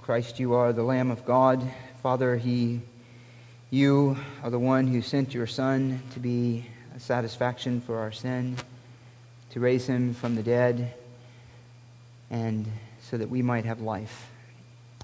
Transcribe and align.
Christ, 0.00 0.38
you 0.38 0.54
are 0.54 0.72
the 0.72 0.82
Lamb 0.82 1.10
of 1.10 1.24
God. 1.24 1.62
Father, 2.02 2.36
he, 2.36 2.80
you 3.70 4.16
are 4.42 4.50
the 4.50 4.58
one 4.58 4.86
who 4.86 5.02
sent 5.02 5.34
your 5.34 5.46
Son 5.46 6.02
to 6.12 6.20
be 6.20 6.66
a 6.94 7.00
satisfaction 7.00 7.80
for 7.80 7.98
our 7.98 8.12
sin, 8.12 8.56
to 9.50 9.60
raise 9.60 9.86
him 9.86 10.14
from 10.14 10.34
the 10.34 10.42
dead, 10.42 10.94
and 12.30 12.66
so 13.00 13.16
that 13.16 13.30
we 13.30 13.42
might 13.42 13.64
have 13.64 13.80
life. 13.80 14.30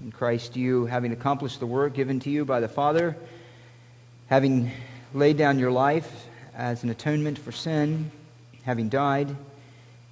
In 0.01 0.11
Christ, 0.11 0.55
you, 0.55 0.85
having 0.85 1.11
accomplished 1.11 1.59
the 1.59 1.65
work 1.65 1.93
given 1.93 2.19
to 2.21 2.29
you 2.29 2.45
by 2.45 2.59
the 2.59 2.69
Father, 2.69 3.17
having 4.27 4.71
laid 5.13 5.37
down 5.37 5.57
your 5.57 5.71
life 5.71 6.27
as 6.53 6.83
an 6.83 6.89
atonement 6.89 7.37
for 7.37 7.51
sin, 7.51 8.11
having 8.63 8.89
died, 8.89 9.35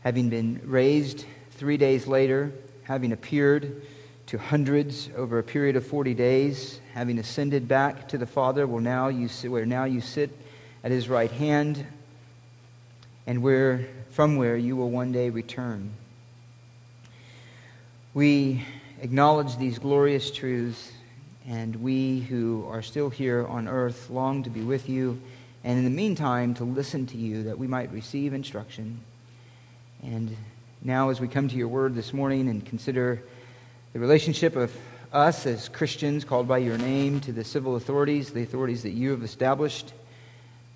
having 0.02 0.30
been 0.30 0.62
raised 0.66 1.26
three 1.52 1.78
days 1.78 2.08
later, 2.08 2.52
having 2.84 3.12
appeared 3.12 3.82
to 4.28 4.38
hundreds 4.38 5.10
over 5.16 5.38
a 5.38 5.44
period 5.44 5.76
of 5.76 5.86
40 5.86 6.14
days, 6.14 6.80
having 6.94 7.20
ascended 7.20 7.68
back 7.68 8.08
to 8.10 8.18
the 8.18 8.26
Father, 8.26 8.66
where 8.66 8.82
now 8.82 9.10
you 9.10 9.28
sit, 9.28 9.52
where 9.52 9.66
now 9.66 9.84
you 9.84 10.02
sit 10.02 10.32
at 10.84 10.92
his 10.92 11.10
right 11.10 11.32
hand, 11.32 11.86
and 13.28 13.42
where 13.42 13.88
from 14.12 14.36
where 14.36 14.56
you 14.56 14.76
will 14.76 14.90
one 14.90 15.12
day 15.12 15.30
return. 15.30 15.92
We 18.14 18.64
acknowledge 19.02 19.58
these 19.58 19.80
glorious 19.80 20.30
truths, 20.32 20.92
and 21.48 21.76
we 21.78 22.22
who 22.22 22.66
are 22.70 22.82
still 22.82 23.10
here 23.10 23.46
on 23.48 23.68
earth 23.68 24.10
long 24.10 24.44
to 24.44 24.50
be 24.50 24.62
with 24.62 24.88
you, 24.88 25.20
and 25.64 25.78
in 25.78 25.84
the 25.84 25.90
meantime 25.90 26.54
to 26.56 26.64
listen 26.64 27.08
to 27.08 27.18
you 27.18 27.44
that 27.44 27.58
we 27.58 27.68
might 27.68 27.92
receive 27.92 28.34
instruction. 28.34 29.00
And 30.04 30.36
now, 30.82 31.10
as 31.10 31.20
we 31.20 31.28
come 31.28 31.48
to 31.48 31.56
your 31.56 31.70
word 31.70 31.96
this 31.96 32.14
morning 32.14 32.50
and 32.50 32.66
consider 32.66 33.24
the 33.94 34.00
relationship 34.00 34.56
of 34.56 34.76
us 35.12 35.46
as 35.46 35.70
Christians 35.70 36.26
called 36.26 36.48
by 36.48 36.58
your 36.58 36.80
name 36.80 37.20
to 37.22 37.32
the 37.32 37.44
civil 37.44 37.76
authorities, 37.76 38.32
the 38.32 38.42
authorities 38.42 38.82
that 38.82 38.94
you 38.94 39.12
have 39.12 39.22
established. 39.22 39.94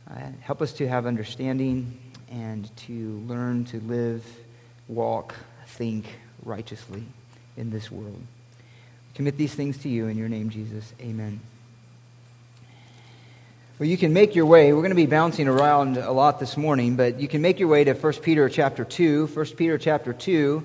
Uh, 0.10 0.20
help 0.42 0.62
us 0.62 0.72
to 0.74 0.88
have 0.88 1.08
understanding 1.08 1.98
and 2.30 2.74
to 2.78 3.24
learn 3.28 3.66
to 3.66 3.80
live, 3.82 4.24
walk, 4.88 5.34
think 5.66 6.06
righteously 6.46 7.04
in 7.58 7.72
this 7.72 7.92
world. 7.92 8.22
Commit 9.16 9.36
these 9.36 9.56
things 9.56 9.80
to 9.80 9.90
you 9.90 10.08
in 10.08 10.16
your 10.16 10.30
name, 10.30 10.52
Jesus. 10.52 10.94
Amen. 11.02 11.40
Well, 13.80 13.90
you 13.90 13.98
can 13.98 14.14
make 14.14 14.36
your 14.36 14.46
way. 14.46 14.74
We're 14.74 14.82
going 14.82 14.90
to 14.90 14.96
be 14.96 15.08
bouncing 15.08 15.48
around 15.48 15.98
a 15.98 16.12
lot 16.12 16.40
this 16.40 16.56
morning, 16.56 16.96
but 16.96 17.20
you 17.20 17.28
can 17.28 17.42
make 17.42 17.60
your 17.60 17.70
way 17.70 17.84
to 17.84 17.94
1 17.94 18.14
Peter 18.22 18.48
chapter 18.48 18.86
2. 18.86 19.26
1 19.28 19.46
Peter 19.56 19.80
chapter 19.80 20.14
2 20.14 20.64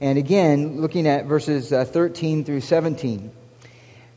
and 0.00 0.16
again, 0.16 0.80
looking 0.80 1.08
at 1.08 1.24
verses 1.24 1.72
uh, 1.72 1.84
13 1.84 2.44
through 2.44 2.60
17. 2.60 3.32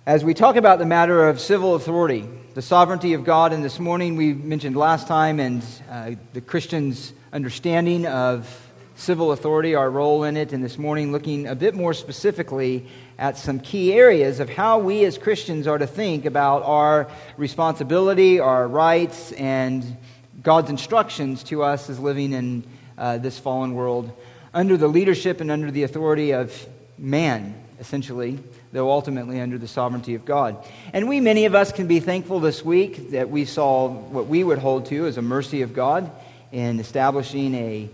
As 0.06 0.24
we 0.24 0.36
talk 0.36 0.56
about 0.56 0.78
the 0.78 0.86
matter 0.86 1.28
of 1.28 1.40
civil 1.40 1.74
authority, 1.74 2.30
the 2.54 2.62
sovereignty 2.62 3.14
of 3.14 3.24
God, 3.24 3.52
and 3.52 3.64
this 3.64 3.80
morning 3.80 4.16
we 4.16 4.32
mentioned 4.32 4.76
last 4.76 5.08
time, 5.08 5.40
and 5.40 5.66
uh, 5.90 6.12
the 6.34 6.42
Christian's 6.42 7.14
understanding 7.34 8.06
of 8.06 8.72
civil 8.96 9.32
authority, 9.32 9.74
our 9.74 9.90
role 9.90 10.24
in 10.24 10.38
it, 10.38 10.54
and 10.54 10.64
this 10.64 10.78
morning 10.78 11.12
looking 11.12 11.48
a 11.48 11.56
bit 11.56 11.74
more 11.74 11.96
specifically 11.96 12.86
at 13.18 13.36
some 13.36 13.60
key 13.60 13.92
areas 13.92 14.40
of 14.40 14.50
how 14.50 14.78
we 14.78 15.04
as 15.06 15.18
Christians 15.18 15.66
are 15.66 15.80
to 15.80 15.88
think 15.88 16.26
about 16.26 16.62
our 16.62 17.10
responsibility, 17.38 18.40
our 18.40 18.68
rights, 18.68 19.32
and 19.32 19.98
God's 20.44 20.70
instructions 20.70 21.42
to 21.46 21.64
us 21.64 21.90
as 21.90 22.00
living 22.00 22.34
in 22.34 22.64
uh, 23.00 23.18
this 23.18 23.40
fallen 23.40 23.74
world 23.74 24.16
under 24.54 24.78
the 24.78 24.88
leadership 24.88 25.42
and 25.42 25.50
under 25.50 25.72
the 25.72 25.84
authority 25.84 26.32
of 26.32 26.68
man, 26.98 27.56
essentially, 27.80 28.40
though 28.72 28.90
ultimately 28.90 29.40
under 29.40 29.58
the 29.58 29.68
sovereignty 29.68 30.16
of 30.16 30.26
God. 30.26 30.58
And 30.94 31.08
we, 31.08 31.20
many 31.20 31.46
of 31.46 31.56
us, 31.56 31.72
can 31.72 31.88
be 31.88 32.00
thankful 32.00 32.40
this 32.40 32.64
week 32.64 33.12
that 33.12 33.30
we 33.30 33.46
saw 33.46 33.88
what 33.88 34.28
we 34.28 34.44
would 34.44 34.60
hold 34.60 34.88
to 34.88 35.06
as 35.06 35.18
a 35.18 35.22
mercy 35.22 35.62
of 35.62 35.74
God 35.74 36.12
in 36.52 36.80
establishing 36.80 37.56
a 37.56 37.90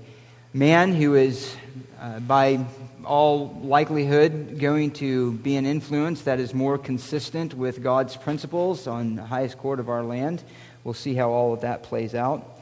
man 0.53 0.93
who 0.93 1.15
is, 1.15 1.55
uh, 2.01 2.19
by 2.19 2.65
all 3.05 3.59
likelihood, 3.63 4.59
going 4.59 4.91
to 4.91 5.33
be 5.33 5.55
an 5.55 5.65
influence 5.65 6.23
that 6.23 6.39
is 6.39 6.53
more 6.53 6.77
consistent 6.77 7.53
with 7.53 7.81
God's 7.81 8.17
principles 8.17 8.87
on 8.87 9.15
the 9.15 9.25
highest 9.25 9.57
court 9.57 9.79
of 9.79 9.89
our 9.89 10.03
land. 10.03 10.43
We'll 10.83 10.93
see 10.93 11.13
how 11.13 11.29
all 11.29 11.53
of 11.53 11.61
that 11.61 11.83
plays 11.83 12.15
out. 12.15 12.56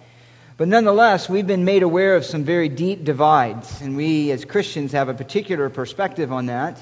But 0.57 0.69
nonetheless, 0.69 1.27
we've 1.27 1.45
been 1.45 1.66
made 1.66 1.83
aware 1.83 2.16
of 2.16 2.23
some 2.23 2.45
very 2.45 2.69
deep 2.69 3.03
divides, 3.03 3.81
and 3.81 3.97
we 3.97 4.31
as 4.31 4.45
Christians 4.45 4.93
have 4.93 5.09
a 5.09 5.13
particular 5.13 5.69
perspective 5.69 6.31
on 6.31 6.45
that, 6.45 6.81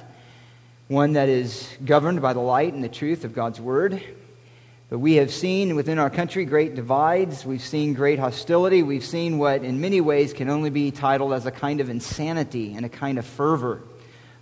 one 0.90 1.14
that 1.14 1.28
is 1.28 1.68
governed 1.84 2.22
by 2.22 2.34
the 2.34 2.40
light 2.40 2.76
and 2.76 2.84
the 2.84 2.90
truth 2.90 3.26
of 3.26 3.34
God's 3.34 3.60
Word. 3.60 4.00
But 4.92 5.00
we 5.00 5.16
have 5.16 5.34
seen 5.34 5.76
within 5.76 5.98
our 5.98 6.12
country 6.12 6.46
great 6.46 6.76
divides. 6.76 7.48
We've 7.48 7.64
seen 7.64 7.96
great 7.96 8.20
hostility. 8.20 8.84
We've 8.84 9.04
seen 9.04 9.40
what, 9.40 9.64
in 9.64 9.82
many 9.82 10.02
ways, 10.02 10.34
can 10.34 10.52
only 10.52 10.70
be 10.70 10.92
titled 10.92 11.34
as 11.34 11.48
a 11.48 11.52
kind 11.52 11.82
of 11.82 11.90
insanity 11.90 12.76
and 12.76 12.86
a 12.86 12.90
kind 12.90 13.18
of 13.18 13.26
fervor 13.26 13.82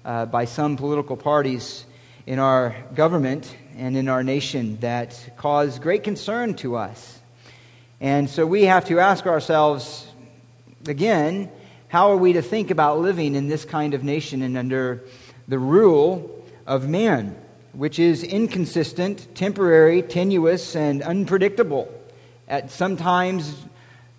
uh, 0.03 0.25
by 0.25 0.43
some 0.43 0.75
political 0.75 1.15
parties 1.15 1.85
in 2.27 2.37
our 2.37 2.75
government 2.95 3.55
and 3.77 3.95
in 3.95 4.09
our 4.09 4.25
nation 4.25 4.75
that 4.81 5.35
cause 5.37 5.79
great 5.79 6.03
concern 6.03 6.53
to 6.55 6.75
us. 6.75 7.20
And 8.01 8.27
so 8.27 8.47
we 8.47 8.63
have 8.63 8.85
to 8.85 8.99
ask 8.99 9.27
ourselves 9.27 10.07
again, 10.87 11.51
how 11.87 12.09
are 12.09 12.17
we 12.17 12.33
to 12.33 12.41
think 12.41 12.71
about 12.71 12.99
living 12.99 13.35
in 13.35 13.47
this 13.47 13.63
kind 13.63 13.93
of 13.93 14.03
nation 14.03 14.41
and 14.41 14.57
under 14.57 15.03
the 15.47 15.59
rule 15.59 16.43
of 16.65 16.89
man, 16.89 17.35
which 17.73 17.99
is 17.99 18.23
inconsistent, 18.23 19.35
temporary, 19.35 20.01
tenuous, 20.01 20.75
and 20.75 21.03
unpredictable? 21.03 21.93
At 22.47 22.71
sometimes 22.71 23.55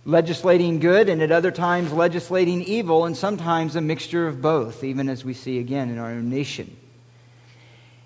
legislating 0.04 0.78
good, 0.78 1.08
and 1.08 1.20
at 1.20 1.32
other 1.32 1.50
times 1.50 1.92
legislating 1.92 2.62
evil, 2.62 3.04
and 3.04 3.16
sometimes 3.16 3.74
a 3.74 3.80
mixture 3.80 4.28
of 4.28 4.40
both, 4.40 4.84
even 4.84 5.08
as 5.08 5.24
we 5.24 5.34
see 5.34 5.58
again 5.58 5.90
in 5.90 5.98
our 5.98 6.10
own 6.10 6.30
nation. 6.30 6.76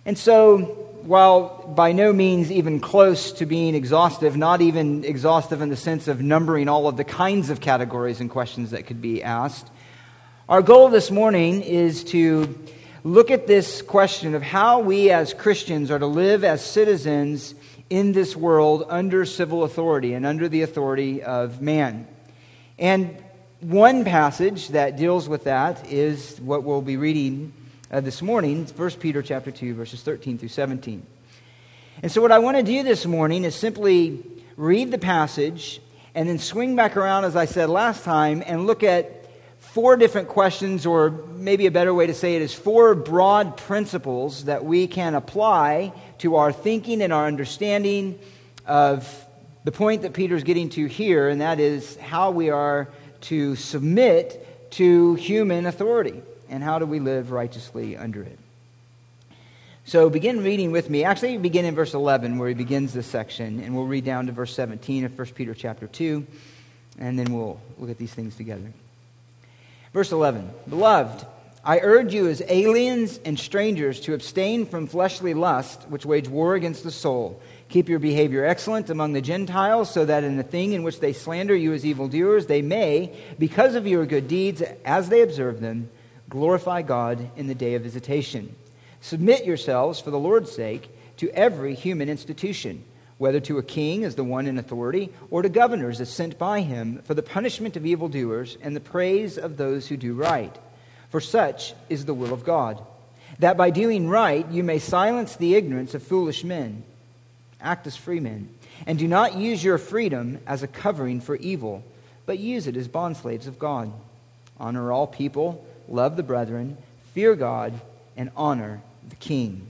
And 0.06 0.16
so 0.16 0.95
while 1.06 1.64
by 1.68 1.92
no 1.92 2.12
means 2.12 2.50
even 2.50 2.80
close 2.80 3.32
to 3.32 3.46
being 3.46 3.74
exhaustive, 3.74 4.36
not 4.36 4.60
even 4.60 5.04
exhaustive 5.04 5.60
in 5.60 5.68
the 5.68 5.76
sense 5.76 6.08
of 6.08 6.20
numbering 6.20 6.68
all 6.68 6.88
of 6.88 6.96
the 6.96 7.04
kinds 7.04 7.48
of 7.48 7.60
categories 7.60 8.20
and 8.20 8.28
questions 8.28 8.72
that 8.72 8.86
could 8.86 9.00
be 9.00 9.22
asked, 9.22 9.68
our 10.48 10.62
goal 10.62 10.88
this 10.88 11.10
morning 11.10 11.62
is 11.62 12.04
to 12.04 12.58
look 13.04 13.30
at 13.30 13.46
this 13.46 13.82
question 13.82 14.34
of 14.34 14.42
how 14.42 14.80
we 14.80 15.10
as 15.10 15.32
Christians 15.32 15.90
are 15.90 15.98
to 15.98 16.06
live 16.06 16.42
as 16.42 16.64
citizens 16.64 17.54
in 17.88 18.12
this 18.12 18.34
world 18.34 18.84
under 18.88 19.24
civil 19.24 19.62
authority 19.62 20.14
and 20.14 20.26
under 20.26 20.48
the 20.48 20.62
authority 20.62 21.22
of 21.22 21.62
man. 21.62 22.08
And 22.78 23.16
one 23.60 24.04
passage 24.04 24.68
that 24.68 24.96
deals 24.96 25.28
with 25.28 25.44
that 25.44 25.90
is 25.90 26.40
what 26.40 26.64
we'll 26.64 26.82
be 26.82 26.96
reading 26.96 27.52
uh, 27.90 28.00
this 28.00 28.20
morning, 28.22 28.66
1 28.66 28.90
Peter 28.92 29.22
chapter 29.22 29.50
2, 29.50 29.74
verses 29.74 30.02
13 30.02 30.38
through 30.38 30.48
17. 30.48 31.06
And 32.02 32.12
so 32.12 32.20
what 32.20 32.32
I 32.32 32.38
want 32.38 32.56
to 32.56 32.62
do 32.62 32.82
this 32.82 33.06
morning 33.06 33.44
is 33.44 33.54
simply 33.54 34.22
read 34.56 34.90
the 34.90 34.98
passage 34.98 35.80
and 36.14 36.28
then 36.28 36.38
swing 36.38 36.76
back 36.76 36.96
around, 36.96 37.24
as 37.24 37.36
I 37.36 37.44
said 37.44 37.68
last 37.68 38.04
time, 38.04 38.42
and 38.44 38.66
look 38.66 38.82
at 38.82 39.26
four 39.58 39.96
different 39.96 40.28
questions, 40.28 40.86
or 40.86 41.10
maybe 41.10 41.66
a 41.66 41.70
better 41.70 41.94
way 41.94 42.06
to 42.06 42.14
say 42.14 42.36
it 42.36 42.42
is 42.42 42.52
four 42.52 42.94
broad 42.94 43.56
principles 43.56 44.46
that 44.46 44.64
we 44.64 44.86
can 44.86 45.14
apply 45.14 45.92
to 46.18 46.36
our 46.36 46.52
thinking 46.52 47.02
and 47.02 47.12
our 47.12 47.26
understanding 47.26 48.18
of 48.66 49.26
the 49.64 49.72
point 49.72 50.02
that 50.02 50.12
Peter's 50.12 50.44
getting 50.44 50.70
to 50.70 50.86
here, 50.86 51.28
and 51.28 51.40
that 51.40 51.60
is 51.60 51.96
how 51.96 52.30
we 52.30 52.50
are 52.50 52.88
to 53.22 53.56
submit 53.56 54.70
to 54.70 55.14
human 55.14 55.66
authority 55.66 56.22
and 56.48 56.62
how 56.62 56.78
do 56.78 56.86
we 56.86 57.00
live 57.00 57.30
righteously 57.30 57.96
under 57.96 58.22
it. 58.22 58.38
So 59.84 60.10
begin 60.10 60.42
reading 60.42 60.72
with 60.72 60.90
me. 60.90 61.04
Actually, 61.04 61.38
begin 61.38 61.64
in 61.64 61.76
verse 61.76 61.94
11 61.94 62.38
where 62.38 62.48
he 62.48 62.54
begins 62.54 62.92
this 62.92 63.06
section, 63.06 63.60
and 63.60 63.72
we'll 63.72 63.86
read 63.86 64.04
down 64.04 64.26
to 64.26 64.32
verse 64.32 64.52
17 64.54 65.04
of 65.04 65.16
1 65.16 65.28
Peter 65.28 65.54
chapter 65.54 65.86
2, 65.86 66.26
and 66.98 67.16
then 67.16 67.32
we'll 67.32 67.60
look 67.78 67.90
at 67.90 67.96
these 67.96 68.12
things 68.12 68.34
together. 68.34 68.72
Verse 69.92 70.10
11 70.10 70.50
Beloved, 70.68 71.24
I 71.64 71.78
urge 71.82 72.14
you 72.14 72.28
as 72.28 72.42
aliens 72.48 73.18
and 73.24 73.38
strangers 73.38 74.00
to 74.02 74.14
abstain 74.14 74.66
from 74.66 74.88
fleshly 74.88 75.34
lust, 75.34 75.82
which 75.88 76.04
wage 76.04 76.28
war 76.28 76.54
against 76.54 76.82
the 76.82 76.90
soul. 76.90 77.40
Keep 77.68 77.88
your 77.88 77.98
behavior 77.98 78.44
excellent 78.44 78.90
among 78.90 79.12
the 79.12 79.20
Gentiles, 79.20 79.88
so 79.88 80.04
that 80.04 80.22
in 80.24 80.36
the 80.36 80.42
thing 80.42 80.72
in 80.72 80.82
which 80.82 81.00
they 81.00 81.12
slander 81.12 81.54
you 81.54 81.72
as 81.72 81.86
evildoers, 81.86 82.46
they 82.46 82.62
may, 82.62 83.12
because 83.38 83.74
of 83.74 83.86
your 83.86 84.04
good 84.04 84.28
deeds, 84.28 84.62
as 84.84 85.08
they 85.08 85.22
observe 85.22 85.60
them, 85.60 85.90
Glorify 86.28 86.82
God 86.82 87.30
in 87.36 87.46
the 87.46 87.54
day 87.54 87.74
of 87.74 87.82
visitation. 87.82 88.54
Submit 89.00 89.44
yourselves, 89.44 90.00
for 90.00 90.10
the 90.10 90.18
Lord's 90.18 90.50
sake, 90.50 90.88
to 91.18 91.30
every 91.30 91.74
human 91.74 92.08
institution, 92.08 92.82
whether 93.18 93.40
to 93.40 93.58
a 93.58 93.62
king 93.62 94.04
as 94.04 94.16
the 94.16 94.24
one 94.24 94.46
in 94.46 94.58
authority, 94.58 95.10
or 95.30 95.42
to 95.42 95.48
governors 95.48 96.00
as 96.00 96.10
sent 96.10 96.38
by 96.38 96.60
him 96.60 97.00
for 97.04 97.14
the 97.14 97.22
punishment 97.22 97.76
of 97.76 97.86
evildoers 97.86 98.58
and 98.60 98.74
the 98.74 98.80
praise 98.80 99.38
of 99.38 99.56
those 99.56 99.86
who 99.86 99.96
do 99.96 100.14
right. 100.14 100.54
For 101.10 101.20
such 101.20 101.74
is 101.88 102.04
the 102.04 102.14
will 102.14 102.34
of 102.34 102.44
God. 102.44 102.84
that 103.38 103.56
by 103.56 103.70
doing 103.70 104.08
right 104.08 104.50
you 104.50 104.62
may 104.62 104.78
silence 104.78 105.36
the 105.36 105.54
ignorance 105.54 105.94
of 105.94 106.02
foolish 106.02 106.44
men. 106.44 106.82
Act 107.60 107.86
as 107.86 107.96
free 107.96 108.20
men, 108.20 108.48
and 108.86 108.98
do 108.98 109.08
not 109.08 109.36
use 109.36 109.64
your 109.64 109.78
freedom 109.78 110.38
as 110.46 110.62
a 110.62 110.68
covering 110.68 111.20
for 111.20 111.36
evil, 111.36 111.82
but 112.26 112.38
use 112.38 112.66
it 112.66 112.76
as 112.76 112.88
bondslaves 112.88 113.46
of 113.46 113.58
God. 113.58 113.92
Honor 114.58 114.92
all 114.92 115.06
people, 115.06 115.66
love 115.88 116.16
the 116.16 116.22
brethren, 116.22 116.76
fear 117.14 117.34
God, 117.34 117.72
and 118.16 118.30
honor 118.36 118.80
the 119.08 119.16
king. 119.16 119.66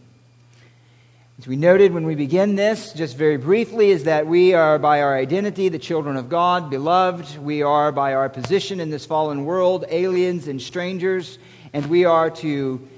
As 1.39 1.47
we 1.47 1.57
noted 1.57 1.93
when 1.93 2.07
we 2.07 2.15
begin 2.15 2.57
this, 2.57 2.95
just 2.95 3.17
very 3.17 3.37
briefly, 3.37 3.91
is 3.91 4.05
that 4.05 4.27
we 4.27 4.55
are 4.55 4.79
by 4.79 5.03
our 5.03 5.15
identity 5.15 5.69
the 5.69 5.79
children 5.79 6.17
of 6.17 6.31
God, 6.31 6.71
beloved. 6.71 7.37
We 7.37 7.63
are 7.63 7.93
by 7.93 8.15
our 8.15 8.31
position 8.31 8.81
in 8.81 8.89
this 8.89 9.05
fallen 9.05 9.45
world, 9.45 9.85
aliens 9.91 10.49
and 10.49 10.63
strangers, 10.63 11.39
and 11.75 11.85
we 11.87 12.07
are 12.07 12.31
to 12.31 12.89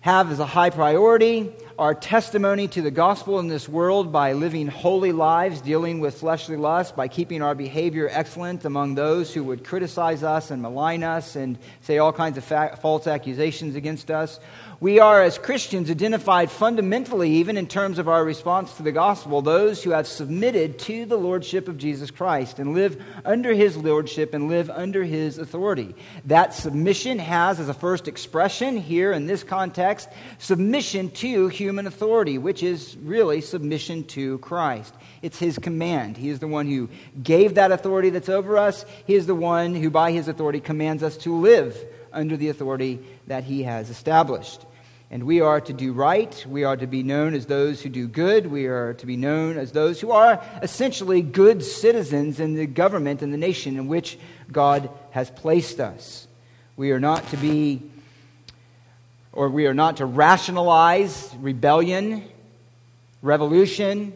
have 0.00 0.30
as 0.30 0.40
a 0.40 0.46
high 0.46 0.70
priority 0.70 1.50
our 1.78 1.94
testimony 1.94 2.66
to 2.68 2.80
the 2.80 2.90
gospel 2.90 3.38
in 3.38 3.48
this 3.48 3.68
world 3.68 4.10
by 4.10 4.32
living 4.32 4.66
holy 4.66 5.12
lives, 5.12 5.60
dealing 5.60 6.00
with 6.00 6.18
fleshly 6.18 6.56
lust, 6.56 6.96
by 6.96 7.06
keeping 7.06 7.42
our 7.42 7.54
behavior 7.54 8.08
excellent 8.10 8.64
among 8.64 8.94
those 8.94 9.34
who 9.34 9.44
would 9.44 9.62
criticize 9.62 10.22
us 10.22 10.50
and 10.50 10.62
malign 10.62 11.02
us 11.02 11.36
and 11.36 11.58
say 11.82 11.98
all 11.98 12.14
kinds 12.14 12.38
of 12.38 12.44
fa- 12.44 12.78
false 12.80 13.06
accusations 13.06 13.74
against 13.76 14.10
us. 14.10 14.40
We 14.78 15.00
are, 15.00 15.22
as 15.22 15.38
Christians, 15.38 15.90
identified 15.90 16.50
fundamentally, 16.50 17.30
even 17.36 17.56
in 17.56 17.66
terms 17.66 17.98
of 17.98 18.08
our 18.08 18.22
response 18.22 18.74
to 18.74 18.82
the 18.82 18.92
gospel, 18.92 19.40
those 19.40 19.82
who 19.82 19.92
have 19.92 20.06
submitted 20.06 20.78
to 20.80 21.06
the 21.06 21.16
lordship 21.16 21.66
of 21.66 21.78
Jesus 21.78 22.10
Christ 22.10 22.58
and 22.58 22.74
live 22.74 23.02
under 23.24 23.54
his 23.54 23.74
lordship 23.78 24.34
and 24.34 24.48
live 24.48 24.68
under 24.68 25.02
his 25.02 25.38
authority. 25.38 25.94
That 26.26 26.52
submission 26.52 27.18
has, 27.20 27.58
as 27.58 27.70
a 27.70 27.74
first 27.74 28.06
expression 28.06 28.76
here 28.76 29.12
in 29.12 29.26
this 29.26 29.42
context, 29.42 30.10
submission 30.36 31.10
to 31.12 31.48
human 31.48 31.86
authority, 31.86 32.36
which 32.36 32.62
is 32.62 32.98
really 32.98 33.40
submission 33.40 34.04
to 34.08 34.36
Christ. 34.40 34.94
It's 35.22 35.38
his 35.38 35.58
command. 35.58 36.18
He 36.18 36.28
is 36.28 36.40
the 36.40 36.48
one 36.48 36.66
who 36.66 36.90
gave 37.22 37.54
that 37.54 37.72
authority 37.72 38.10
that's 38.10 38.28
over 38.28 38.58
us. 38.58 38.84
He 39.06 39.14
is 39.14 39.26
the 39.26 39.34
one 39.34 39.74
who, 39.74 39.88
by 39.88 40.12
his 40.12 40.28
authority, 40.28 40.60
commands 40.60 41.02
us 41.02 41.16
to 41.18 41.34
live 41.34 41.82
under 42.12 42.36
the 42.36 42.48
authority 42.48 43.00
that 43.26 43.44
he 43.44 43.62
has 43.64 43.90
established. 43.90 44.64
And 45.10 45.24
we 45.24 45.40
are 45.40 45.60
to 45.60 45.72
do 45.72 45.92
right. 45.92 46.44
We 46.48 46.64
are 46.64 46.76
to 46.76 46.86
be 46.86 47.04
known 47.04 47.34
as 47.34 47.46
those 47.46 47.80
who 47.80 47.88
do 47.88 48.08
good. 48.08 48.48
We 48.48 48.66
are 48.66 48.94
to 48.94 49.06
be 49.06 49.16
known 49.16 49.56
as 49.56 49.70
those 49.70 50.00
who 50.00 50.10
are 50.10 50.42
essentially 50.62 51.22
good 51.22 51.62
citizens 51.62 52.40
in 52.40 52.54
the 52.54 52.66
government 52.66 53.22
and 53.22 53.32
the 53.32 53.38
nation 53.38 53.76
in 53.78 53.86
which 53.86 54.18
God 54.50 54.90
has 55.10 55.30
placed 55.30 55.78
us. 55.78 56.26
We 56.76 56.90
are 56.90 56.98
not 56.98 57.28
to 57.28 57.36
be, 57.36 57.82
or 59.32 59.48
we 59.48 59.66
are 59.66 59.74
not 59.74 59.98
to 59.98 60.06
rationalize 60.06 61.32
rebellion, 61.38 62.24
revolution, 63.22 64.12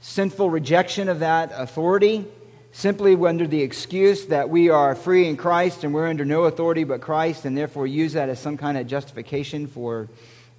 sinful 0.00 0.50
rejection 0.50 1.08
of 1.08 1.20
that 1.20 1.52
authority 1.54 2.26
simply 2.74 3.14
under 3.14 3.46
the 3.46 3.62
excuse 3.62 4.26
that 4.26 4.50
we 4.50 4.68
are 4.68 4.96
free 4.96 5.28
in 5.28 5.36
Christ 5.36 5.84
and 5.84 5.94
we're 5.94 6.08
under 6.08 6.24
no 6.24 6.44
authority 6.44 6.82
but 6.82 7.00
Christ, 7.00 7.44
and 7.44 7.56
therefore 7.56 7.86
use 7.86 8.14
that 8.14 8.28
as 8.28 8.40
some 8.40 8.56
kind 8.56 8.76
of 8.76 8.88
justification 8.88 9.68
for 9.68 10.08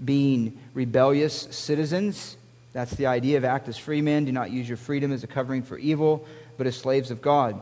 being 0.03 0.57
rebellious 0.73 1.33
citizens. 1.51 2.37
That's 2.71 2.95
the 2.95 3.07
idea 3.07 3.37
of 3.37 3.43
act 3.43 3.67
as 3.67 3.77
free 3.77 4.01
men. 4.01 4.23
Do 4.23 4.31
not 4.31 4.49
use 4.49 4.67
your 4.67 4.77
freedom 4.77 5.11
as 5.11 5.25
a 5.25 5.27
covering 5.27 5.61
for 5.61 5.77
evil, 5.77 6.25
but 6.57 6.67
as 6.67 6.77
slaves 6.77 7.11
of 7.11 7.21
God. 7.21 7.61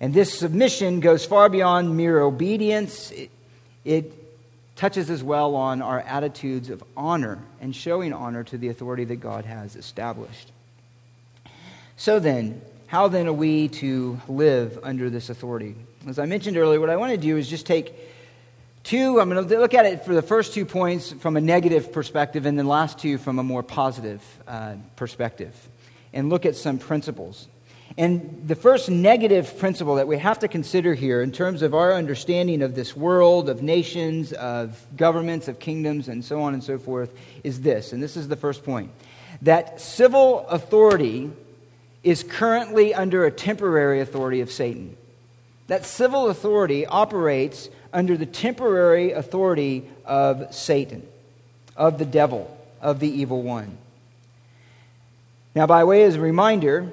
And 0.00 0.12
this 0.12 0.36
submission 0.36 0.98
goes 0.98 1.24
far 1.24 1.48
beyond 1.48 1.96
mere 1.96 2.20
obedience. 2.20 3.12
It, 3.12 3.30
it 3.84 4.12
touches 4.74 5.08
as 5.08 5.22
well 5.22 5.54
on 5.54 5.80
our 5.80 6.00
attitudes 6.00 6.68
of 6.68 6.82
honor 6.96 7.38
and 7.60 7.74
showing 7.74 8.12
honor 8.12 8.42
to 8.42 8.58
the 8.58 8.68
authority 8.68 9.04
that 9.04 9.16
God 9.16 9.44
has 9.44 9.76
established. 9.76 10.50
So 11.96 12.18
then, 12.18 12.60
how 12.94 13.08
then 13.08 13.26
are 13.26 13.32
we 13.32 13.66
to 13.66 14.20
live 14.28 14.78
under 14.84 15.10
this 15.10 15.28
authority? 15.28 15.74
As 16.06 16.20
I 16.20 16.26
mentioned 16.26 16.56
earlier, 16.56 16.78
what 16.78 16.90
I 16.90 16.94
want 16.94 17.10
to 17.10 17.18
do 17.18 17.36
is 17.36 17.48
just 17.48 17.66
take 17.66 17.92
two, 18.84 19.20
I'm 19.20 19.28
going 19.28 19.48
to 19.48 19.58
look 19.58 19.74
at 19.74 19.84
it 19.84 20.04
for 20.04 20.14
the 20.14 20.22
first 20.22 20.54
two 20.54 20.64
points 20.64 21.10
from 21.10 21.36
a 21.36 21.40
negative 21.40 21.92
perspective, 21.92 22.46
and 22.46 22.56
then 22.56 22.68
last 22.68 23.00
two 23.00 23.18
from 23.18 23.40
a 23.40 23.42
more 23.42 23.64
positive 23.64 24.22
uh, 24.46 24.76
perspective, 24.94 25.52
and 26.12 26.30
look 26.30 26.46
at 26.46 26.54
some 26.54 26.78
principles. 26.78 27.48
And 27.98 28.44
the 28.46 28.54
first 28.54 28.88
negative 28.88 29.58
principle 29.58 29.96
that 29.96 30.06
we 30.06 30.16
have 30.18 30.38
to 30.38 30.46
consider 30.46 30.94
here, 30.94 31.20
in 31.20 31.32
terms 31.32 31.62
of 31.62 31.74
our 31.74 31.94
understanding 31.94 32.62
of 32.62 32.76
this 32.76 32.94
world, 32.96 33.48
of 33.48 33.60
nations, 33.60 34.32
of 34.34 34.86
governments, 34.96 35.48
of 35.48 35.58
kingdoms, 35.58 36.06
and 36.06 36.24
so 36.24 36.42
on 36.42 36.54
and 36.54 36.62
so 36.62 36.78
forth, 36.78 37.12
is 37.42 37.60
this. 37.62 37.92
And 37.92 38.00
this 38.00 38.16
is 38.16 38.28
the 38.28 38.36
first 38.36 38.62
point 38.62 38.92
that 39.42 39.80
civil 39.80 40.46
authority 40.46 41.32
is 42.04 42.22
currently 42.22 42.94
under 42.94 43.24
a 43.24 43.30
temporary 43.30 44.00
authority 44.00 44.40
of 44.42 44.52
Satan. 44.52 44.96
That 45.66 45.86
civil 45.86 46.28
authority 46.28 46.86
operates 46.86 47.70
under 47.92 48.16
the 48.16 48.26
temporary 48.26 49.12
authority 49.12 49.88
of 50.04 50.54
Satan, 50.54 51.06
of 51.76 51.98
the 51.98 52.04
devil, 52.04 52.54
of 52.82 53.00
the 53.00 53.08
evil 53.08 53.42
one. 53.42 53.78
Now, 55.54 55.66
by 55.66 55.84
way 55.84 56.02
of 56.02 56.16
a 56.16 56.20
reminder, 56.20 56.92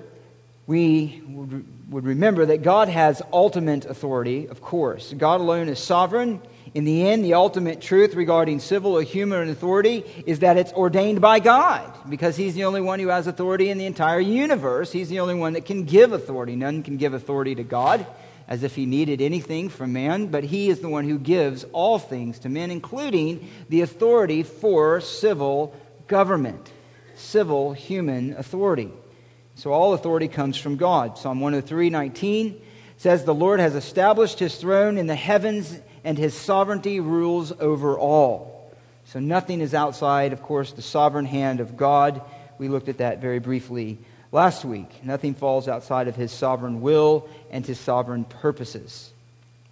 we 0.65 1.21
would 1.27 2.05
remember 2.05 2.45
that 2.45 2.61
God 2.61 2.87
has 2.87 3.21
ultimate 3.33 3.85
authority, 3.85 4.47
of 4.47 4.61
course. 4.61 5.13
God 5.17 5.41
alone 5.41 5.67
is 5.67 5.79
sovereign. 5.79 6.41
In 6.73 6.85
the 6.85 7.07
end, 7.09 7.25
the 7.25 7.33
ultimate 7.33 7.81
truth 7.81 8.13
regarding 8.13 8.59
civil 8.59 8.97
or 8.97 9.03
human 9.03 9.49
authority 9.49 10.05
is 10.25 10.39
that 10.39 10.57
it's 10.57 10.71
ordained 10.71 11.19
by 11.19 11.39
God 11.39 11.91
because 12.09 12.37
He's 12.37 12.55
the 12.55 12.63
only 12.63 12.81
one 12.81 12.99
who 12.99 13.09
has 13.09 13.27
authority 13.27 13.69
in 13.69 13.77
the 13.77 13.85
entire 13.85 14.19
universe. 14.19 14.91
He's 14.91 15.09
the 15.09 15.19
only 15.19 15.35
one 15.35 15.53
that 15.53 15.65
can 15.65 15.83
give 15.83 16.13
authority. 16.13 16.55
None 16.55 16.83
can 16.83 16.97
give 16.97 17.13
authority 17.13 17.55
to 17.55 17.63
God 17.63 18.05
as 18.47 18.63
if 18.63 18.75
He 18.75 18.85
needed 18.85 19.21
anything 19.21 19.69
from 19.69 19.93
man, 19.93 20.27
but 20.27 20.45
He 20.45 20.69
is 20.69 20.79
the 20.79 20.89
one 20.89 21.07
who 21.07 21.19
gives 21.19 21.65
all 21.73 21.99
things 21.99 22.39
to 22.39 22.49
men, 22.49 22.71
including 22.71 23.49
the 23.69 23.81
authority 23.81 24.43
for 24.43 25.01
civil 25.01 25.75
government, 26.07 26.71
civil 27.15 27.73
human 27.73 28.33
authority. 28.33 28.91
So 29.55 29.71
all 29.71 29.93
authority 29.93 30.27
comes 30.27 30.57
from 30.57 30.77
God. 30.77 31.17
Psalm 31.17 31.39
103 31.39 31.89
19 31.89 32.61
says, 32.97 33.25
The 33.25 33.33
Lord 33.33 33.59
has 33.59 33.75
established 33.75 34.39
His 34.39 34.55
throne 34.55 34.97
in 34.97 35.07
the 35.07 35.15
heavens 35.15 35.79
and 36.03 36.18
his 36.18 36.33
sovereignty 36.33 37.00
rules 37.00 37.51
over 37.59 37.98
all. 37.98 38.71
So 39.06 39.19
nothing 39.19 39.62
is 39.62 39.74
outside, 39.74 40.33
of 40.33 40.41
course, 40.41 40.72
the 40.72 40.81
sovereign 40.81 41.25
hand 41.25 41.60
of 41.60 41.77
God. 41.77 42.22
We 42.58 42.67
looked 42.67 42.89
at 42.89 43.00
that 43.00 43.20
very 43.20 43.39
briefly 43.39 43.98
last 44.31 44.63
week. 44.63 45.03
Nothing 45.03 45.34
falls 45.34 45.67
outside 45.67 46.08
of 46.08 46.15
his 46.15 46.31
sovereign 46.31 46.81
will 46.81 47.27
and 47.50 47.65
his 47.65 47.79
sovereign 47.79 48.24
purposes. 48.25 49.12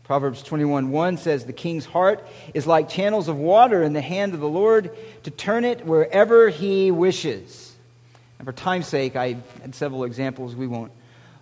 Proverbs 0.03 0.41
21 0.41 0.89
1 0.89 1.17
says, 1.17 1.45
The 1.45 1.53
king's 1.53 1.85
heart 1.85 2.27
is 2.53 2.65
like 2.65 2.89
channels 2.89 3.27
of 3.27 3.37
water 3.37 3.83
in 3.83 3.93
the 3.93 4.01
hand 4.01 4.33
of 4.33 4.39
the 4.39 4.49
Lord 4.49 4.91
to 5.23 5.31
turn 5.31 5.63
it 5.63 5.85
wherever 5.85 6.49
he 6.49 6.89
wishes. 6.89 7.75
And 8.39 8.45
for 8.45 8.51
time's 8.51 8.87
sake, 8.87 9.15
I 9.15 9.37
had 9.61 9.75
several 9.75 10.05
examples 10.05 10.55
we 10.55 10.65
won't 10.65 10.91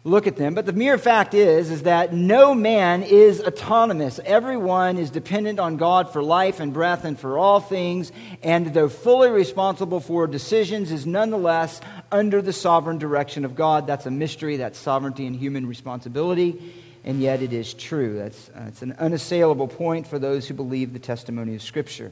look 0.07 0.25
at 0.25 0.37
them. 0.37 0.53
But 0.53 0.65
the 0.65 0.73
mere 0.73 0.97
fact 0.97 1.33
is, 1.33 1.69
is 1.69 1.83
that 1.83 2.13
no 2.13 2.55
man 2.55 3.03
is 3.03 3.41
autonomous. 3.41 4.19
Everyone 4.25 4.97
is 4.97 5.11
dependent 5.11 5.59
on 5.59 5.77
God 5.77 6.11
for 6.11 6.23
life 6.23 6.59
and 6.59 6.73
breath 6.73 7.03
and 7.03 7.19
for 7.19 7.37
all 7.37 7.59
things, 7.59 8.11
and 8.41 8.73
though 8.73 8.89
fully 8.89 9.29
responsible 9.29 9.99
for 9.99 10.25
decisions, 10.25 10.91
is 10.91 11.05
nonetheless 11.05 11.81
under 12.11 12.41
the 12.41 12.53
sovereign 12.53 12.97
direction 12.97 13.45
of 13.45 13.55
God. 13.55 13.85
That's 13.85 14.05
a 14.05 14.11
mystery. 14.11 14.57
That's 14.57 14.79
sovereignty 14.79 15.27
and 15.27 15.35
human 15.35 15.67
responsibility. 15.67 16.73
And 17.03 17.21
yet 17.21 17.41
it 17.41 17.53
is 17.53 17.73
true. 17.73 18.17
That's, 18.17 18.49
uh, 18.49 18.65
it's 18.67 18.81
an 18.81 18.93
unassailable 18.99 19.67
point 19.67 20.07
for 20.07 20.19
those 20.19 20.47
who 20.47 20.53
believe 20.53 20.93
the 20.93 20.99
testimony 20.99 21.55
of 21.55 21.61
Scripture. 21.61 22.11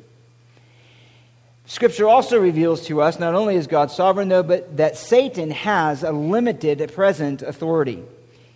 Scripture 1.67 2.07
also 2.07 2.39
reveals 2.39 2.85
to 2.87 3.01
us 3.01 3.19
not 3.19 3.33
only 3.33 3.55
is 3.55 3.67
God 3.67 3.89
sovereign, 3.89 4.29
though, 4.29 4.43
but 4.43 4.77
that 4.77 4.97
Satan 4.97 5.51
has 5.51 6.03
a 6.03 6.11
limited 6.11 6.93
present 6.93 7.41
authority. 7.41 8.03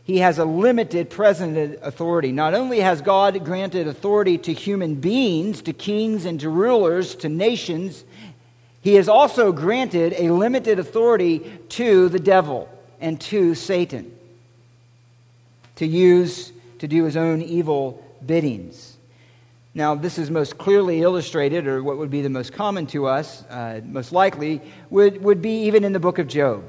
He 0.04 0.20
has 0.20 0.39
a 0.39 0.46
limited 0.46 1.10
present 1.10 1.80
authority. 1.82 2.32
Not 2.32 2.54
only 2.54 2.80
has 2.80 3.01
God 3.01 3.44
granted 3.46 3.88
authority 3.88 4.38
to 4.39 4.54
human 4.54 4.96
beings, 4.96 5.62
to 5.63 5.74
kings 5.74 6.25
and 6.25 6.39
to 6.39 6.50
rulers, 6.50 7.16
to 7.16 7.30
nations, 7.30 8.04
he 8.82 8.96
has 8.96 9.10
also 9.10 9.51
granted 9.51 10.13
a 10.18 10.32
limited 10.32 10.80
authority 10.80 11.60
to 11.70 12.10
the 12.10 12.20
devil 12.20 12.70
and 13.00 13.20
to 13.22 13.56
Satan 13.56 14.16
to 15.75 15.86
use 15.86 16.51
to 16.80 16.88
do 16.88 17.04
his 17.04 17.16
own 17.16 17.42
evil 17.42 18.04
biddings. 18.25 18.88
Now, 19.76 19.94
this 19.94 20.18
is 20.18 20.32
most 20.32 20.58
clearly 20.58 21.02
illustrated, 21.02 21.68
or 21.68 21.84
what 21.84 21.98
would 22.00 22.10
be 22.10 22.22
the 22.22 22.30
most 22.30 22.54
common 22.54 22.88
to 22.88 23.06
us, 23.06 23.44
uh, 23.46 23.82
most 23.86 24.12
likely, 24.12 24.62
would, 24.90 25.22
would 25.24 25.42
be 25.42 25.66
even 25.66 25.84
in 25.84 25.94
the 25.94 26.00
book 26.00 26.18
of 26.18 26.28
Job. 26.28 26.64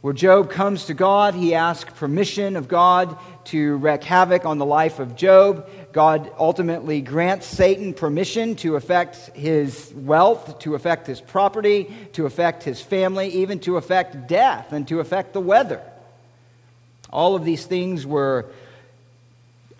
Where 0.00 0.14
Job 0.14 0.48
comes 0.48 0.86
to 0.86 0.94
God, 0.94 1.34
he 1.34 1.54
asks 1.54 1.92
permission 1.98 2.56
of 2.56 2.68
God 2.68 3.18
to 3.46 3.76
wreak 3.76 4.02
havoc 4.04 4.46
on 4.46 4.58
the 4.58 4.64
life 4.64 4.98
of 4.98 5.14
Job. 5.14 5.68
God 5.92 6.32
ultimately 6.38 7.02
grants 7.02 7.46
Satan 7.46 7.92
permission 7.92 8.54
to 8.56 8.76
affect 8.76 9.16
his 9.36 9.92
wealth, 9.94 10.60
to 10.60 10.74
affect 10.74 11.06
his 11.06 11.20
property, 11.20 11.94
to 12.12 12.24
affect 12.24 12.62
his 12.62 12.80
family, 12.80 13.28
even 13.28 13.58
to 13.60 13.76
affect 13.76 14.26
death 14.26 14.72
and 14.72 14.88
to 14.88 15.00
affect 15.00 15.34
the 15.34 15.40
weather. 15.40 15.82
All 17.12 17.34
of 17.34 17.44
these 17.44 17.66
things 17.66 18.06
were 18.06 18.46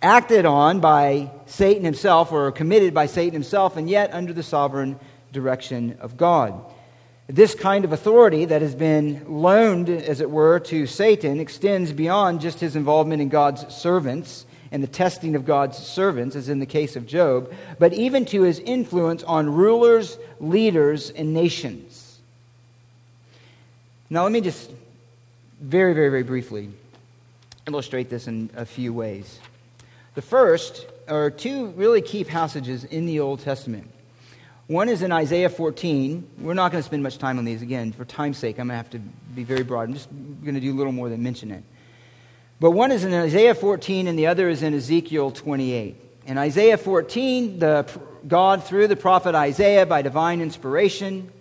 acted 0.03 0.47
on 0.47 0.81
by 0.81 1.31
Satan 1.47 1.85
himself 1.85 2.33
or 2.33 2.51
committed 2.53 2.95
by 2.95 3.07
Satan 3.07 3.35
himself, 3.35 3.77
and 3.77 3.89
yet 3.89 4.13
under 4.13 4.33
the 4.33 4.43
sovereign 4.43 4.99
direction 5.33 5.99
of 6.01 6.17
God. 6.17 6.59
This 7.27 7.55
kind 7.55 7.85
of 7.85 7.93
authority 7.93 8.47
that 8.47 8.63
has 8.63 8.75
been 8.75 9.25
loaned, 9.29 9.89
as 9.89 10.21
it 10.21 10.31
were, 10.31 10.59
to 10.61 10.87
Satan 10.87 11.39
extends 11.39 11.93
beyond 11.93 12.41
just 12.41 12.59
his 12.59 12.75
involvement 12.75 13.23
in 13.23 13.29
God's 13.29 13.73
servants 13.73 14.47
and 14.73 14.83
the 14.83 14.89
testing 14.89 15.37
of 15.37 15.45
God's 15.45 15.79
servants, 15.79 16.35
as 16.35 16.49
in 16.49 16.59
the 16.59 16.67
case 16.67 16.97
of 16.97 17.07
Job, 17.07 17.53
but 17.79 17.93
even 17.93 18.25
to 18.27 18.43
his 18.43 18.59
influence 18.59 19.23
on 19.25 19.53
rulers, 19.53 20.19
leaders, 20.41 21.11
and 21.11 21.35
nations. 21.35 22.19
Now, 24.09 24.25
let 24.25 24.33
me 24.33 24.41
just 24.41 24.71
very, 25.61 25.93
very, 25.93 26.09
very 26.09 26.23
briefly 26.23 26.71
illustrate 27.69 28.11
this 28.11 28.27
in 28.27 28.51
a 28.57 28.65
few 28.65 28.93
ways. 28.93 29.39
The 30.15 30.23
first 30.23 30.87
are 31.07 31.31
two 31.31 31.69
really 31.69 32.03
key 32.03 32.25
passages 32.25 32.83
in 32.83 33.07
the 33.07 33.21
Old 33.21 33.41
Testament. 33.41 33.89
One 34.67 34.89
is 34.89 35.03
in 35.03 35.13
Isaiah 35.13 35.49
14. 35.49 36.29
We're 36.39 36.55
not 36.55 36.73
going 36.73 36.83
to 36.83 36.87
spend 36.87 37.05
much 37.05 37.19
time 37.19 37.39
on 37.39 37.45
these 37.45 37.63
again. 37.63 37.93
For 37.93 38.05
time's 38.05 38.37
sake, 38.37 38.59
I'm 38.59 38.67
going 38.67 38.71
to 38.71 38.77
have 38.77 38.91
to 38.91 38.99
be 38.99 39.45
very 39.45 39.63
broad. 39.63 39.83
I'm 39.89 39.95
just 39.95 40.09
going 40.11 40.55
to 40.55 40.61
do 40.61 40.73
a 40.73 40.77
little 40.77 40.93
more 40.93 41.09
than 41.09 41.23
mention 41.23 41.53
it. 41.53 41.63
But 42.59 42.73
one 42.73 42.91
is 42.91 43.05
in 43.05 43.15
Isaiah 43.15 43.55
14, 43.55 44.09
and 44.09 44.19
the 44.19 44.27
other 44.27 44.49
is 44.49 44.65
in 44.65 44.75
Ezekiel 44.75 45.31
28. 45.31 45.97
In 46.27 46.39
Isaiah 46.39 46.77
14, 46.77 47.61
the, 47.61 48.01
God, 48.27 48.65
through 48.65 48.89
the 48.89 48.97
prophet 48.97 49.37
Isaiah, 49.37 49.87
by 49.87 50.03
divine 50.03 50.41
inspiration, 50.41 51.33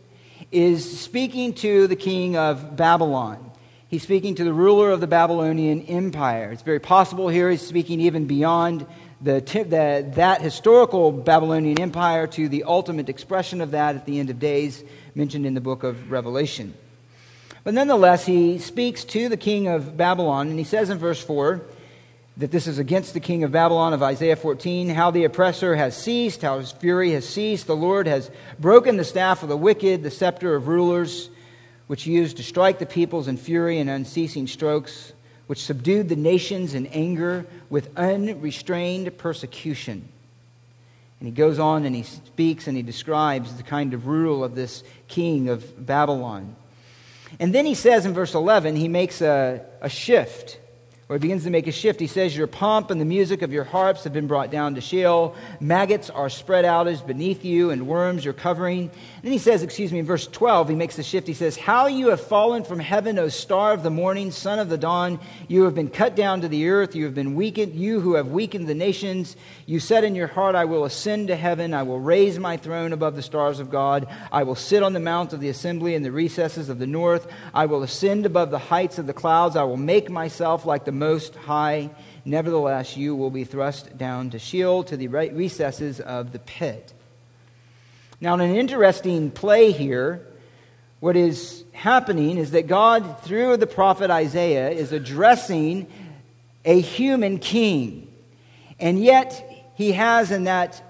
is 0.51 0.99
speaking 0.99 1.53
to 1.55 1.87
the 1.87 1.95
king 1.95 2.37
of 2.37 2.75
Babylon. 2.75 3.48
He's 3.89 4.03
speaking 4.03 4.35
to 4.35 4.43
the 4.43 4.53
ruler 4.53 4.91
of 4.91 5.01
the 5.01 5.07
Babylonian 5.07 5.81
Empire. 5.81 6.51
It's 6.51 6.61
very 6.61 6.79
possible 6.79 7.27
here 7.27 7.49
he's 7.49 7.65
speaking 7.65 8.01
even 8.01 8.27
beyond 8.27 8.85
the, 9.19 9.41
the, 9.41 10.11
that 10.13 10.41
historical 10.43 11.11
Babylonian 11.11 11.81
Empire 11.81 12.27
to 12.27 12.47
the 12.47 12.65
ultimate 12.65 13.09
expression 13.09 13.61
of 13.61 13.71
that 13.71 13.95
at 13.95 14.05
the 14.05 14.19
end 14.19 14.29
of 14.29 14.37
days, 14.37 14.83
mentioned 15.15 15.47
in 15.47 15.55
the 15.55 15.59
book 15.59 15.83
of 15.83 16.11
Revelation. 16.11 16.75
But 17.63 17.73
nonetheless, 17.73 18.27
he 18.27 18.59
speaks 18.59 19.03
to 19.05 19.27
the 19.27 19.37
king 19.37 19.67
of 19.67 19.97
Babylon, 19.97 20.49
and 20.49 20.59
he 20.59 20.65
says 20.65 20.91
in 20.91 20.99
verse 20.99 21.23
4 21.23 21.59
that 22.37 22.51
this 22.51 22.67
is 22.67 22.77
against 22.77 23.15
the 23.15 23.19
king 23.19 23.43
of 23.43 23.51
Babylon 23.51 23.93
of 23.93 24.03
Isaiah 24.03 24.35
14, 24.35 24.89
how 24.89 25.09
the 25.09 25.23
oppressor 25.23 25.75
has 25.75 25.97
ceased, 25.97 26.43
how 26.43 26.59
his 26.59 26.71
fury 26.73 27.13
has 27.13 27.27
ceased. 27.27 27.65
The 27.65 27.75
Lord 27.75 28.05
has 28.05 28.29
broken 28.59 28.97
the 28.97 29.03
staff 29.03 29.41
of 29.41 29.49
the 29.49 29.57
wicked, 29.57 30.03
the 30.03 30.11
scepter 30.11 30.53
of 30.53 30.67
rulers 30.67 31.31
which 31.89 32.05
used 32.05 32.37
to 32.37 32.43
strike 32.43 32.77
the 32.77 32.85
peoples 32.85 33.27
in 33.27 33.35
fury 33.35 33.79
and 33.79 33.89
unceasing 33.89 34.45
strokes, 34.45 35.11
which 35.47 35.63
subdued 35.63 36.07
the 36.07 36.15
nations 36.15 36.75
in 36.75 36.85
anger 36.85 37.47
with 37.67 37.89
unrestrained 37.97 39.17
persecution. 39.17 40.07
And 41.19 41.27
he 41.27 41.33
goes 41.33 41.57
on 41.57 41.85
and 41.85 41.95
he 41.95 42.03
speaks 42.03 42.67
and 42.67 42.77
he 42.77 42.83
describes 42.83 43.55
the 43.55 43.63
kind 43.63 43.95
of 43.95 44.05
rule 44.05 44.43
of 44.43 44.53
this 44.53 44.83
king 45.07 45.49
of 45.49 45.83
Babylon. 45.83 46.55
And 47.39 47.55
then 47.55 47.65
he 47.65 47.73
says 47.73 48.05
in 48.05 48.13
verse 48.13 48.35
11, 48.35 48.75
he 48.75 48.87
makes 48.87 49.19
a, 49.19 49.65
a 49.81 49.89
shift 49.89 50.59
or 51.09 51.15
he 51.15 51.19
begins 51.19 51.43
to 51.43 51.49
make 51.49 51.65
a 51.65 51.71
shift. 51.71 51.99
He 51.99 52.05
says, 52.05 52.37
Your 52.37 52.45
pomp 52.45 52.91
and 52.91 53.01
the 53.01 53.05
music 53.05 53.41
of 53.41 53.51
your 53.51 53.63
harps 53.63 54.03
have 54.03 54.13
been 54.13 54.27
brought 54.27 54.51
down 54.51 54.75
to 54.75 54.81
Sheol. 54.81 55.35
Maggots 55.59 56.11
are 56.11 56.29
spread 56.29 56.65
out 56.65 56.87
as 56.87 57.01
beneath 57.01 57.43
you, 57.43 57.71
and 57.71 57.87
worms 57.87 58.23
your 58.23 58.35
covering. 58.35 58.81
And 58.81 59.23
then 59.23 59.31
he 59.31 59.39
says, 59.39 59.63
excuse 59.63 59.91
me, 59.91 59.97
in 59.97 60.05
verse 60.05 60.27
12, 60.27 60.69
he 60.69 60.75
makes 60.75 60.97
the 60.97 61.03
shift. 61.03 61.25
He 61.25 61.33
says, 61.33 61.57
How 61.57 61.87
you 61.87 62.09
have 62.09 62.21
fallen 62.21 62.63
from 62.63 62.79
heaven, 62.79 63.17
O 63.17 63.27
star 63.27 63.73
of 63.73 63.81
the 63.81 63.89
morning, 63.89 64.29
son 64.29 64.59
of 64.59 64.69
the 64.69 64.77
dawn. 64.77 65.19
You 65.47 65.63
have 65.63 65.73
been 65.73 65.89
cut 65.89 66.15
down 66.15 66.41
to 66.41 66.47
the 66.47 66.69
earth. 66.69 66.95
You 66.95 67.05
have 67.05 67.15
been 67.15 67.33
weakened. 67.33 67.73
You 67.73 68.01
who 68.01 68.13
have 68.13 68.27
weakened 68.27 68.67
the 68.67 68.75
nations. 68.75 69.35
You 69.65 69.79
said 69.79 70.03
in 70.03 70.13
your 70.13 70.27
heart, 70.27 70.53
I 70.53 70.65
will 70.65 70.85
ascend 70.85 71.29
to 71.29 71.35
heaven. 71.35 71.73
I 71.73 71.81
will 71.81 71.99
raise 71.99 72.37
my 72.37 72.55
throne 72.55 72.93
above 72.93 73.15
the 73.15 73.23
stars 73.23 73.59
of 73.59 73.71
God. 73.71 74.07
I 74.31 74.43
will 74.43 74.53
sit 74.53 74.83
on 74.83 74.93
the 74.93 74.99
mount 74.99 75.33
of 75.33 75.39
the 75.39 75.49
assembly 75.49 75.95
in 75.95 76.03
the 76.03 76.11
recesses 76.11 76.69
of 76.69 76.77
the 76.77 76.85
north. 76.85 77.25
I 77.51 77.65
will 77.65 77.81
ascend 77.81 78.27
above 78.27 78.51
the 78.51 78.59
heights 78.59 78.99
of 78.99 79.07
the 79.07 79.13
clouds. 79.13 79.55
I 79.55 79.63
will 79.63 79.75
make 79.75 80.11
myself 80.11 80.67
like 80.67 80.85
the 80.85 80.98
most 80.99 81.35
High. 81.35 81.89
Nevertheless, 82.25 82.95
you 82.97 83.15
will 83.15 83.31
be 83.31 83.45
thrust 83.45 83.97
down 83.97 84.29
to 84.31 84.39
Sheol, 84.39 84.83
to 84.83 84.97
the 84.97 85.07
right 85.07 85.33
recesses 85.33 85.99
of 85.99 86.31
the 86.31 86.39
pit. 86.39 86.93
Now, 88.21 88.33
in 88.35 88.41
an 88.41 88.55
interesting 88.55 89.31
play 89.31 89.71
here, 89.71 90.27
what 90.99 91.15
is 91.15 91.63
happening 91.71 92.37
is 92.37 92.51
that 92.51 92.67
God, 92.67 93.21
through 93.21 93.57
the 93.57 93.67
prophet 93.67 94.11
Isaiah, 94.11 94.69
is 94.69 94.91
addressing 94.91 95.87
a 96.65 96.79
human 96.79 97.39
king. 97.39 98.11
And 98.79 99.01
yet, 99.01 99.71
he 99.75 99.93
has 99.93 100.31
in 100.31 100.43
that 100.43 100.83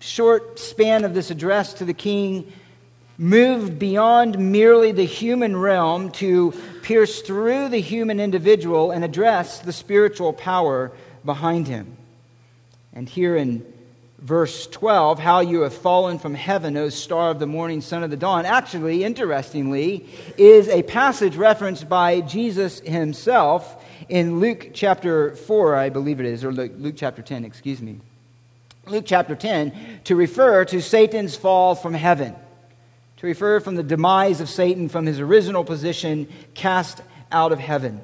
short 0.00 0.58
span 0.58 1.04
of 1.04 1.14
this 1.14 1.30
address 1.30 1.74
to 1.74 1.84
the 1.84 1.94
king 1.94 2.50
moved 3.18 3.78
beyond 3.78 4.38
merely 4.38 4.90
the 4.90 5.04
human 5.04 5.56
realm 5.56 6.10
to 6.10 6.52
pierce 6.82 7.22
through 7.22 7.68
the 7.68 7.80
human 7.80 8.20
individual 8.20 8.90
and 8.90 9.04
address 9.04 9.60
the 9.60 9.72
spiritual 9.72 10.32
power 10.32 10.92
behind 11.24 11.68
him. 11.68 11.96
And 12.92 13.08
here 13.08 13.36
in 13.36 13.64
verse 14.18 14.66
12, 14.66 15.18
how 15.18 15.40
you 15.40 15.62
have 15.62 15.74
fallen 15.74 16.18
from 16.18 16.34
heaven, 16.34 16.76
O 16.76 16.88
star 16.88 17.30
of 17.30 17.38
the 17.38 17.46
morning, 17.46 17.80
son 17.80 18.02
of 18.02 18.10
the 18.10 18.16
dawn, 18.16 18.44
actually, 18.44 19.04
interestingly, 19.04 20.06
is 20.36 20.68
a 20.68 20.82
passage 20.82 21.36
referenced 21.36 21.88
by 21.88 22.20
Jesus 22.20 22.80
himself 22.80 23.82
in 24.08 24.40
Luke 24.40 24.70
chapter 24.74 25.34
4, 25.36 25.76
I 25.76 25.88
believe 25.88 26.20
it 26.20 26.26
is, 26.26 26.44
or 26.44 26.52
Luke 26.52 26.94
chapter 26.96 27.22
10, 27.22 27.44
excuse 27.44 27.80
me. 27.80 27.98
Luke 28.86 29.04
chapter 29.06 29.36
10, 29.36 30.00
to 30.04 30.16
refer 30.16 30.64
to 30.66 30.82
Satan's 30.82 31.36
fall 31.36 31.74
from 31.74 31.94
heaven 31.94 32.34
to 33.22 33.28
refer 33.28 33.60
from 33.60 33.76
the 33.76 33.84
demise 33.84 34.40
of 34.40 34.48
Satan 34.48 34.88
from 34.88 35.06
his 35.06 35.20
original 35.20 35.62
position 35.62 36.26
cast 36.54 37.00
out 37.30 37.52
of 37.52 37.60
heaven. 37.60 38.00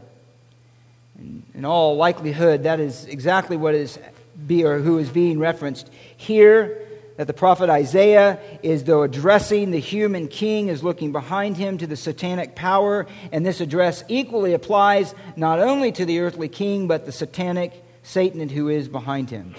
In 1.55 1.65
all 1.65 1.97
likelihood, 1.97 2.63
that 2.63 2.79
is 2.79 3.05
exactly 3.07 3.57
what 3.57 3.75
is 3.75 3.99
be, 4.47 4.65
or 4.65 4.79
who 4.79 4.99
is 4.99 5.09
being 5.09 5.41
referenced 5.41 5.91
here. 6.17 6.87
That 7.17 7.27
the 7.27 7.33
prophet 7.33 7.69
Isaiah 7.69 8.39
is, 8.63 8.85
though 8.85 9.03
addressing 9.03 9.73
the 9.73 9.81
human 9.81 10.29
king, 10.29 10.69
is 10.69 10.85
looking 10.85 11.11
behind 11.11 11.57
him 11.57 11.79
to 11.79 11.89
the 11.89 11.97
satanic 11.97 12.55
power. 12.55 13.05
And 13.33 13.45
this 13.45 13.61
address 13.61 14.05
equally 14.07 14.53
applies 14.53 15.17
not 15.35 15.59
only 15.59 15.91
to 15.91 16.05
the 16.05 16.21
earthly 16.21 16.49
king, 16.49 16.87
but 16.87 17.07
the 17.07 17.13
satanic 17.13 17.73
Satan 18.05 18.49
who 18.49 18.69
is 18.69 18.87
behind 18.87 19.31
him, 19.31 19.57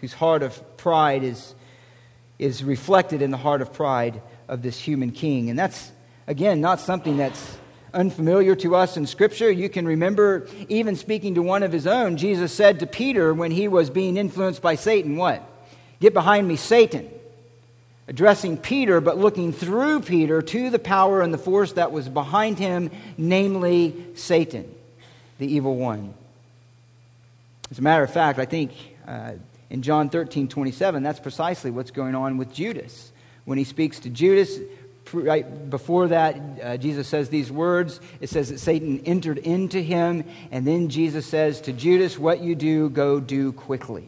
whose 0.00 0.14
heart 0.14 0.42
of 0.42 0.76
pride 0.78 1.22
is, 1.22 1.54
is 2.40 2.64
reflected 2.64 3.22
in 3.22 3.30
the 3.30 3.36
heart 3.36 3.62
of 3.62 3.72
pride 3.72 4.20
of 4.50 4.62
this 4.62 4.78
human 4.78 5.12
king. 5.12 5.48
And 5.48 5.58
that's, 5.58 5.92
again, 6.26 6.60
not 6.60 6.80
something 6.80 7.16
that's 7.16 7.56
unfamiliar 7.94 8.56
to 8.56 8.74
us 8.74 8.96
in 8.96 9.06
Scripture. 9.06 9.50
You 9.50 9.68
can 9.68 9.86
remember, 9.86 10.48
even 10.68 10.96
speaking 10.96 11.36
to 11.36 11.42
one 11.42 11.62
of 11.62 11.72
his 11.72 11.86
own, 11.86 12.16
Jesus 12.16 12.52
said 12.52 12.80
to 12.80 12.86
Peter 12.86 13.32
when 13.32 13.52
he 13.52 13.68
was 13.68 13.88
being 13.90 14.16
influenced 14.16 14.60
by 14.60 14.74
Satan, 14.74 15.16
What? 15.16 15.42
Get 16.00 16.12
behind 16.12 16.48
me, 16.48 16.56
Satan. 16.56 17.08
Addressing 18.08 18.56
Peter, 18.56 19.00
but 19.00 19.18
looking 19.18 19.52
through 19.52 20.00
Peter 20.00 20.42
to 20.42 20.70
the 20.70 20.80
power 20.80 21.22
and 21.22 21.32
the 21.32 21.38
force 21.38 21.74
that 21.74 21.92
was 21.92 22.08
behind 22.08 22.58
him, 22.58 22.90
namely 23.16 23.94
Satan, 24.16 24.74
the 25.38 25.46
evil 25.46 25.76
one. 25.76 26.12
As 27.70 27.78
a 27.78 27.82
matter 27.82 28.02
of 28.02 28.12
fact, 28.12 28.40
I 28.40 28.46
think 28.46 28.72
uh, 29.06 29.34
in 29.68 29.82
John 29.82 30.08
13 30.08 30.48
27, 30.48 31.04
that's 31.04 31.20
precisely 31.20 31.70
what's 31.70 31.92
going 31.92 32.16
on 32.16 32.36
with 32.36 32.52
Judas. 32.52 33.09
When 33.50 33.58
he 33.58 33.64
speaks 33.64 33.98
to 33.98 34.10
Judas, 34.10 34.60
right 35.12 35.68
before 35.70 36.06
that, 36.06 36.40
uh, 36.62 36.76
Jesus 36.76 37.08
says 37.08 37.30
these 37.30 37.50
words. 37.50 38.00
It 38.20 38.30
says 38.30 38.48
that 38.50 38.60
Satan 38.60 39.02
entered 39.04 39.38
into 39.38 39.80
him, 39.80 40.22
and 40.52 40.64
then 40.64 40.88
Jesus 40.88 41.26
says 41.26 41.60
to 41.62 41.72
Judas, 41.72 42.16
What 42.16 42.42
you 42.42 42.54
do, 42.54 42.88
go 42.90 43.18
do 43.18 43.50
quickly. 43.50 44.06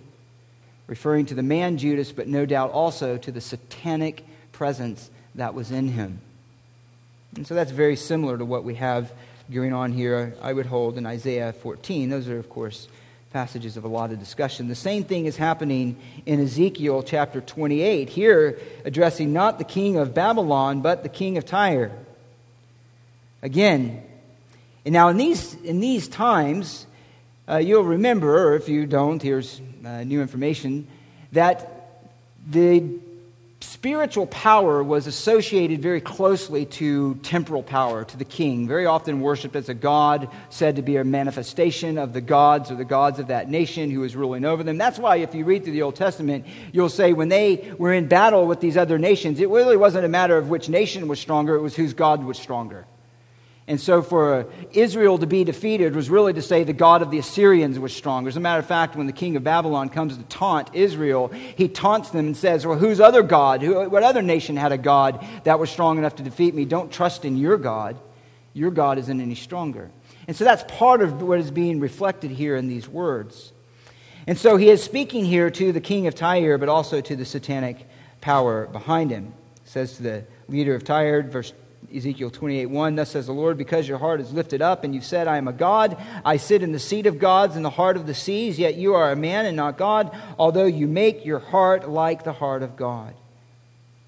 Referring 0.87 1.27
to 1.27 1.35
the 1.35 1.43
man 1.43 1.77
Judas, 1.77 2.13
but 2.13 2.29
no 2.29 2.47
doubt 2.47 2.71
also 2.71 3.17
to 3.17 3.33
the 3.33 3.41
satanic 3.41 4.25
presence 4.53 5.11
that 5.35 5.55
was 5.55 5.73
in 5.73 5.89
him. 5.89 6.21
And 7.35 7.45
so 7.45 7.57
that's 7.57 7.73
very 7.73 7.97
similar 7.97 8.39
to 8.39 8.45
what 8.45 8.63
we 8.63 8.77
have 8.77 9.13
going 9.51 9.73
on 9.73 9.91
here, 9.91 10.37
I 10.41 10.53
would 10.53 10.67
hold, 10.67 10.97
in 10.99 11.05
Isaiah 11.05 11.53
14. 11.53 12.11
Those 12.11 12.29
are, 12.29 12.39
of 12.39 12.49
course, 12.49 12.87
passages 13.33 13.77
of 13.77 13.85
a 13.85 13.89
lot 13.89 14.13
of 14.13 14.19
discussion. 14.19 14.69
The 14.69 14.75
same 14.75 15.05
thing 15.05 15.27
is 15.27 15.37
happening 15.37 15.97
in 16.27 16.41
Ezekiel 16.41 17.03
chapter 17.03 17.41
28, 17.41 18.09
here 18.09 18.59
addressing 18.85 19.33
not 19.33 19.59
the 19.59 19.65
king 19.65 19.97
of 19.97 20.13
Babylon, 20.15 20.83
but 20.83 21.03
the 21.03 21.09
king 21.09 21.39
of 21.39 21.45
Tyre. 21.45 21.91
Again, 23.43 24.03
and 24.85 24.93
now 24.93 25.09
in 25.09 25.17
these, 25.17 25.55
in 25.65 25.81
these 25.81 26.09
times, 26.09 26.87
Uh, 27.49 27.59
you'll 27.59 27.83
remember, 27.83 28.31
or 28.39 28.55
if 28.55 28.69
you 28.69 28.87
don't, 28.87 29.21
here's 29.21 29.61
uh, 29.85 30.05
new 30.05 30.23
information, 30.23 30.87
that 31.33 31.99
the 32.49 32.81
spiritual 33.73 34.27
power 34.27 34.85
was 34.85 35.07
associated 35.07 35.81
very 35.81 36.01
closely 36.01 36.67
to 36.67 37.15
temporal 37.23 37.63
power, 37.63 38.05
to 38.05 38.17
the 38.19 38.25
king, 38.25 38.69
very 38.69 38.85
often 38.85 39.23
worshiped 39.23 39.57
as 39.57 39.71
a 39.71 39.75
god, 39.75 40.29
said 40.51 40.77
to 40.77 40.83
be 40.83 40.97
a 40.97 41.05
manifestation 41.05 41.97
of 41.97 42.13
the 42.13 42.21
gods 42.21 42.71
or 42.71 42.75
the 42.75 42.85
gods 42.85 43.19
of 43.19 43.29
that 43.29 43.49
nation 43.49 43.91
who 43.91 44.01
was 44.01 44.15
ruling 44.15 44.45
over 44.45 44.63
them. 44.63 44.77
That's 44.77 44.99
why, 44.99 45.17
if 45.17 45.35
you 45.35 45.47
read 45.47 45.65
through 45.65 45.73
the 45.73 45.83
Old 45.83 45.97
Testament, 45.97 46.45
you'll 46.73 46.91
say 46.91 47.15
when 47.15 47.31
they 47.31 47.73
were 47.79 47.95
in 47.95 48.09
battle 48.09 48.47
with 48.47 48.61
these 48.61 48.77
other 48.77 48.99
nations, 48.99 49.41
it 49.41 49.49
really 49.49 49.79
wasn't 49.79 50.05
a 50.05 50.09
matter 50.09 50.37
of 50.37 50.51
which 50.51 50.69
nation 50.69 51.09
was 51.09 51.19
stronger, 51.19 51.55
it 51.55 51.63
was 51.63 51.75
whose 51.75 51.95
God 51.95 52.23
was 52.23 52.39
stronger. 52.39 52.85
And 53.73 53.81
so 53.81 54.03
for 54.03 54.45
Israel 54.73 55.17
to 55.17 55.27
be 55.27 55.45
defeated 55.45 55.97
was 55.97 56.11
really 56.11 56.35
to 56.35 56.43
say 56.43 56.63
the 56.63 56.75
God 56.75 57.01
of 57.01 57.11
the 57.11 57.17
Assyrians 57.17 57.79
was 57.79 57.97
stronger. 57.97 58.29
As 58.29 58.37
a 58.37 58.41
matter 58.41 58.59
of 58.59 58.67
fact, 58.67 58.97
when 58.97 59.07
the 59.07 59.15
king 59.15 59.35
of 59.35 59.45
Babylon 59.45 59.89
comes 59.89 60.15
to 60.15 60.23
taunt 60.25 60.69
Israel, 60.75 61.29
he 61.29 61.69
taunts 61.69 62.11
them 62.11 62.27
and 62.27 62.37
says, 62.37 62.67
Well, 62.67 62.77
whose 62.77 63.01
other 63.01 63.23
God? 63.23 63.67
What 63.67 64.03
other 64.03 64.21
nation 64.21 64.59
had 64.59 64.73
a 64.73 64.77
God 64.77 65.27
that 65.45 65.59
was 65.59 65.71
strong 65.71 65.97
enough 65.97 66.17
to 66.17 66.23
defeat 66.23 66.55
me? 66.55 66.67
Don't 66.67 66.93
trust 66.93 67.25
in 67.25 67.39
your 67.39 67.57
God. 67.57 67.97
Your 68.53 68.71
God 68.71 68.99
isn't 68.99 69.21
any 69.23 69.37
stronger. 69.37 69.91
And 70.29 70.37
so 70.37 70.45
that's 70.45 70.65
part 70.69 71.01
of 71.01 71.23
what 71.23 71.39
is 71.39 71.51
being 71.51 71.81
reflected 71.81 72.31
here 72.31 72.57
in 72.57 72.69
these 72.69 72.87
words. 72.87 73.55
And 74.27 74.37
so 74.37 74.59
he 74.59 74.69
is 74.69 74.83
speaking 74.83 75.25
here 75.25 75.51
to 75.51 75.73
the 75.73 75.81
king 75.81 76.07
of 76.07 76.15
Tyre, 76.15 76.59
but 76.59 76.69
also 76.69 77.01
to 77.01 77.17
the 77.17 77.25
satanic 77.25 77.89
power 78.21 78.67
behind 78.67 79.11
him. 79.11 79.33
He 79.65 79.71
says 79.71 79.97
to 79.97 80.03
the 80.03 80.25
leader 80.47 80.75
of 80.75 80.85
Tyre, 80.85 81.23
verse 81.23 81.55
Ezekiel 81.95 82.31
28 82.31 82.67
1, 82.67 82.95
Thus 82.95 83.11
says 83.11 83.27
the 83.27 83.33
Lord, 83.33 83.59
because 83.59 83.89
your 83.89 83.99
heart 83.99 84.21
is 84.21 84.33
lifted 84.33 84.63
up, 84.63 84.85
and 84.85 84.95
you've 84.95 85.05
said, 85.05 85.27
I 85.27 85.37
am 85.37 85.49
a 85.49 85.53
God, 85.53 85.97
I 86.25 86.37
sit 86.37 86.63
in 86.63 86.73
the 86.73 86.79
seat 86.79 87.07
of 87.07 87.19
gods 87.19 87.57
in 87.57 87.63
the 87.63 87.71
heart 87.71 87.97
of 87.97 88.07
the 88.07 88.15
seas, 88.15 88.59
yet 88.59 88.77
you 88.77 88.95
are 88.95 89.11
a 89.11 89.17
man 89.17 89.47
and 89.47 89.57
not 89.57 89.79
God, 89.79 90.17
although 90.39 90.67
you 90.67 90.87
make 90.87 91.25
your 91.25 91.39
heart 91.39 91.89
like 91.89 92.25
the 92.25 92.33
heart 92.33 92.63
of 92.63 92.77
God. 92.77 93.15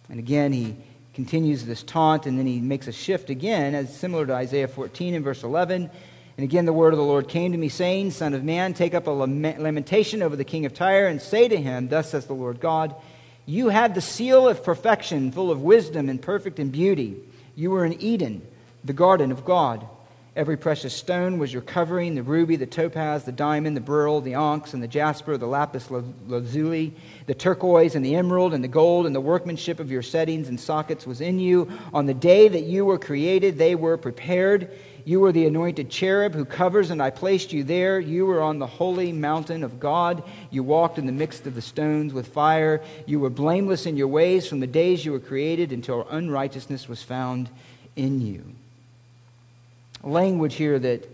And 0.08 0.18
again, 0.18 0.52
he 0.52 0.76
continues 1.14 1.64
this 1.64 1.82
taunt, 1.82 2.26
and 2.26 2.38
then 2.38 2.46
he 2.46 2.60
makes 2.60 2.86
a 2.88 2.92
shift 2.92 3.30
again, 3.30 3.74
as 3.74 3.96
similar 3.96 4.26
to 4.26 4.34
Isaiah 4.34 4.68
14 4.68 5.14
and 5.14 5.24
verse 5.24 5.42
11. 5.42 5.90
And 6.36 6.44
again, 6.44 6.64
the 6.64 6.72
word 6.72 6.92
of 6.92 6.98
the 6.98 7.04
Lord 7.04 7.28
came 7.28 7.52
to 7.52 7.58
me, 7.58 7.68
saying, 7.68 8.10
Son 8.10 8.34
of 8.34 8.42
man, 8.42 8.74
take 8.74 8.94
up 8.94 9.06
a 9.06 9.10
lamentation 9.10 10.22
over 10.22 10.34
the 10.34 10.44
king 10.44 10.66
of 10.66 10.74
Tyre, 10.74 11.06
and 11.06 11.22
say 11.22 11.46
to 11.48 11.56
him, 11.56 11.88
Thus 11.88 12.10
says 12.10 12.26
the 12.26 12.34
Lord 12.34 12.60
God, 12.60 12.94
You 13.46 13.68
had 13.68 13.94
the 13.94 14.00
seal 14.00 14.48
of 14.48 14.64
perfection, 14.64 15.30
full 15.30 15.50
of 15.50 15.62
wisdom 15.62 16.08
and 16.08 16.20
perfect 16.20 16.58
in 16.58 16.70
beauty. 16.70 17.16
You 17.54 17.70
were 17.70 17.84
in 17.84 18.00
Eden, 18.00 18.46
the 18.84 18.92
garden 18.92 19.30
of 19.30 19.44
God. 19.44 19.86
Every 20.36 20.56
precious 20.56 20.92
stone 20.92 21.38
was 21.38 21.52
your 21.52 21.62
covering 21.62 22.16
the 22.16 22.22
ruby, 22.24 22.56
the 22.56 22.66
topaz, 22.66 23.22
the 23.22 23.30
diamond, 23.30 23.76
the 23.76 23.80
beryl, 23.80 24.20
the 24.20 24.34
onyx, 24.34 24.74
and 24.74 24.82
the 24.82 24.88
jasper, 24.88 25.36
the 25.36 25.46
lapis 25.46 25.92
lazuli, 25.92 26.92
the 27.26 27.34
turquoise, 27.34 27.94
and 27.94 28.04
the 28.04 28.16
emerald, 28.16 28.52
and 28.52 28.64
the 28.64 28.68
gold, 28.68 29.06
and 29.06 29.14
the 29.14 29.20
workmanship 29.20 29.78
of 29.78 29.92
your 29.92 30.02
settings 30.02 30.48
and 30.48 30.58
sockets 30.58 31.06
was 31.06 31.20
in 31.20 31.38
you. 31.38 31.70
On 31.92 32.06
the 32.06 32.14
day 32.14 32.48
that 32.48 32.64
you 32.64 32.84
were 32.84 32.98
created, 32.98 33.58
they 33.58 33.76
were 33.76 33.96
prepared. 33.96 34.72
You 35.04 35.20
were 35.20 35.32
the 35.32 35.46
anointed 35.46 35.90
cherub 35.90 36.34
who 36.34 36.44
covers, 36.44 36.90
and 36.90 37.02
I 37.02 37.10
placed 37.10 37.52
you 37.52 37.62
there. 37.62 38.00
You 38.00 38.24
were 38.26 38.40
on 38.40 38.58
the 38.58 38.66
holy 38.66 39.12
mountain 39.12 39.62
of 39.62 39.78
God. 39.78 40.22
You 40.50 40.62
walked 40.62 40.98
in 40.98 41.06
the 41.06 41.12
midst 41.12 41.46
of 41.46 41.54
the 41.54 41.62
stones 41.62 42.14
with 42.14 42.28
fire. 42.28 42.80
You 43.06 43.20
were 43.20 43.30
blameless 43.30 43.86
in 43.86 43.96
your 43.96 44.08
ways 44.08 44.46
from 44.46 44.60
the 44.60 44.66
days 44.66 45.04
you 45.04 45.12
were 45.12 45.20
created 45.20 45.72
until 45.72 46.08
unrighteousness 46.08 46.88
was 46.88 47.02
found 47.02 47.50
in 47.96 48.20
you 48.20 48.54
language 50.04 50.54
here 50.54 50.78
that 50.78 51.08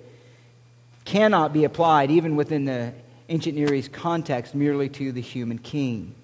cannot 1.04 1.52
be 1.52 1.64
applied, 1.64 2.10
even 2.10 2.36
within 2.36 2.64
the 2.64 2.92
ancient 3.28 3.56
Near 3.56 3.72
East 3.72 3.92
context, 3.92 4.54
merely 4.54 4.88
to 4.90 5.12
the 5.12 5.20
human 5.20 5.58
king. 5.58 6.14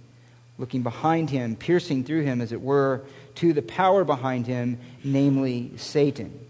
Looking 0.59 0.83
behind 0.83 1.31
him, 1.31 1.57
piercing 1.57 2.05
through 2.05 2.23
him, 2.23 2.41
as 2.41 2.53
it 2.53 2.61
were, 2.61 3.03
to 3.37 3.53
the 3.53 3.63
power 3.63 4.05
behind 4.05 4.47
him, 4.47 4.79
namely 5.05 5.73
Satan. 5.77 6.46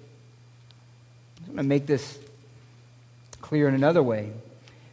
To 1.57 1.62
make 1.62 1.87
this 1.87 2.19
clear 3.40 3.66
in 3.66 3.75
another 3.75 4.03
way. 4.03 4.31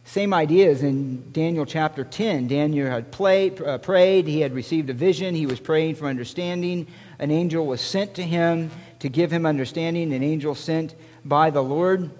Same 0.04 0.32
ideas 0.32 0.82
in 0.82 1.30
Daniel 1.32 1.66
chapter 1.66 2.04
10. 2.04 2.48
Daniel 2.48 2.88
had 2.88 3.10
played, 3.10 3.60
uh, 3.60 3.78
prayed, 3.78 4.26
he 4.26 4.40
had 4.40 4.54
received 4.54 4.88
a 4.88 4.94
vision, 4.94 5.34
he 5.34 5.44
was 5.44 5.60
praying 5.60 5.96
for 5.96 6.06
understanding. 6.06 6.86
An 7.18 7.30
angel 7.30 7.66
was 7.66 7.80
sent 7.80 8.14
to 8.14 8.22
him 8.22 8.70
to 9.00 9.08
give 9.08 9.30
him 9.30 9.44
understanding. 9.44 10.12
An 10.12 10.22
angel 10.22 10.54
sent 10.54 10.94
by 11.24 11.50
the 11.50 11.62
Lord. 11.62 12.10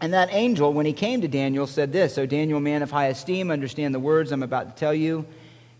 And 0.00 0.12
that 0.12 0.28
angel, 0.32 0.72
when 0.72 0.86
he 0.86 0.92
came 0.92 1.20
to 1.20 1.28
Daniel, 1.28 1.66
said 1.66 1.92
this 1.92 2.14
So, 2.14 2.26
Daniel, 2.26 2.60
man 2.60 2.82
of 2.82 2.90
high 2.90 3.06
esteem, 3.06 3.50
understand 3.50 3.94
the 3.94 4.00
words 4.00 4.32
I'm 4.32 4.42
about 4.42 4.74
to 4.74 4.80
tell 4.80 4.94
you. 4.94 5.24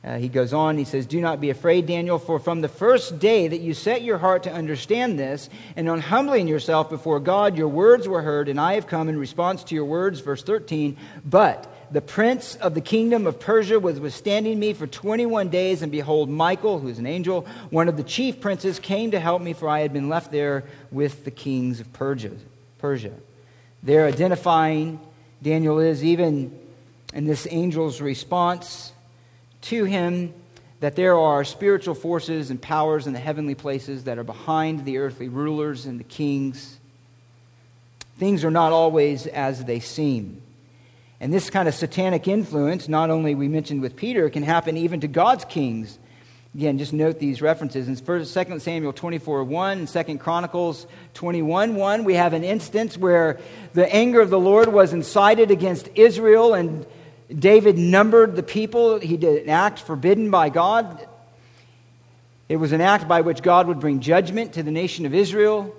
Uh, 0.05 0.17
he 0.17 0.29
goes 0.29 0.53
on, 0.53 0.79
he 0.79 0.85
says, 0.85 1.07
Do 1.07 1.21
not 1.21 1.41
be 1.41 1.51
afraid, 1.51 1.87
Daniel, 1.87 2.19
for 2.19 2.39
from 2.39 2.61
the 2.61 2.69
first 2.69 3.19
day 3.19 3.49
that 3.49 3.61
you 3.61 3.75
set 3.75 4.03
your 4.03 4.19
heart 4.19 4.45
to 4.45 4.53
understand 4.53 5.19
this, 5.19 5.51
and 5.75 5.89
on 5.89 6.01
humbling 6.01 6.47
yourself 6.47 6.89
before 6.89 7.19
God, 7.19 7.59
your 7.59 7.69
words 7.69 8.07
were 8.07 8.23
heard, 8.23 8.49
and 8.49 8.61
I 8.61 8.75
have 8.75 8.87
come 8.87 9.09
in 9.09 9.19
response 9.19 9.65
to 9.65 9.75
your 9.75 9.85
words. 9.85 10.21
Verse 10.21 10.43
13. 10.45 10.97
But 11.25 11.67
the 11.91 12.01
prince 12.01 12.55
of 12.57 12.75
the 12.75 12.81
kingdom 12.81 13.27
of 13.27 13.41
Persia 13.41 13.81
was 13.81 13.99
withstanding 13.99 14.59
me 14.59 14.73
for 14.73 14.87
21 14.87 15.49
days, 15.49 15.83
and 15.83 15.91
behold, 15.91 16.29
Michael, 16.29 16.79
who 16.79 16.89
is 16.89 17.01
an 17.01 17.07
angel, 17.07 17.45
one 17.71 17.89
of 17.89 17.97
the 17.97 18.05
chief 18.05 18.41
princes, 18.41 18.79
came 18.79 19.11
to 19.11 19.19
help 19.19 19.43
me, 19.43 19.53
for 19.53 19.69
I 19.69 19.81
had 19.81 19.93
been 19.93 20.09
left 20.09 20.31
there 20.31 20.63
with 20.93 21.25
the 21.25 21.33
kings 21.33 21.81
of 21.81 21.93
Persia. 21.93 22.33
Persia. 22.79 23.15
They're 23.83 24.07
identifying 24.07 25.01
Daniel 25.43 25.81
is, 25.81 26.05
even 26.05 26.57
in 27.13 27.25
this 27.25 27.47
angel's 27.47 28.01
response 28.01 28.93
to 29.62 29.85
him, 29.85 30.35
that 30.81 30.97
there 30.97 31.18
are 31.18 31.44
spiritual 31.44 31.94
forces 31.94 32.51
and 32.51 32.61
powers 32.61 33.07
in 33.07 33.12
the 33.12 33.18
heavenly 33.18 33.55
places 33.55 34.05
that 34.05 34.18
are 34.18 34.25
behind 34.25 34.85
the 34.85 34.99
earthly 34.99 35.29
rulers 35.29 35.87
and 35.87 35.99
the 35.99 36.05
kings. 36.05 36.79
Things 38.18 38.44
are 38.44 38.51
not 38.51 38.73
always 38.73 39.27
as 39.27 39.64
they 39.64 39.81
seem. 39.81 40.42
And 41.21 41.33
this 41.33 41.51
kind 41.51 41.68
of 41.68 41.75
satanic 41.75 42.29
influence, 42.29 42.88
not 42.88 43.11
only 43.11 43.35
we 43.35 43.49
mentioned 43.49 43.83
with 43.83 43.97
Peter, 43.97 44.31
can 44.31 44.44
happen 44.44 44.77
even 44.77 45.01
to 45.01 45.09
God's 45.09 45.44
kings. 45.44 45.99
Again, 46.55 46.79
just 46.79 46.92
note 46.92 47.18
these 47.18 47.42
references. 47.42 47.88
In 47.88 47.97
2 47.97 48.59
Samuel 48.59 48.92
24 48.92 49.44
1 49.44 49.79
and 49.79 49.88
2 49.88 50.18
Chronicles 50.18 50.87
21 51.14 51.75
1, 51.75 52.05
we 52.05 52.14
have 52.14 52.33
an 52.33 52.44
instance 52.44 52.97
where 52.97 53.38
the 53.75 53.92
anger 53.92 54.21
of 54.21 54.31
the 54.31 54.38
Lord 54.38 54.68
was 54.68 54.92
incited 54.92 55.51
against 55.51 55.88
Israel, 55.94 56.55
and 56.55 56.87
David 57.37 57.77
numbered 57.77 58.37
the 58.37 58.43
people. 58.43 58.99
He 58.99 59.17
did 59.17 59.43
an 59.43 59.51
act 59.51 59.81
forbidden 59.81 60.31
by 60.31 60.49
God. 60.49 61.07
It 62.49 62.57
was 62.57 62.73
an 62.73 62.81
act 62.81 63.07
by 63.07 63.21
which 63.21 63.43
God 63.43 63.67
would 63.67 63.81
bring 63.81 64.01
judgment 64.01 64.55
to 64.55 64.62
the 64.62 64.71
nation 64.71 65.05
of 65.05 65.14
Israel. 65.14 65.75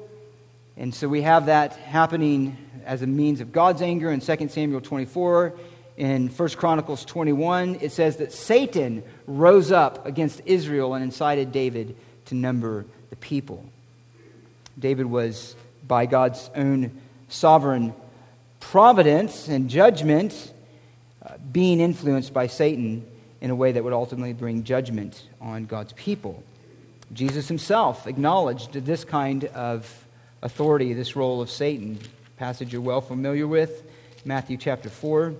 And 0.78 0.94
so 0.94 1.08
we 1.08 1.24
have 1.24 1.48
that 1.48 1.74
happening 1.74 2.58
as 2.86 3.02
a 3.02 3.08
means 3.08 3.42
of 3.42 3.52
God's 3.52 3.82
anger 3.82 4.12
in 4.12 4.20
2 4.20 4.48
Samuel 4.50 4.82
24. 4.82 5.56
In 5.98 6.30
1 6.30 6.50
Chronicles 6.52 7.04
21, 7.04 7.80
it 7.82 7.92
says 7.92 8.18
that 8.18 8.32
Satan 8.32 9.04
rose 9.28 9.72
up 9.72 10.06
against 10.06 10.42
Israel 10.46 10.94
and 10.94 11.04
incited 11.04 11.52
David 11.52 11.98
to 12.26 12.36
number 12.36 12.86
the 13.10 13.18
people. 13.18 13.66
David 14.78 15.08
was, 15.08 15.58
by 15.86 16.06
God's 16.06 16.50
own 16.56 17.02
sovereign 17.28 17.94
providence 18.62 19.50
and 19.50 19.70
judgment, 19.70 20.54
being 21.52 21.80
influenced 21.80 22.34
by 22.34 22.48
Satan 22.48 23.06
in 23.42 23.50
a 23.50 23.56
way 23.56 23.72
that 23.72 23.84
would 23.84 23.94
ultimately 23.94 24.34
bring 24.34 24.63
judgment 24.63 25.28
on 25.39 25.65
God's 25.65 25.94
people. 25.94 26.44
Jesus 27.13 27.48
himself 27.48 28.08
acknowledged 28.08 28.74
this 28.74 29.04
kind 29.04 29.46
of 29.46 30.06
authority, 30.42 30.94
this 30.94 31.15
role 31.15 31.42
of 31.42 31.50
Satan 31.50 32.00
passage 32.38 32.72
you're 32.72 32.82
well 32.82 33.02
familiar 33.02 33.48
with, 33.48 33.84
Matthew 34.24 34.56
chapter 34.56 34.89
4. 34.89 35.34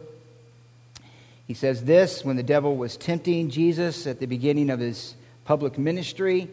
He 1.48 1.54
says 1.54 1.86
this 1.86 2.26
when 2.26 2.36
the 2.36 2.44
devil 2.44 2.76
was 2.76 2.98
tempting 2.98 3.50
Jesus 3.50 4.06
at 4.06 4.20
the 4.20 4.26
beginning 4.26 4.70
of 4.70 4.80
his 4.80 5.16
public 5.46 5.78
ministry. 5.78 6.50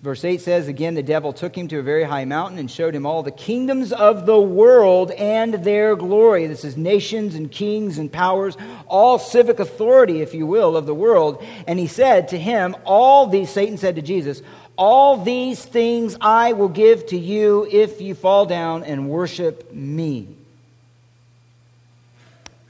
Verse 0.00 0.24
8 0.24 0.40
says, 0.40 0.68
Again, 0.68 0.94
the 0.94 1.02
devil 1.02 1.32
took 1.32 1.56
him 1.56 1.68
to 1.68 1.78
a 1.78 1.82
very 1.82 2.04
high 2.04 2.24
mountain 2.26 2.58
and 2.58 2.70
showed 2.70 2.94
him 2.94 3.06
all 3.06 3.22
the 3.22 3.30
kingdoms 3.30 3.92
of 3.92 4.26
the 4.26 4.38
world 4.38 5.10
and 5.12 5.54
their 5.54 5.96
glory. 5.96 6.46
This 6.46 6.64
is 6.64 6.76
nations 6.76 7.34
and 7.34 7.50
kings 7.50 7.96
and 7.96 8.12
powers, 8.12 8.56
all 8.88 9.18
civic 9.18 9.58
authority, 9.58 10.20
if 10.20 10.34
you 10.34 10.46
will, 10.46 10.76
of 10.76 10.86
the 10.86 10.94
world. 10.94 11.42
And 11.66 11.78
he 11.78 11.86
said 11.86 12.28
to 12.28 12.38
him, 12.38 12.76
All 12.84 13.26
these, 13.26 13.50
Satan 13.50 13.78
said 13.78 13.96
to 13.96 14.02
Jesus, 14.02 14.42
all 14.76 15.16
these 15.16 15.64
things 15.64 16.16
I 16.20 16.52
will 16.52 16.68
give 16.68 17.06
to 17.06 17.16
you 17.16 17.66
if 17.70 18.00
you 18.00 18.14
fall 18.14 18.46
down 18.46 18.84
and 18.84 19.08
worship 19.08 19.72
me. 19.72 20.28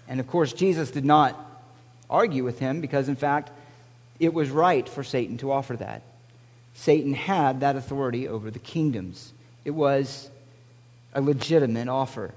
And 0.09 0.21
of 0.21 0.29
course, 0.29 0.53
Jesus 0.53 0.93
did 0.93 1.05
not 1.05 1.37
argue 2.09 2.45
with 2.45 2.61
him 2.61 2.81
because, 2.81 3.09
in 3.09 3.17
fact, 3.17 3.51
it 4.21 4.33
was 4.33 4.51
right 4.51 4.89
for 4.89 5.03
Satan 5.03 5.39
to 5.39 5.51
offer 5.51 5.77
that. 5.77 6.03
Satan 6.77 7.15
had 7.15 7.61
that 7.61 7.75
authority 7.75 8.29
over 8.29 8.51
the 8.51 8.59
kingdoms, 8.59 9.33
it 9.65 9.71
was 9.71 10.31
a 11.15 11.21
legitimate 11.21 11.89
offer. 11.89 12.33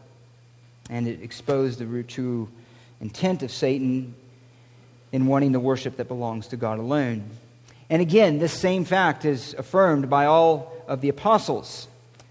And 0.90 1.08
it 1.08 1.22
exposed 1.22 1.78
the 1.78 2.04
true 2.04 2.50
intent 3.00 3.44
of 3.44 3.52
Satan 3.52 4.16
in 5.12 5.28
wanting 5.28 5.52
the 5.52 5.60
worship 5.60 5.98
that 5.98 6.08
belongs 6.08 6.48
to 6.48 6.58
God 6.58 6.80
alone. 6.80 7.30
And 7.90 8.02
again, 8.02 8.40
this 8.40 8.54
same 8.54 8.86
fact 8.86 9.26
is 9.26 9.54
affirmed 9.56 10.10
by 10.10 10.26
all 10.26 10.74
of 10.88 11.02
the 11.02 11.10
apostles. 11.10 11.88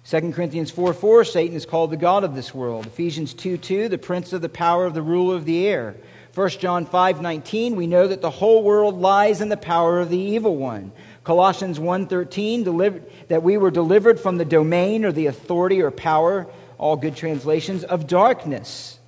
2 0.07 0.33
Corinthians 0.33 0.71
4 0.71 0.95
4, 0.95 1.25
Satan 1.25 1.57
is 1.57 1.67
called 1.67 1.91
the 1.91 1.97
God 1.97 2.25
of 2.25 2.35
this 2.35 2.55
world. 2.55 2.87
Ephesians 2.87 3.35
2 3.35 3.59
2, 3.59 3.89
the 3.89 3.99
prince 3.99 4.33
of 4.33 4.41
the 4.41 4.49
power 4.49 4.87
of 4.87 4.95
the 4.95 5.03
ruler 5.03 5.37
of 5.37 5.45
the 5.45 5.67
air. 5.67 5.95
1 6.35 6.49
John 6.51 6.87
5 6.87 7.21
19, 7.21 7.77
we 7.77 7.87
know 7.87 8.09
that 8.09 8.23
the 8.23 8.31
whole 8.31 8.63
world 8.63 8.99
lies 8.99 9.41
in 9.41 9.51
the 9.51 9.57
power 9.57 10.01
of 10.01 10.09
the 10.09 10.19
evil 10.19 10.57
one. 10.57 10.93
Colossians 11.29 11.79
1 11.79 12.07
13, 12.07 12.65
that 13.29 13.43
we 13.43 13.59
were 13.59 13.71
delivered 13.71 14.19
from 14.19 14.39
the 14.39 14.47
domain 14.47 15.05
or 15.05 15.13
the 15.13 15.27
authority 15.27 15.83
or 15.83 15.91
power, 15.91 16.47
all 16.79 16.97
good 16.97 17.17
translations, 17.17 17.85
of 17.85 18.07
darkness 18.07 18.99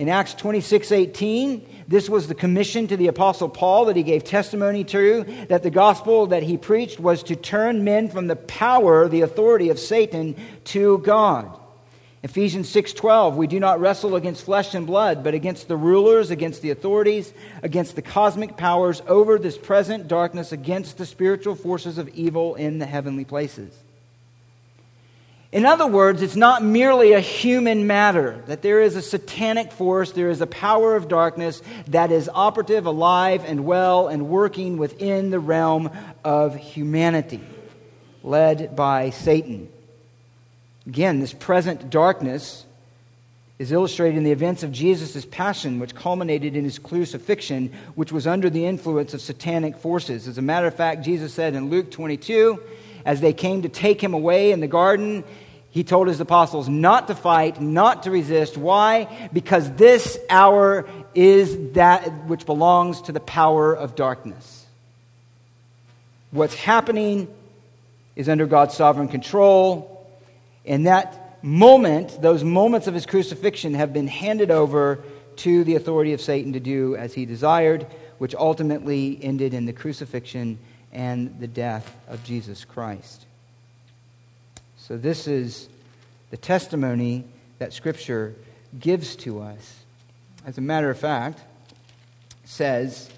in 0.00 0.08
Acts 0.08 0.32
26:18, 0.32 1.60
this 1.86 2.08
was 2.08 2.26
the 2.26 2.34
commission 2.34 2.86
to 2.86 2.96
the 2.96 3.08
Apostle 3.08 3.50
Paul 3.50 3.84
that 3.84 3.96
he 3.96 4.02
gave 4.02 4.24
testimony 4.24 4.82
to, 4.84 5.26
that 5.50 5.62
the 5.62 5.68
gospel 5.68 6.28
that 6.28 6.42
he 6.42 6.56
preached 6.56 6.98
was 6.98 7.22
to 7.24 7.36
turn 7.36 7.84
men 7.84 8.08
from 8.08 8.26
the 8.26 8.36
power, 8.36 9.06
the 9.08 9.20
authority 9.20 9.68
of 9.68 9.78
Satan 9.78 10.36
to 10.64 10.96
God. 11.04 11.59
Ephesians 12.22 12.68
6:12 12.68 13.36
We 13.36 13.46
do 13.46 13.58
not 13.58 13.80
wrestle 13.80 14.14
against 14.14 14.44
flesh 14.44 14.74
and 14.74 14.86
blood 14.86 15.24
but 15.24 15.32
against 15.32 15.68
the 15.68 15.76
rulers 15.76 16.30
against 16.30 16.60
the 16.60 16.70
authorities 16.70 17.32
against 17.62 17.96
the 17.96 18.02
cosmic 18.02 18.56
powers 18.56 19.02
over 19.06 19.38
this 19.38 19.56
present 19.56 20.06
darkness 20.06 20.52
against 20.52 20.98
the 20.98 21.06
spiritual 21.06 21.54
forces 21.54 21.96
of 21.96 22.08
evil 22.10 22.54
in 22.56 22.78
the 22.78 22.86
heavenly 22.86 23.24
places. 23.24 23.74
In 25.52 25.66
other 25.66 25.86
words, 25.86 26.22
it's 26.22 26.36
not 26.36 26.62
merely 26.62 27.12
a 27.12 27.20
human 27.20 27.88
matter, 27.88 28.40
that 28.46 28.62
there 28.62 28.80
is 28.80 28.94
a 28.94 29.02
satanic 29.02 29.72
force, 29.72 30.12
there 30.12 30.30
is 30.30 30.40
a 30.40 30.46
power 30.46 30.94
of 30.94 31.08
darkness 31.08 31.60
that 31.88 32.12
is 32.12 32.30
operative, 32.32 32.86
alive, 32.86 33.44
and 33.44 33.64
well, 33.64 34.06
and 34.06 34.28
working 34.28 34.76
within 34.76 35.30
the 35.30 35.40
realm 35.40 35.90
of 36.22 36.54
humanity, 36.54 37.40
led 38.22 38.76
by 38.76 39.10
Satan. 39.10 39.68
Again, 40.90 41.20
this 41.20 41.32
present 41.32 41.88
darkness 41.88 42.66
is 43.60 43.70
illustrated 43.70 44.18
in 44.18 44.24
the 44.24 44.32
events 44.32 44.64
of 44.64 44.72
Jesus' 44.72 45.24
passion, 45.24 45.78
which 45.78 45.94
culminated 45.94 46.56
in 46.56 46.64
his 46.64 46.80
crucifixion, 46.80 47.72
which 47.94 48.10
was 48.10 48.26
under 48.26 48.50
the 48.50 48.66
influence 48.66 49.14
of 49.14 49.20
satanic 49.20 49.76
forces. 49.76 50.26
As 50.26 50.36
a 50.36 50.42
matter 50.42 50.66
of 50.66 50.74
fact, 50.74 51.04
Jesus 51.04 51.32
said 51.32 51.54
in 51.54 51.70
Luke 51.70 51.92
22, 51.92 52.60
as 53.04 53.20
they 53.20 53.32
came 53.32 53.62
to 53.62 53.68
take 53.68 54.02
him 54.02 54.14
away 54.14 54.50
in 54.50 54.58
the 54.58 54.66
garden, 54.66 55.22
he 55.70 55.84
told 55.84 56.08
his 56.08 56.18
apostles 56.18 56.68
not 56.68 57.06
to 57.06 57.14
fight, 57.14 57.60
not 57.60 58.02
to 58.02 58.10
resist. 58.10 58.56
Why? 58.56 59.28
Because 59.32 59.70
this 59.74 60.18
hour 60.28 60.88
is 61.14 61.74
that 61.74 62.26
which 62.26 62.46
belongs 62.46 63.02
to 63.02 63.12
the 63.12 63.20
power 63.20 63.72
of 63.72 63.94
darkness. 63.94 64.66
What's 66.32 66.56
happening 66.56 67.32
is 68.16 68.28
under 68.28 68.46
God's 68.46 68.74
sovereign 68.74 69.06
control. 69.06 69.89
And 70.64 70.86
that 70.86 71.42
moment, 71.42 72.20
those 72.20 72.44
moments 72.44 72.86
of 72.86 72.94
his 72.94 73.06
crucifixion, 73.06 73.74
have 73.74 73.92
been 73.92 74.06
handed 74.06 74.50
over 74.50 75.02
to 75.36 75.64
the 75.64 75.76
authority 75.76 76.12
of 76.12 76.20
Satan 76.20 76.52
to 76.52 76.60
do 76.60 76.96
as 76.96 77.14
he 77.14 77.24
desired, 77.24 77.86
which 78.18 78.34
ultimately 78.34 79.18
ended 79.22 79.54
in 79.54 79.64
the 79.64 79.72
crucifixion 79.72 80.58
and 80.92 81.38
the 81.40 81.46
death 81.46 81.96
of 82.08 82.22
Jesus 82.24 82.64
Christ. 82.64 83.24
So, 84.76 84.96
this 84.96 85.26
is 85.26 85.68
the 86.30 86.36
testimony 86.36 87.24
that 87.58 87.72
Scripture 87.72 88.34
gives 88.78 89.16
to 89.16 89.40
us. 89.40 89.76
As 90.46 90.58
a 90.58 90.60
matter 90.60 90.90
of 90.90 90.98
fact, 90.98 91.40
says 92.44 93.10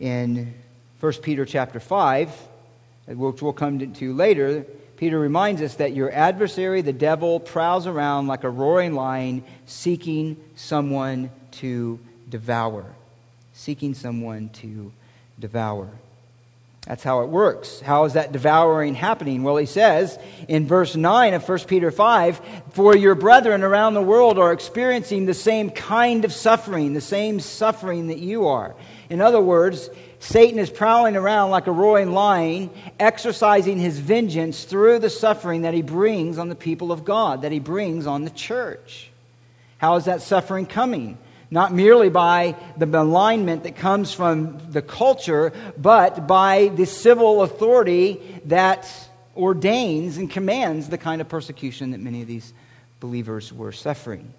in 0.00 0.54
1 1.00 1.12
Peter 1.22 1.44
chapter 1.44 1.78
5, 1.78 2.30
which 3.06 3.42
we'll 3.42 3.52
come 3.52 3.92
to 3.92 4.14
later, 4.14 4.64
Peter 4.96 5.18
reminds 5.18 5.60
us 5.60 5.74
that 5.76 5.94
your 5.94 6.12
adversary, 6.12 6.82
the 6.82 6.92
devil, 6.92 7.40
prowls 7.40 7.86
around 7.86 8.26
like 8.26 8.44
a 8.44 8.50
roaring 8.50 8.94
lion 8.94 9.44
seeking 9.66 10.36
someone 10.54 11.30
to 11.50 11.98
devour. 12.28 12.84
Seeking 13.52 13.94
someone 13.94 14.48
to 14.50 14.92
devour. 15.38 15.90
That's 16.86 17.02
how 17.02 17.22
it 17.22 17.28
works. 17.28 17.80
How 17.80 18.04
is 18.04 18.12
that 18.12 18.32
devouring 18.32 18.94
happening? 18.94 19.42
Well, 19.42 19.56
he 19.56 19.64
says 19.64 20.18
in 20.48 20.66
verse 20.66 20.94
9 20.94 21.32
of 21.32 21.48
1 21.48 21.58
Peter 21.60 21.90
5 21.90 22.40
For 22.72 22.94
your 22.94 23.14
brethren 23.14 23.62
around 23.62 23.94
the 23.94 24.02
world 24.02 24.38
are 24.38 24.52
experiencing 24.52 25.24
the 25.24 25.34
same 25.34 25.70
kind 25.70 26.26
of 26.26 26.32
suffering, 26.32 26.92
the 26.92 27.00
same 27.00 27.40
suffering 27.40 28.08
that 28.08 28.18
you 28.18 28.48
are. 28.48 28.76
In 29.08 29.22
other 29.22 29.40
words, 29.40 29.88
Satan 30.18 30.58
is 30.58 30.70
prowling 30.70 31.16
around 31.16 31.50
like 31.50 31.66
a 31.66 31.72
roaring 31.72 32.12
lion, 32.12 32.70
exercising 32.98 33.78
his 33.78 33.98
vengeance 33.98 34.64
through 34.64 34.98
the 35.00 35.10
suffering 35.10 35.62
that 35.62 35.74
he 35.74 35.82
brings 35.82 36.38
on 36.38 36.48
the 36.48 36.54
people 36.54 36.92
of 36.92 37.04
God, 37.04 37.42
that 37.42 37.52
he 37.52 37.58
brings 37.58 38.06
on 38.06 38.24
the 38.24 38.30
church. 38.30 39.10
How 39.78 39.96
is 39.96 40.06
that 40.06 40.22
suffering 40.22 40.66
coming? 40.66 41.18
not 41.50 41.72
merely 41.72 42.08
by 42.08 42.56
the 42.76 42.86
malignment 42.86 43.62
that 43.62 43.76
comes 43.76 44.12
from 44.12 44.58
the 44.72 44.82
culture, 44.82 45.52
but 45.78 46.26
by 46.26 46.66
the 46.74 46.84
civil 46.84 47.42
authority 47.42 48.40
that 48.46 48.90
ordains 49.36 50.16
and 50.16 50.28
commands 50.28 50.88
the 50.88 50.98
kind 50.98 51.20
of 51.20 51.28
persecution 51.28 51.92
that 51.92 52.00
many 52.00 52.22
of 52.22 52.26
these 52.26 52.52
believers 52.98 53.52
were 53.52 53.70
suffering. 53.70 54.34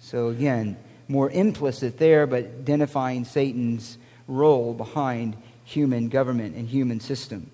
So, 0.00 0.28
again, 0.28 0.76
more 1.08 1.30
implicit 1.30 1.98
there, 1.98 2.26
but 2.26 2.44
identifying 2.44 3.24
Satan's 3.24 3.96
role 4.28 4.74
behind 4.74 5.36
human 5.64 6.08
government 6.08 6.54
and 6.56 6.68
human 6.68 7.00
system. 7.00 7.50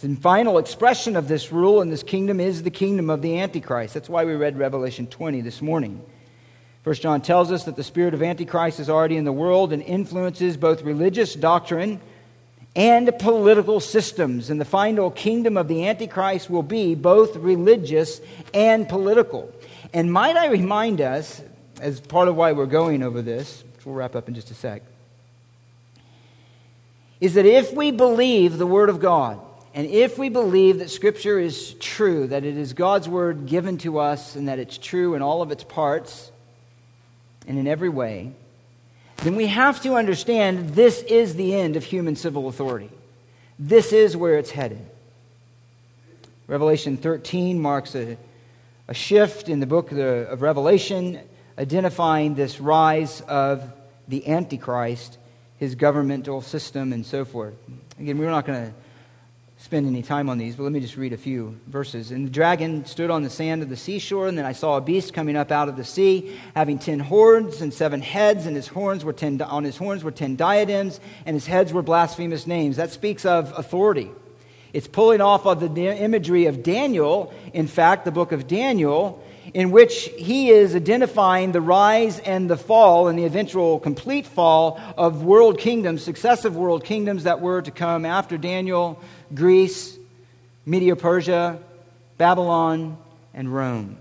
The 0.00 0.16
final 0.16 0.56
expression 0.56 1.14
of 1.14 1.28
this 1.28 1.52
rule 1.52 1.82
in 1.82 1.90
this 1.90 2.02
kingdom 2.02 2.40
is 2.40 2.62
the 2.62 2.70
kingdom 2.70 3.10
of 3.10 3.20
the 3.20 3.38
Antichrist. 3.38 3.92
That's 3.92 4.08
why 4.08 4.24
we 4.24 4.34
read 4.34 4.58
Revelation 4.58 5.06
20 5.06 5.42
this 5.42 5.60
morning. 5.60 6.02
First 6.82 7.02
John 7.02 7.20
tells 7.20 7.52
us 7.52 7.64
that 7.64 7.76
the 7.76 7.84
spirit 7.84 8.14
of 8.14 8.22
Antichrist 8.22 8.80
is 8.80 8.88
already 8.88 9.18
in 9.18 9.24
the 9.24 9.32
world 9.32 9.74
and 9.74 9.82
influences 9.82 10.56
both 10.56 10.80
religious 10.80 11.34
doctrine 11.34 12.00
and 12.74 13.12
political 13.18 13.80
systems. 13.80 14.48
And 14.48 14.58
the 14.58 14.64
final 14.64 15.10
kingdom 15.10 15.58
of 15.58 15.68
the 15.68 15.86
Antichrist 15.86 16.48
will 16.48 16.62
be 16.62 16.94
both 16.94 17.36
religious 17.36 18.22
and 18.54 18.88
political. 18.88 19.52
And 19.92 20.10
might 20.10 20.36
I 20.36 20.46
remind 20.46 21.02
us, 21.02 21.42
as 21.78 22.00
part 22.00 22.28
of 22.28 22.36
why 22.36 22.52
we're 22.52 22.64
going 22.64 23.02
over 23.02 23.20
this, 23.20 23.64
which 23.76 23.84
we'll 23.84 23.94
wrap 23.94 24.16
up 24.16 24.28
in 24.28 24.34
just 24.34 24.50
a 24.50 24.54
sec, 24.54 24.82
is 27.20 27.34
that 27.34 27.46
if 27.46 27.72
we 27.72 27.90
believe 27.90 28.56
the 28.56 28.66
Word 28.66 28.88
of 28.88 29.00
God, 29.00 29.40
and 29.74 29.86
if 29.86 30.18
we 30.18 30.28
believe 30.28 30.78
that 30.78 30.90
Scripture 30.90 31.38
is 31.38 31.74
true, 31.74 32.26
that 32.26 32.44
it 32.44 32.56
is 32.56 32.72
God's 32.72 33.08
Word 33.08 33.46
given 33.46 33.78
to 33.78 33.98
us, 33.98 34.36
and 34.36 34.48
that 34.48 34.58
it's 34.58 34.78
true 34.78 35.14
in 35.14 35.22
all 35.22 35.42
of 35.42 35.52
its 35.52 35.62
parts, 35.62 36.32
and 37.46 37.58
in 37.58 37.66
every 37.66 37.88
way, 37.88 38.32
then 39.18 39.36
we 39.36 39.48
have 39.48 39.82
to 39.82 39.94
understand 39.94 40.70
this 40.70 41.02
is 41.02 41.34
the 41.34 41.54
end 41.54 41.76
of 41.76 41.84
human 41.84 42.16
civil 42.16 42.48
authority. 42.48 42.90
This 43.58 43.92
is 43.92 44.16
where 44.16 44.38
it's 44.38 44.50
headed. 44.50 44.80
Revelation 46.46 46.96
13 46.96 47.60
marks 47.60 47.94
a, 47.94 48.16
a 48.88 48.94
shift 48.94 49.48
in 49.48 49.60
the 49.60 49.66
book 49.66 49.90
of, 49.90 49.98
the, 49.98 50.26
of 50.28 50.42
Revelation, 50.42 51.20
identifying 51.58 52.34
this 52.34 52.60
rise 52.60 53.20
of 53.22 53.62
the 54.08 54.26
Antichrist, 54.26 55.18
his 55.60 55.76
governmental 55.76 56.40
system, 56.40 56.92
and 56.92 57.06
so 57.06 57.24
forth. 57.24 57.54
Again, 58.00 58.18
we're 58.18 58.30
not 58.30 58.46
going 58.46 58.66
to 58.66 58.74
spend 59.58 59.86
any 59.86 60.00
time 60.00 60.30
on 60.30 60.38
these, 60.38 60.56
but 60.56 60.62
let 60.62 60.72
me 60.72 60.80
just 60.80 60.96
read 60.96 61.12
a 61.12 61.18
few 61.18 61.54
verses. 61.66 62.10
And 62.10 62.26
the 62.26 62.30
dragon 62.30 62.86
stood 62.86 63.10
on 63.10 63.22
the 63.22 63.28
sand 63.28 63.62
of 63.62 63.68
the 63.68 63.76
seashore, 63.76 64.26
and 64.26 64.38
then 64.38 64.46
I 64.46 64.52
saw 64.52 64.78
a 64.78 64.80
beast 64.80 65.12
coming 65.12 65.36
up 65.36 65.52
out 65.52 65.68
of 65.68 65.76
the 65.76 65.84
sea, 65.84 66.34
having 66.56 66.78
ten 66.78 66.98
horns 66.98 67.60
and 67.60 67.74
seven 67.74 68.00
heads, 68.00 68.46
and 68.46 68.56
his 68.56 68.68
horns 68.68 69.04
were 69.04 69.12
ten, 69.12 69.40
on 69.42 69.64
his 69.64 69.76
horns 69.76 70.02
were 70.02 70.10
ten 70.10 70.34
diadems, 70.34 70.98
and 71.26 71.34
his 71.34 71.46
heads 71.46 71.74
were 71.74 71.82
blasphemous 71.82 72.46
names. 72.46 72.76
That 72.76 72.90
speaks 72.90 73.26
of 73.26 73.52
authority. 73.54 74.10
It's 74.72 74.88
pulling 74.88 75.20
off 75.20 75.44
of 75.44 75.60
the 75.60 75.88
imagery 75.88 76.46
of 76.46 76.62
Daniel, 76.62 77.34
in 77.52 77.66
fact, 77.66 78.06
the 78.06 78.12
book 78.12 78.32
of 78.32 78.46
Daniel, 78.46 79.22
in 79.54 79.70
which 79.70 80.10
he 80.16 80.50
is 80.50 80.74
identifying 80.74 81.52
the 81.52 81.60
rise 81.60 82.18
and 82.20 82.48
the 82.48 82.56
fall 82.56 83.08
and 83.08 83.18
the 83.18 83.24
eventual 83.24 83.78
complete 83.78 84.26
fall 84.26 84.80
of 84.96 85.24
world 85.24 85.58
kingdoms, 85.58 86.02
successive 86.02 86.56
world 86.56 86.84
kingdoms 86.84 87.24
that 87.24 87.40
were 87.40 87.62
to 87.62 87.70
come 87.70 88.04
after 88.04 88.38
Daniel, 88.38 89.00
Greece, 89.34 89.98
Media 90.66 90.94
Persia, 90.94 91.58
Babylon, 92.18 92.96
and 93.34 93.52
Rome. 93.52 93.96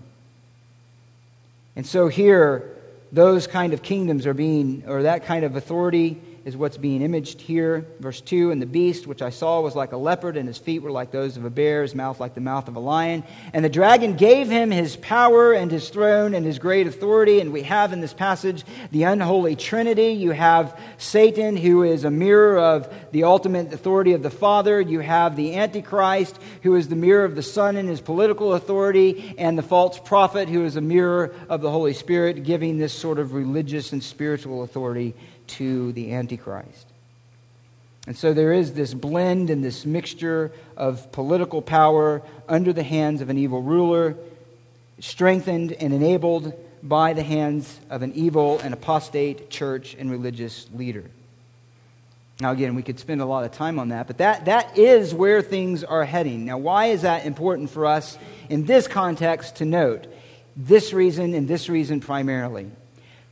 And 1.75 1.85
so 1.85 2.07
here, 2.07 2.75
those 3.12 3.47
kind 3.47 3.73
of 3.73 3.81
kingdoms 3.81 4.25
are 4.25 4.33
being, 4.33 4.83
or 4.88 5.03
that 5.03 5.25
kind 5.25 5.45
of 5.45 5.55
authority 5.55 6.21
is 6.45 6.56
what's 6.56 6.78
being 6.78 7.02
imaged 7.02 7.41
here. 7.41 7.86
Verse 7.99 8.21
2 8.21 8.52
And 8.52 8.62
the 8.62 8.65
beast 8.65 9.08
which 9.08 9.21
I 9.21 9.30
saw 9.30 9.62
was 9.62 9.75
like 9.75 9.91
a 9.91 9.97
leopard, 9.97 10.38
and 10.38 10.47
his 10.47 10.58
feet 10.58 10.82
were 10.82 10.91
like 10.91 11.12
those 11.12 11.38
of 11.38 11.45
a 11.45 11.49
bear, 11.49 11.82
his 11.82 11.95
mouth 11.95 12.19
like 12.19 12.34
the 12.34 12.41
mouth 12.41 12.67
of 12.67 12.75
a 12.75 12.80
lion. 12.80 13.23
And 13.54 13.63
the 13.63 13.69
dragon 13.69 14.15
gave 14.15 14.49
him 14.49 14.71
his 14.71 14.95
power 14.95 15.54
and 15.54 15.71
his 15.71 15.89
throne 15.89 16.34
and 16.34 16.45
his 16.45 16.60
great 16.60 16.88
authority. 16.88 17.39
And 17.39 17.52
we 17.52 17.63
have 17.63 17.93
in 17.93 18.02
this 18.02 18.13
passage 18.13 18.63
the 18.91 19.04
unholy 19.04 19.56
trinity. 19.56 20.13
You 20.13 20.32
have 20.32 20.80
Satan, 20.97 21.58
who 21.58 21.84
is 21.84 22.04
a 22.04 22.12
mirror 22.12 22.58
of 22.58 22.93
the 23.12 23.23
ultimate 23.23 23.73
authority 23.73 24.13
of 24.13 24.23
the 24.23 24.30
Father. 24.30 24.80
You 24.80 24.99
have 24.99 25.36
the 25.36 25.56
Antichrist, 25.56 26.39
who 26.63 26.75
is 26.75 26.88
the 26.88 26.95
mirror 26.95 27.25
of 27.25 27.36
the 27.36 27.43
Son 27.43 27.75
and 27.75 27.89
his 27.89 28.02
political 28.02 28.54
authority. 28.54 29.36
And 29.38 29.58
the 29.58 29.63
false 29.63 29.99
prophet, 29.99 30.49
who 30.49 30.65
is 30.65 30.75
a 30.75 30.82
mirror 30.82 31.34
of 31.49 31.62
the 31.62 31.71
Holy 31.71 31.93
Spirit, 31.93 32.43
giving 32.43 32.78
this 32.78 32.93
sort 32.93 33.19
of 33.19 33.34
religious 33.34 33.91
and 33.93 34.04
spiritual 34.04 34.63
authority 34.63 35.15
to 35.49 35.91
the 35.93 36.13
Antichrist. 36.13 36.88
And 38.07 38.17
so 38.17 38.33
there 38.33 38.53
is 38.53 38.73
this 38.73 38.93
blend 38.93 39.49
and 39.49 39.63
this 39.63 39.85
mixture 39.85 40.51
of 40.75 41.12
political 41.12 41.62
power 41.62 42.21
under 42.47 42.73
the 42.73 42.83
hands 42.83 43.21
of 43.21 43.29
an 43.29 43.38
evil 43.38 43.62
ruler, 43.62 44.15
strengthened 44.99 45.73
and 45.73 45.93
enabled 45.93 46.53
by 46.81 47.13
the 47.13 47.23
hands 47.23 47.79
of 47.89 48.01
an 48.01 48.13
evil 48.13 48.59
and 48.59 48.73
apostate 48.73 49.49
church 49.49 49.95
and 49.99 50.09
religious 50.09 50.67
leader. 50.73 51.03
Now, 52.41 52.51
again, 52.51 52.73
we 52.73 52.83
could 52.83 52.99
spend 52.99 53.19
a 53.19 53.25
lot 53.25 53.43
of 53.43 53.51
time 53.51 53.79
on 53.79 53.89
that, 53.89 54.07
but 54.07 54.19
that, 54.19 54.45
that 54.45 54.77
is 54.77 55.13
where 55.13 55.41
things 55.41 55.83
are 55.83 56.05
heading. 56.05 56.45
Now, 56.45 56.57
why 56.57 56.88
is 56.88 57.01
that 57.01 57.25
important 57.25 57.69
for 57.69 57.85
us 57.85 58.17
in 58.49 58.65
this 58.65 58.88
context 58.88 59.57
to 59.57 59.65
note? 59.65 60.07
This 60.55 60.93
reason 60.93 61.33
and 61.33 61.47
this 61.47 61.67
reason 61.67 61.99
primarily. 61.99 62.71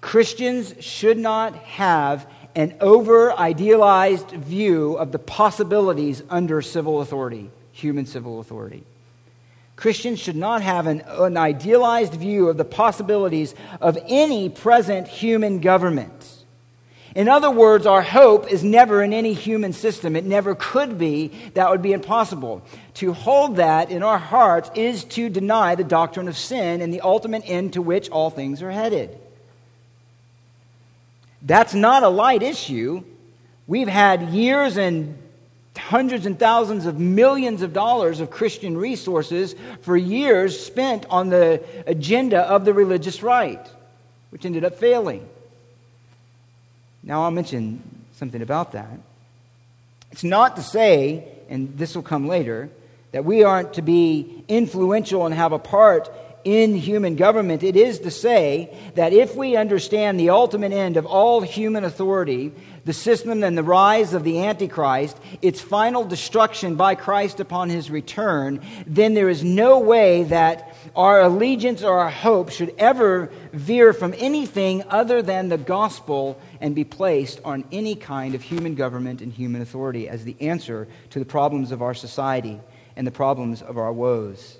Christians 0.02 0.74
should 0.80 1.18
not 1.18 1.56
have 1.56 2.28
an 2.56 2.76
over 2.82 3.32
idealized 3.34 4.32
view 4.32 4.96
of 4.96 5.12
the 5.12 5.20
possibilities 5.20 6.24
under 6.30 6.62
civil 6.62 7.02
authority, 7.02 7.52
human 7.72 8.06
civil 8.06 8.40
authority. 8.40 8.84
Christians 9.76 10.20
should 10.20 10.36
not 10.36 10.64
have 10.64 10.88
an, 10.88 11.02
an, 11.08 11.38
idealized 11.38 12.16
view 12.16 12.50
of 12.50 12.58
the 12.58 12.66
possibilities 12.66 13.54
of 13.80 13.96
any 14.08 14.50
present 14.50 15.08
human 15.08 15.60
government. 15.60 16.38
In 17.14 17.30
other 17.30 17.52
words, 17.52 17.86
our 17.86 18.02
hope 18.02 18.52
is 18.52 18.64
never 18.64 19.04
in 19.04 19.14
any 19.14 19.34
human 19.34 19.74
system. 19.74 20.16
It 20.16 20.26
never 20.26 20.56
could 20.56 20.98
be. 20.98 21.32
That 21.54 21.70
would 21.70 21.84
be 21.84 21.94
impossible. 21.94 22.64
To 22.96 23.14
hold 23.14 23.58
that 23.58 23.92
in 23.92 24.02
our 24.02 24.18
hearts 24.18 24.72
is 24.74 25.04
to 25.06 25.30
deny 25.30 25.76
the 25.76 25.84
doctrine 25.84 26.28
of 26.28 26.38
sin 26.38 26.82
and 26.82 26.92
the 26.92 27.02
ultimate 27.02 27.44
end 27.46 27.74
to 27.74 27.82
which 27.84 28.10
all 28.10 28.32
things 28.32 28.64
are 28.64 28.72
headed. 28.72 29.18
That's 31.48 31.74
not 31.74 32.04
a 32.04 32.10
light 32.10 32.44
issue. 32.44 33.04
We've 33.68 33.88
had 33.88 34.30
years 34.30 34.76
and 34.78 35.18
hundreds 35.78 36.26
and 36.26 36.38
thousands 36.38 36.86
of 36.86 37.00
millions 37.00 37.62
of 37.62 37.72
dollars 37.72 38.20
of 38.20 38.30
Christian 38.30 38.78
resources 38.78 39.56
for 39.82 39.96
years 39.96 40.60
spent 40.60 41.06
on 41.10 41.30
the 41.30 41.64
agenda 41.86 42.42
of 42.42 42.66
the 42.66 42.74
religious 42.74 43.24
right, 43.24 43.66
which 44.30 44.46
ended 44.46 44.66
up 44.66 44.76
failing. 44.78 45.26
Now, 47.02 47.24
I'll 47.24 47.32
mention 47.32 47.82
something 48.18 48.42
about 48.42 48.74
that. 48.74 49.00
It's 50.12 50.26
not 50.26 50.58
to 50.58 50.62
say, 50.62 51.24
and 51.48 51.78
this 51.78 51.96
will 51.96 52.04
come 52.04 52.28
later, 52.28 52.70
that 53.14 53.24
we 53.24 53.44
aren't 53.44 53.76
to 53.76 53.82
be 53.82 54.44
influential 54.50 55.26
and 55.26 55.34
have 55.34 55.54
a 55.54 55.60
part 55.60 56.12
in 56.44 56.76
human 56.76 57.16
government, 57.16 57.64
it 57.64 57.76
is 57.76 58.00
to 58.00 58.12
say 58.12 58.76
that 58.96 59.14
if 59.14 59.36
we 59.36 59.56
understand 59.56 60.20
the 60.20 60.30
ultimate 60.30 60.72
end 60.72 60.98
of 60.98 61.06
all 61.06 61.42
human 61.42 61.84
authority, 61.84 62.54
the 62.86 62.94
system 62.94 63.44
and 63.44 63.58
the 63.58 63.64
rise 63.64 64.14
of 64.14 64.24
the 64.24 64.46
Antichrist, 64.46 65.18
its 65.42 65.60
final 65.60 66.06
destruction 66.06 66.76
by 66.76 66.96
Christ 66.96 67.40
upon 67.40 67.70
his 67.70 67.92
return, 67.92 68.62
then 68.86 69.14
there 69.14 69.28
is 69.28 69.44
no 69.44 69.80
way 69.80 70.24
that 70.24 70.74
our 70.96 71.22
allegiance 71.22 71.84
or 71.84 72.00
our 72.00 72.10
hope 72.10 72.50
should 72.50 72.74
ever 72.78 73.30
veer 73.52 73.92
from 73.92 74.14
anything 74.18 74.84
other 74.90 75.22
than 75.22 75.50
the 75.50 75.58
gospel 75.58 76.40
and 76.62 76.74
be 76.74 76.86
placed 76.86 77.42
on 77.44 77.66
any 77.72 77.96
kind 77.96 78.36
of 78.36 78.42
human 78.42 78.76
government 78.76 79.22
and 79.22 79.34
human 79.34 79.62
authority 79.62 80.08
as 80.08 80.24
the 80.24 80.38
answer 80.40 80.88
to 81.10 81.20
the 81.20 81.26
problems 81.26 81.72
of 81.72 81.82
our 81.82 81.94
society 81.94 82.60
and 82.96 83.06
the 83.06 83.12
problems 83.12 83.62
of 83.62 83.78
our 83.78 83.92
woes 83.92 84.57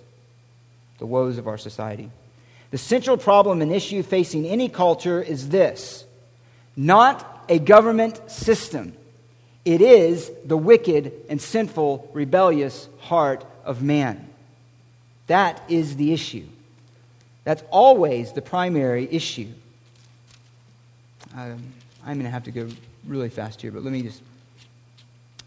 the 0.98 1.06
woes 1.06 1.38
of 1.38 1.48
our 1.48 1.58
society. 1.58 2.10
The 2.72 2.78
central 2.78 3.18
problem 3.18 3.62
and 3.62 3.72
issue 3.72 4.04
facing 4.04 4.46
any 4.46 4.70
culture 4.70 5.22
is 5.22 5.50
this 5.50 6.06
not 6.76 7.46
a 7.50 7.60
government 7.60 8.30
system, 8.30 8.94
it 9.66 9.82
is 9.82 10.32
the 10.46 10.58
wicked 10.58 11.12
and 11.30 11.42
sinful, 11.42 12.10
rebellious 12.14 12.88
heart 13.00 13.46
of 13.66 13.82
man. 13.82 14.30
That 15.28 15.62
is 15.68 15.98
the 15.98 16.14
issue. 16.14 16.46
That's 17.44 17.64
always 17.70 18.34
the 18.34 18.42
primary 18.42 19.08
issue. 19.12 19.48
Um, 21.36 21.74
I'm 22.06 22.14
going 22.14 22.24
to 22.24 22.30
have 22.30 22.46
to 22.46 22.52
go 22.52 22.70
really 23.06 23.30
fast 23.30 23.62
here, 23.62 23.72
but 23.72 23.84
let 23.84 23.92
me 23.92 24.02
just 24.02 24.22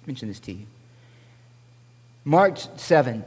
mention 0.07 0.29
this 0.29 0.41
to 0.41 0.53
you. 0.53 0.67
Mark 2.25 2.59
7, 2.77 3.25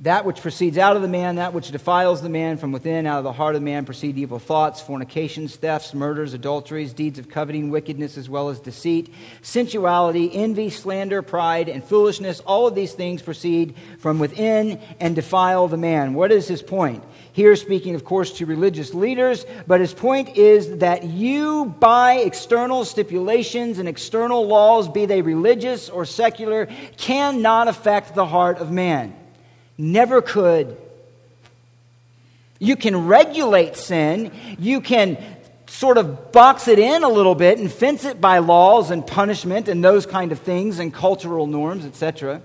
that 0.00 0.24
which 0.24 0.40
proceeds 0.40 0.76
out 0.76 0.96
of 0.96 1.02
the 1.02 1.08
man, 1.08 1.36
that 1.36 1.54
which 1.54 1.70
defiles 1.70 2.20
the 2.20 2.28
man 2.28 2.58
from 2.58 2.72
within, 2.72 3.06
out 3.06 3.18
of 3.18 3.24
the 3.24 3.32
heart 3.32 3.54
of 3.54 3.60
the 3.60 3.64
man 3.64 3.84
proceed 3.84 4.18
evil 4.18 4.40
thoughts, 4.40 4.80
fornications, 4.80 5.56
thefts, 5.56 5.94
murders, 5.94 6.34
adulteries, 6.34 6.92
deeds 6.92 7.18
of 7.18 7.28
coveting, 7.28 7.70
wickedness, 7.70 8.18
as 8.18 8.28
well 8.28 8.48
as 8.48 8.58
deceit, 8.58 9.14
sensuality, 9.40 10.34
envy, 10.34 10.68
slander, 10.68 11.22
pride, 11.22 11.68
and 11.68 11.84
foolishness. 11.84 12.40
All 12.40 12.66
of 12.66 12.74
these 12.74 12.92
things 12.92 13.22
proceed 13.22 13.76
from 13.98 14.18
within 14.18 14.80
and 14.98 15.14
defile 15.14 15.68
the 15.68 15.76
man. 15.76 16.14
What 16.14 16.32
is 16.32 16.48
his 16.48 16.60
point? 16.60 17.04
Here, 17.32 17.54
speaking, 17.56 17.94
of 17.94 18.04
course, 18.04 18.32
to 18.38 18.46
religious 18.46 18.94
leaders, 18.94 19.46
but 19.66 19.80
his 19.80 19.94
point 19.94 20.36
is 20.36 20.78
that 20.78 21.04
you, 21.04 21.66
by 21.78 22.14
external 22.14 22.84
stipulations 22.84 23.78
and 23.78 23.88
external 23.88 24.46
laws, 24.46 24.88
be 24.88 25.06
they 25.06 25.22
religious 25.22 25.88
or 25.88 26.04
secular, 26.04 26.66
cannot 26.96 27.68
affect 27.68 28.14
the 28.14 28.26
heart 28.26 28.58
of 28.58 28.70
man. 28.70 29.14
Never 29.76 30.22
could. 30.22 30.76
You 32.58 32.76
can 32.76 33.06
regulate 33.06 33.76
sin. 33.76 34.32
You 34.58 34.80
can 34.80 35.18
sort 35.66 35.98
of 35.98 36.32
box 36.32 36.68
it 36.68 36.78
in 36.78 37.02
a 37.02 37.08
little 37.08 37.34
bit 37.34 37.58
and 37.58 37.70
fence 37.70 38.04
it 38.04 38.20
by 38.20 38.38
laws 38.38 38.90
and 38.90 39.06
punishment 39.06 39.68
and 39.68 39.82
those 39.82 40.06
kind 40.06 40.30
of 40.32 40.38
things 40.38 40.78
and 40.78 40.94
cultural 40.94 41.46
norms, 41.46 41.84
etc. 41.84 42.40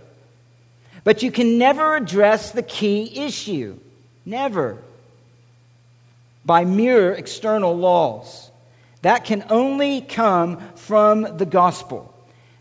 But 1.04 1.22
you 1.24 1.32
can 1.32 1.58
never 1.58 1.96
address 1.96 2.52
the 2.52 2.64
key 2.64 3.26
issue. 3.26 3.80
Never. 4.26 4.78
By 6.44 6.66
mere 6.66 7.14
external 7.14 7.78
laws. 7.78 8.50
That 9.04 9.24
can 9.24 9.46
only 9.50 10.02
come 10.02 10.60
from 10.76 11.38
the 11.38 11.46
gospel 11.46 12.14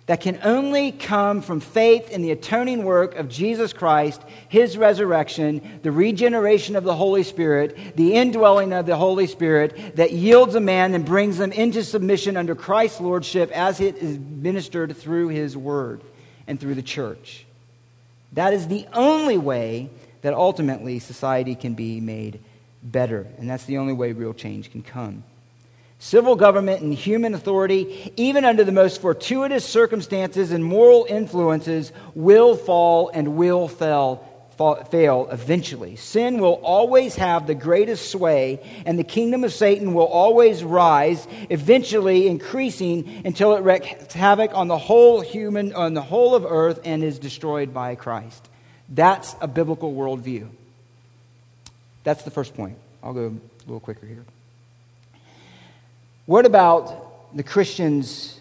that 0.08 0.22
can 0.22 0.40
only 0.42 0.90
come 0.90 1.42
from 1.42 1.60
faith 1.60 2.10
in 2.10 2.22
the 2.22 2.30
atoning 2.30 2.82
work 2.82 3.14
of 3.16 3.28
Jesus 3.28 3.74
Christ, 3.74 4.22
his 4.48 4.78
resurrection, 4.78 5.80
the 5.82 5.92
regeneration 5.92 6.76
of 6.76 6.84
the 6.84 6.94
Holy 6.94 7.22
Spirit, 7.22 7.76
the 7.94 8.14
indwelling 8.14 8.72
of 8.72 8.86
the 8.86 8.96
Holy 8.96 9.26
Spirit 9.26 9.96
that 9.96 10.12
yields 10.12 10.54
a 10.54 10.60
man 10.60 10.94
and 10.94 11.04
brings 11.04 11.36
them 11.36 11.52
into 11.52 11.84
submission 11.84 12.38
under 12.38 12.54
Christ's 12.54 13.02
lordship 13.02 13.50
as 13.50 13.82
it 13.82 13.96
is 13.96 14.18
ministered 14.18 14.96
through 14.96 15.28
his 15.28 15.58
word 15.58 16.00
and 16.46 16.58
through 16.58 16.74
the 16.74 16.82
church. 16.82 17.44
That 18.32 18.54
is 18.54 18.66
the 18.66 18.86
only 18.94 19.36
way 19.36 19.90
that 20.22 20.32
ultimately 20.32 21.00
society 21.00 21.54
can 21.54 21.74
be 21.74 22.00
made 22.00 22.40
better, 22.82 23.26
and 23.36 23.48
that's 23.48 23.66
the 23.66 23.76
only 23.76 23.92
way 23.92 24.12
real 24.12 24.32
change 24.32 24.72
can 24.72 24.82
come. 24.82 25.22
Civil 26.00 26.36
government 26.36 26.80
and 26.80 26.94
human 26.94 27.34
authority, 27.34 28.12
even 28.16 28.44
under 28.44 28.62
the 28.62 28.72
most 28.72 29.00
fortuitous 29.00 29.64
circumstances 29.64 30.52
and 30.52 30.64
moral 30.64 31.06
influences, 31.08 31.90
will 32.14 32.54
fall 32.54 33.10
and 33.12 33.36
will 33.36 33.66
fail, 33.66 34.24
fail 34.90 35.28
eventually. 35.32 35.96
Sin 35.96 36.38
will 36.38 36.60
always 36.62 37.16
have 37.16 37.48
the 37.48 37.54
greatest 37.56 38.12
sway, 38.12 38.60
and 38.86 38.96
the 38.96 39.02
kingdom 39.04 39.42
of 39.42 39.52
Satan 39.52 39.92
will 39.92 40.06
always 40.06 40.62
rise, 40.62 41.26
eventually 41.50 42.28
increasing 42.28 43.22
until 43.24 43.56
it 43.56 43.62
wreaks 43.62 44.14
havoc 44.14 44.54
on 44.54 44.68
the 44.68 44.78
whole 44.78 45.20
human, 45.20 45.72
on 45.74 45.94
the 45.94 46.02
whole 46.02 46.36
of 46.36 46.44
earth, 46.44 46.78
and 46.84 47.02
is 47.02 47.18
destroyed 47.18 47.74
by 47.74 47.96
Christ. 47.96 48.48
That's 48.88 49.34
a 49.40 49.48
biblical 49.48 49.92
worldview. 49.92 50.48
That's 52.04 52.22
the 52.22 52.30
first 52.30 52.54
point. 52.54 52.78
I'll 53.02 53.14
go 53.14 53.26
a 53.26 53.66
little 53.66 53.80
quicker 53.80 54.06
here. 54.06 54.24
What 56.28 56.44
about 56.44 57.34
the 57.34 57.42
Christian's 57.42 58.38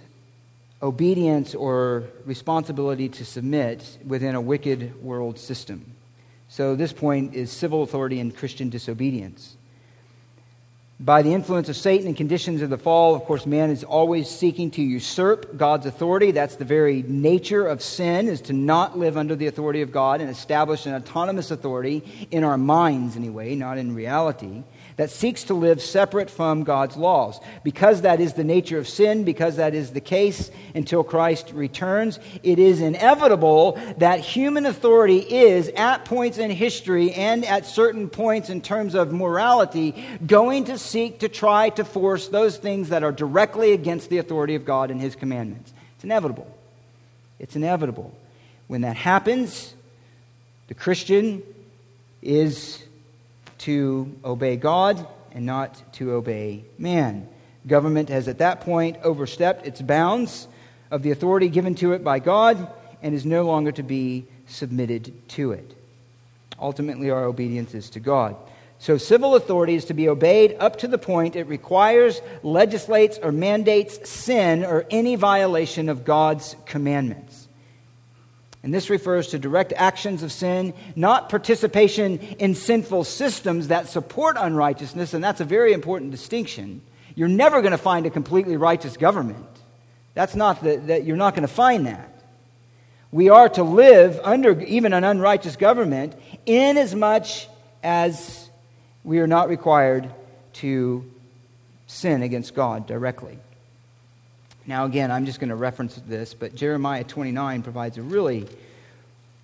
obedience 0.82 1.56
or 1.56 2.04
responsibility 2.26 3.08
to 3.08 3.24
submit 3.24 3.98
within 4.06 4.36
a 4.36 4.42
wicked 4.42 5.02
world 5.02 5.40
system? 5.40 5.96
So, 6.50 6.76
this 6.76 6.92
point 6.92 7.34
is 7.34 7.50
civil 7.50 7.84
authority 7.84 8.20
and 8.20 8.36
Christian 8.36 8.70
disobedience. 8.70 9.56
By 11.00 11.22
the 11.22 11.34
influence 11.34 11.70
of 11.70 11.78
Satan 11.78 12.08
and 12.08 12.18
conditions 12.18 12.62
of 12.62 12.70
the 12.70 12.78
fall, 12.78 13.16
of 13.16 13.22
course, 13.24 13.46
man 13.46 13.70
is 13.70 13.86
always 13.86 14.30
seeking 14.30 14.70
to 14.72 14.82
usurp 14.82 15.56
God's 15.56 15.86
authority. 15.86 16.32
That's 16.32 16.58
the 16.58 16.66
very 16.66 17.04
nature 17.04 17.66
of 17.66 17.82
sin, 17.82 18.28
is 18.28 18.42
to 18.42 18.54
not 18.54 19.00
live 19.00 19.16
under 19.16 19.34
the 19.34 19.48
authority 19.48 19.82
of 19.82 19.94
God 19.94 20.20
and 20.20 20.30
establish 20.30 20.88
an 20.88 20.94
autonomous 20.94 21.52
authority 21.52 22.28
in 22.32 22.44
our 22.44 22.58
minds, 22.58 23.16
anyway, 23.16 23.56
not 23.56 23.78
in 23.78 23.96
reality 23.96 24.64
that 24.98 25.12
seeks 25.12 25.44
to 25.46 25.54
live 25.54 25.82
separate 25.82 26.30
from 26.30 26.64
God's 26.64 26.98
laws. 26.98 27.40
Because 27.64 28.02
that 28.02 28.20
is 28.20 28.34
the 28.34 28.44
nature 28.44 28.80
of 28.80 28.88
sin, 28.88 29.24
because 29.24 29.56
that 29.56 29.74
is 29.74 29.92
the 29.92 30.02
case 30.02 30.52
until 30.74 31.04
Christ 31.04 31.52
returns, 31.54 32.20
it 32.44 32.60
is 32.60 32.82
inevitable 32.82 33.80
that 33.98 34.20
human 34.20 34.66
authority 34.66 35.20
is, 35.20 35.70
at 35.70 36.06
points 36.06 36.40
in 36.40 36.50
history 36.50 37.14
and 37.14 37.46
at 37.46 37.68
certain 37.68 38.10
points 38.10 38.50
in 38.50 38.60
terms 38.60 38.96
of 38.96 39.14
morality, 39.14 40.04
going 40.26 40.66
to 40.66 40.78
seek 40.80 41.20
to 41.20 41.30
try 41.30 41.70
to 41.70 41.86
force 41.86 42.28
those 42.28 42.58
things 42.58 42.90
that 42.90 43.04
are 43.04 43.12
directly 43.12 43.74
against 43.74 44.10
the 44.10 44.18
authority 44.18 44.56
of 44.56 44.66
God 44.66 44.90
and 44.90 45.00
His 45.00 45.16
commandments. 45.16 45.74
It's 45.96 46.04
inevitable. 46.04 46.52
It's 47.40 47.56
inevitable. 47.56 48.18
When 48.66 48.82
that 48.82 48.98
happens, 48.98 49.76
the 50.68 50.74
Christian 50.74 51.44
is 52.24 52.84
to 53.60 54.16
obey 54.24 54.56
God 54.56 55.08
and 55.32 55.46
not 55.46 55.94
to 55.94 56.12
obey 56.14 56.66
man. 56.78 57.28
Government 57.66 58.10
has 58.10 58.28
at 58.28 58.38
that 58.40 58.62
point 58.62 58.98
overstepped 59.04 59.66
its 59.68 59.82
bounds 59.82 60.48
of 60.90 61.04
the 61.04 61.12
authority 61.12 61.50
given 61.50 61.76
to 61.76 61.94
it 61.94 62.04
by 62.04 62.20
God 62.20 62.72
and 63.02 63.14
is 63.14 63.26
no 63.26 63.44
longer 63.44 63.72
to 63.74 63.84
be 63.84 64.26
submitted 64.48 65.12
to 65.30 65.52
it. 65.52 65.76
Ultimately, 66.60 67.10
our 67.10 67.26
obedience 67.26 67.76
is 67.76 67.90
to 67.92 68.00
God. 68.00 68.36
So, 68.80 68.98
civil 68.98 69.36
authority 69.36 69.74
is 69.74 69.86
to 69.86 69.94
be 69.94 70.08
obeyed 70.08 70.56
up 70.60 70.78
to 70.78 70.88
the 70.88 71.00
point 71.00 71.36
it 71.36 71.48
requires, 71.48 72.22
legislates, 72.44 73.18
or 73.18 73.32
mandates 73.32 74.08
sin 74.08 74.64
or 74.64 74.86
any 74.92 75.16
violation 75.16 75.90
of 75.90 76.06
God's 76.06 76.56
commandments. 76.66 77.27
And 78.68 78.74
this 78.74 78.90
refers 78.90 79.28
to 79.28 79.40
direct 79.40 79.72
actions 79.78 80.24
of 80.24 80.32
sin, 80.34 80.74
not 80.94 81.30
participation 81.30 82.20
in 82.38 82.54
sinful 82.54 83.06
systems 83.06 83.70
that 83.70 83.88
support 83.88 84.36
unrighteousness, 84.38 85.14
and 85.14 85.24
that's 85.24 85.40
a 85.40 85.46
very 85.46 85.72
important 85.72 86.12
distinction. 86.12 86.82
You're 87.16 87.30
never 87.30 87.62
going 87.62 87.72
to 87.72 87.78
find 87.78 88.06
a 88.06 88.10
completely 88.10 88.58
righteous 88.58 88.98
government. 88.98 89.48
That's 90.16 90.36
not 90.36 90.62
that 90.64 91.06
you're 91.06 91.16
not 91.16 91.34
going 91.34 91.48
to 91.48 91.54
find 91.54 91.88
that. 91.88 92.12
We 93.10 93.30
are 93.30 93.48
to 93.48 93.64
live 93.64 94.20
under 94.22 94.60
even 94.60 94.92
an 94.92 95.06
unrighteous 95.06 95.56
government 95.56 96.16
in 96.46 96.76
as 96.76 96.94
much 96.94 97.48
as 97.82 98.50
we 99.06 99.20
are 99.20 99.28
not 99.28 99.48
required 99.48 100.14
to 100.56 101.10
sin 101.86 102.22
against 102.22 102.54
God 102.54 102.86
directly. 102.86 103.40
Now, 104.68 104.84
again, 104.84 105.12
I'm 105.12 105.26
just 105.26 105.40
going 105.40 105.50
to 105.50 105.56
reference 105.56 105.96
this, 105.96 106.34
but 106.34 106.54
Jeremiah 106.54 107.06
29 107.06 107.64
provides 107.64 107.98
a 107.98 108.02
really 108.02 108.46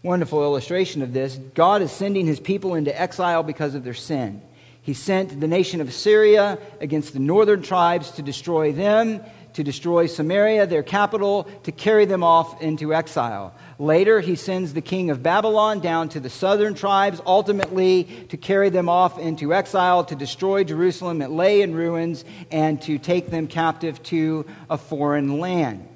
wonderful 0.03 0.43
illustration 0.43 1.01
of 1.01 1.13
this. 1.13 1.37
God 1.55 1.81
is 1.81 1.93
sending 1.93 2.25
his 2.25 2.41
people 2.41 2.75
into 2.75 2.99
exile 2.99 3.41
because 3.41 3.73
of 3.73 3.85
their 3.85 3.93
sin. 3.93 4.41
He 4.81 4.93
sent 4.93 5.39
the 5.39 5.47
nation 5.47 5.79
of 5.79 5.87
Assyria 5.87 6.59
against 6.81 7.13
the 7.13 7.19
northern 7.19 7.61
tribes 7.61 8.11
to 8.11 8.21
destroy 8.21 8.73
them, 8.73 9.21
to 9.53 9.63
destroy 9.63 10.07
Samaria, 10.07 10.67
their 10.67 10.83
capital, 10.83 11.47
to 11.63 11.71
carry 11.71 12.05
them 12.05 12.23
off 12.23 12.61
into 12.61 12.93
exile. 12.93 13.53
Later, 13.79 14.19
he 14.19 14.35
sends 14.35 14.73
the 14.73 14.81
king 14.81 15.09
of 15.09 15.23
Babylon 15.23 15.79
down 15.79 16.09
to 16.09 16.19
the 16.19 16.29
southern 16.29 16.73
tribes, 16.73 17.21
ultimately 17.25 18.03
to 18.29 18.37
carry 18.37 18.69
them 18.69 18.89
off 18.89 19.19
into 19.19 19.53
exile, 19.53 20.03
to 20.05 20.15
destroy 20.15 20.63
Jerusalem. 20.63 21.21
It 21.21 21.31
lay 21.31 21.61
in 21.61 21.75
ruins, 21.75 22.25
and 22.51 22.81
to 22.83 22.97
take 22.97 23.29
them 23.29 23.47
captive 23.47 24.01
to 24.03 24.45
a 24.69 24.77
foreign 24.77 25.39
land. 25.39 25.87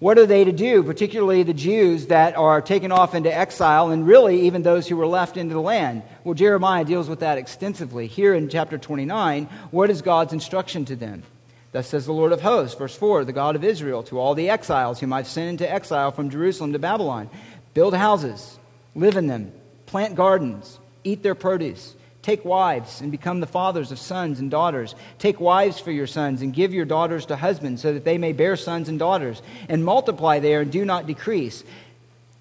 What 0.00 0.16
are 0.16 0.26
they 0.26 0.44
to 0.44 0.52
do, 0.52 0.84
particularly 0.84 1.42
the 1.42 1.52
Jews 1.52 2.06
that 2.06 2.36
are 2.36 2.60
taken 2.60 2.92
off 2.92 3.16
into 3.16 3.36
exile, 3.36 3.90
and 3.90 4.06
really 4.06 4.42
even 4.42 4.62
those 4.62 4.86
who 4.86 4.96
were 4.96 5.08
left 5.08 5.36
into 5.36 5.54
the 5.54 5.60
land? 5.60 6.02
Well, 6.22 6.34
Jeremiah 6.34 6.84
deals 6.84 7.08
with 7.08 7.20
that 7.20 7.36
extensively. 7.36 8.06
Here 8.06 8.32
in 8.32 8.48
chapter 8.48 8.78
29, 8.78 9.48
what 9.72 9.90
is 9.90 10.00
God's 10.00 10.32
instruction 10.32 10.84
to 10.84 10.94
them? 10.94 11.24
Thus 11.72 11.88
says 11.88 12.06
the 12.06 12.12
Lord 12.12 12.32
of 12.32 12.40
hosts, 12.40 12.78
verse 12.78 12.96
4 12.96 13.24
the 13.24 13.32
God 13.32 13.56
of 13.56 13.64
Israel, 13.64 14.02
to 14.04 14.18
all 14.18 14.34
the 14.34 14.50
exiles 14.50 15.00
whom 15.00 15.12
I've 15.12 15.28
sent 15.28 15.50
into 15.50 15.70
exile 15.70 16.12
from 16.12 16.30
Jerusalem 16.30 16.72
to 16.72 16.78
Babylon 16.78 17.28
build 17.74 17.94
houses, 17.94 18.58
live 18.94 19.16
in 19.16 19.26
them, 19.26 19.52
plant 19.86 20.14
gardens, 20.14 20.78
eat 21.04 21.22
their 21.22 21.34
produce. 21.34 21.94
Take 22.22 22.44
wives 22.44 23.00
and 23.00 23.10
become 23.10 23.40
the 23.40 23.46
fathers 23.46 23.92
of 23.92 23.98
sons 23.98 24.40
and 24.40 24.50
daughters. 24.50 24.94
Take 25.18 25.40
wives 25.40 25.78
for 25.78 25.92
your 25.92 26.06
sons 26.06 26.42
and 26.42 26.52
give 26.52 26.74
your 26.74 26.84
daughters 26.84 27.26
to 27.26 27.36
husbands 27.36 27.80
so 27.80 27.94
that 27.94 28.04
they 28.04 28.18
may 28.18 28.32
bear 28.32 28.56
sons 28.56 28.88
and 28.88 28.98
daughters. 28.98 29.40
And 29.68 29.84
multiply 29.84 30.38
there 30.38 30.60
and 30.60 30.70
do 30.70 30.84
not 30.84 31.06
decrease. 31.06 31.64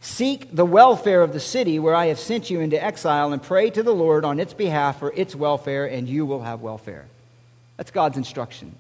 Seek 0.01 0.53
the 0.53 0.65
welfare 0.65 1.21
of 1.21 1.31
the 1.31 1.39
city 1.39 1.79
where 1.79 1.95
I 1.95 2.07
have 2.07 2.19
sent 2.19 2.49
you 2.49 2.59
into 2.59 2.83
exile 2.83 3.31
and 3.31 3.41
pray 3.41 3.69
to 3.69 3.83
the 3.83 3.93
Lord 3.93 4.25
on 4.25 4.39
its 4.39 4.53
behalf 4.53 4.99
for 4.99 5.13
its 5.13 5.35
welfare, 5.35 5.85
and 5.85 6.09
you 6.09 6.25
will 6.25 6.41
have 6.41 6.61
welfare. 6.61 7.05
That's 7.77 7.91
God's 7.91 8.17
instruction. 8.17 8.75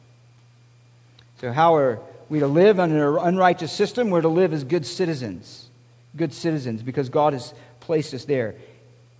So, 1.39 1.51
how 1.51 1.75
are 1.75 1.99
we 2.29 2.39
to 2.39 2.47
live 2.47 2.79
under 2.79 3.17
an 3.17 3.27
unrighteous 3.27 3.71
system? 3.71 4.09
We're 4.09 4.21
to 4.21 4.27
live 4.27 4.53
as 4.53 4.63
good 4.63 4.85
citizens. 4.85 5.69
Good 6.15 6.33
citizens, 6.33 6.81
because 6.81 7.09
God 7.09 7.33
has 7.33 7.53
placed 7.79 8.13
us 8.15 8.25
there. 8.25 8.55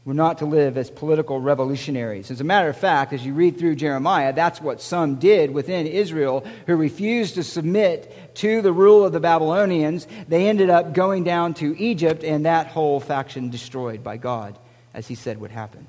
We're 0.04 0.14
not 0.14 0.40
to 0.40 0.46
live 0.46 0.78
as 0.78 0.90
political 0.90 1.40
revolutionaries. 1.40 2.32
As 2.32 2.42
a 2.42 2.46
matter 2.46 2.70
of 2.70 2.78
fact, 2.78 3.14
as 3.14 3.26
you 3.26 3.34
read 3.34 3.60
through 3.60 3.76
Jeremiah, 3.76 4.34
that's 4.34 4.62
what 4.62 4.82
some 4.82 5.16
did 5.16 5.52
within 5.52 5.86
Israel 5.86 6.46
who 6.66 6.76
refused 6.76 7.36
to 7.36 7.44
submit 7.44 8.36
to 8.36 8.62
the 8.62 8.72
rule 8.72 9.06
of 9.06 9.12
the 9.12 9.20
Babylonians. 9.20 10.08
They 10.28 10.48
ended 10.48 10.70
up 10.70 10.94
going 10.94 11.24
down 11.24 11.54
to 11.56 11.78
Egypt, 11.78 12.24
and 12.24 12.46
that 12.46 12.68
whole 12.68 13.00
faction 13.00 13.50
destroyed 13.52 14.04
by 14.04 14.18
God, 14.18 14.58
as 14.94 15.08
he 15.08 15.16
said 15.16 15.40
would 15.40 15.52
happen. 15.52 15.86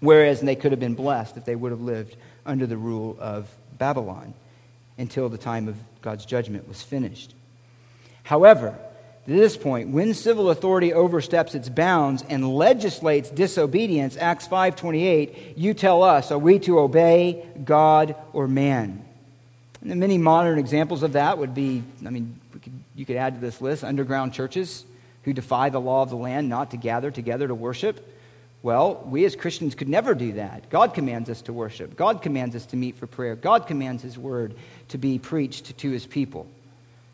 Whereas 0.00 0.40
they 0.40 0.54
could 0.54 0.70
have 0.70 0.80
been 0.80 0.94
blessed 0.94 1.36
if 1.36 1.44
they 1.44 1.56
would 1.56 1.72
have 1.72 1.80
lived 1.82 2.16
under 2.46 2.66
the 2.66 2.76
rule 2.76 3.16
of 3.20 3.48
Babylon 3.76 4.32
until 4.98 5.28
the 5.28 5.38
time 5.38 5.68
of 5.68 5.76
God's 6.02 6.26
judgment 6.26 6.68
was 6.68 6.82
finished. 6.82 7.34
However, 8.24 8.78
to 9.26 9.34
this 9.34 9.56
point, 9.56 9.90
when 9.90 10.14
civil 10.14 10.50
authority 10.50 10.92
oversteps 10.92 11.54
its 11.54 11.68
bounds 11.68 12.24
and 12.28 12.56
legislates 12.56 13.30
disobedience, 13.30 14.16
Acts 14.16 14.48
5:28, 14.48 15.54
you 15.56 15.74
tell 15.74 16.02
us, 16.02 16.30
are 16.30 16.38
we 16.38 16.58
to 16.60 16.78
obey 16.78 17.46
God 17.64 18.16
or 18.32 18.48
man? 18.48 19.04
And 19.80 19.90
the 19.90 19.96
many 19.96 20.18
modern 20.18 20.58
examples 20.58 21.02
of 21.02 21.12
that 21.12 21.38
would 21.38 21.54
be, 21.54 21.82
I 22.04 22.10
mean, 22.10 22.40
could, 22.52 22.72
you 22.94 23.06
could 23.06 23.16
add 23.16 23.34
to 23.34 23.40
this 23.40 23.60
list 23.60 23.84
underground 23.84 24.32
churches 24.32 24.84
who 25.22 25.32
defy 25.32 25.68
the 25.68 25.80
law 25.80 26.02
of 26.02 26.10
the 26.10 26.16
land 26.16 26.48
not 26.48 26.70
to 26.70 26.76
gather 26.76 27.10
together 27.10 27.46
to 27.46 27.54
worship. 27.54 28.00
Well, 28.62 29.04
we 29.06 29.24
as 29.24 29.36
Christians 29.36 29.74
could 29.74 29.88
never 29.88 30.14
do 30.14 30.32
that. 30.32 30.68
God 30.68 30.92
commands 30.92 31.30
us 31.30 31.42
to 31.42 31.52
worship. 31.52 31.94
God 31.96 32.22
commands 32.22 32.56
us 32.56 32.66
to 32.66 32.76
meet 32.76 32.96
for 32.96 33.06
prayer. 33.06 33.36
God 33.36 33.66
commands 33.66 34.02
His 34.02 34.18
word 34.18 34.54
to 34.88 34.98
be 34.98 35.18
preached 35.18 35.78
to 35.78 35.90
His 35.90 36.06
people. 36.06 36.46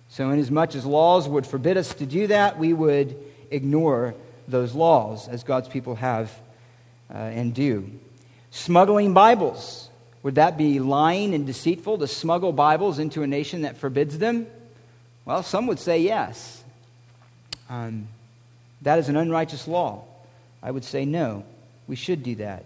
So, 0.08 0.30
inasmuch 0.30 0.74
as 0.74 0.86
laws 0.86 1.28
would 1.28 1.46
forbid 1.46 1.76
us 1.76 1.92
to 1.94 2.06
do 2.06 2.28
that, 2.28 2.58
we 2.58 2.72
would 2.72 3.16
ignore 3.50 4.14
those 4.48 4.74
laws 4.74 5.28
as 5.28 5.44
God's 5.44 5.68
people 5.68 5.96
have 5.96 6.30
uh, 7.12 7.18
and 7.18 7.54
do. 7.54 7.90
Smuggling 8.50 9.12
Bibles. 9.12 9.90
Would 10.22 10.36
that 10.36 10.56
be 10.56 10.80
lying 10.80 11.34
and 11.34 11.46
deceitful 11.46 11.98
to 11.98 12.06
smuggle 12.06 12.52
Bibles 12.52 12.98
into 12.98 13.22
a 13.22 13.26
nation 13.26 13.62
that 13.62 13.76
forbids 13.76 14.16
them? 14.16 14.46
Well, 15.26 15.42
some 15.42 15.66
would 15.66 15.78
say 15.78 15.98
yes. 15.98 16.64
Um, 17.68 18.08
that 18.80 18.98
is 18.98 19.10
an 19.10 19.16
unrighteous 19.16 19.68
law. 19.68 20.04
I 20.64 20.70
would 20.70 20.84
say 20.84 21.04
no. 21.04 21.44
We 21.86 21.94
should 21.94 22.22
do 22.22 22.36
that. 22.36 22.64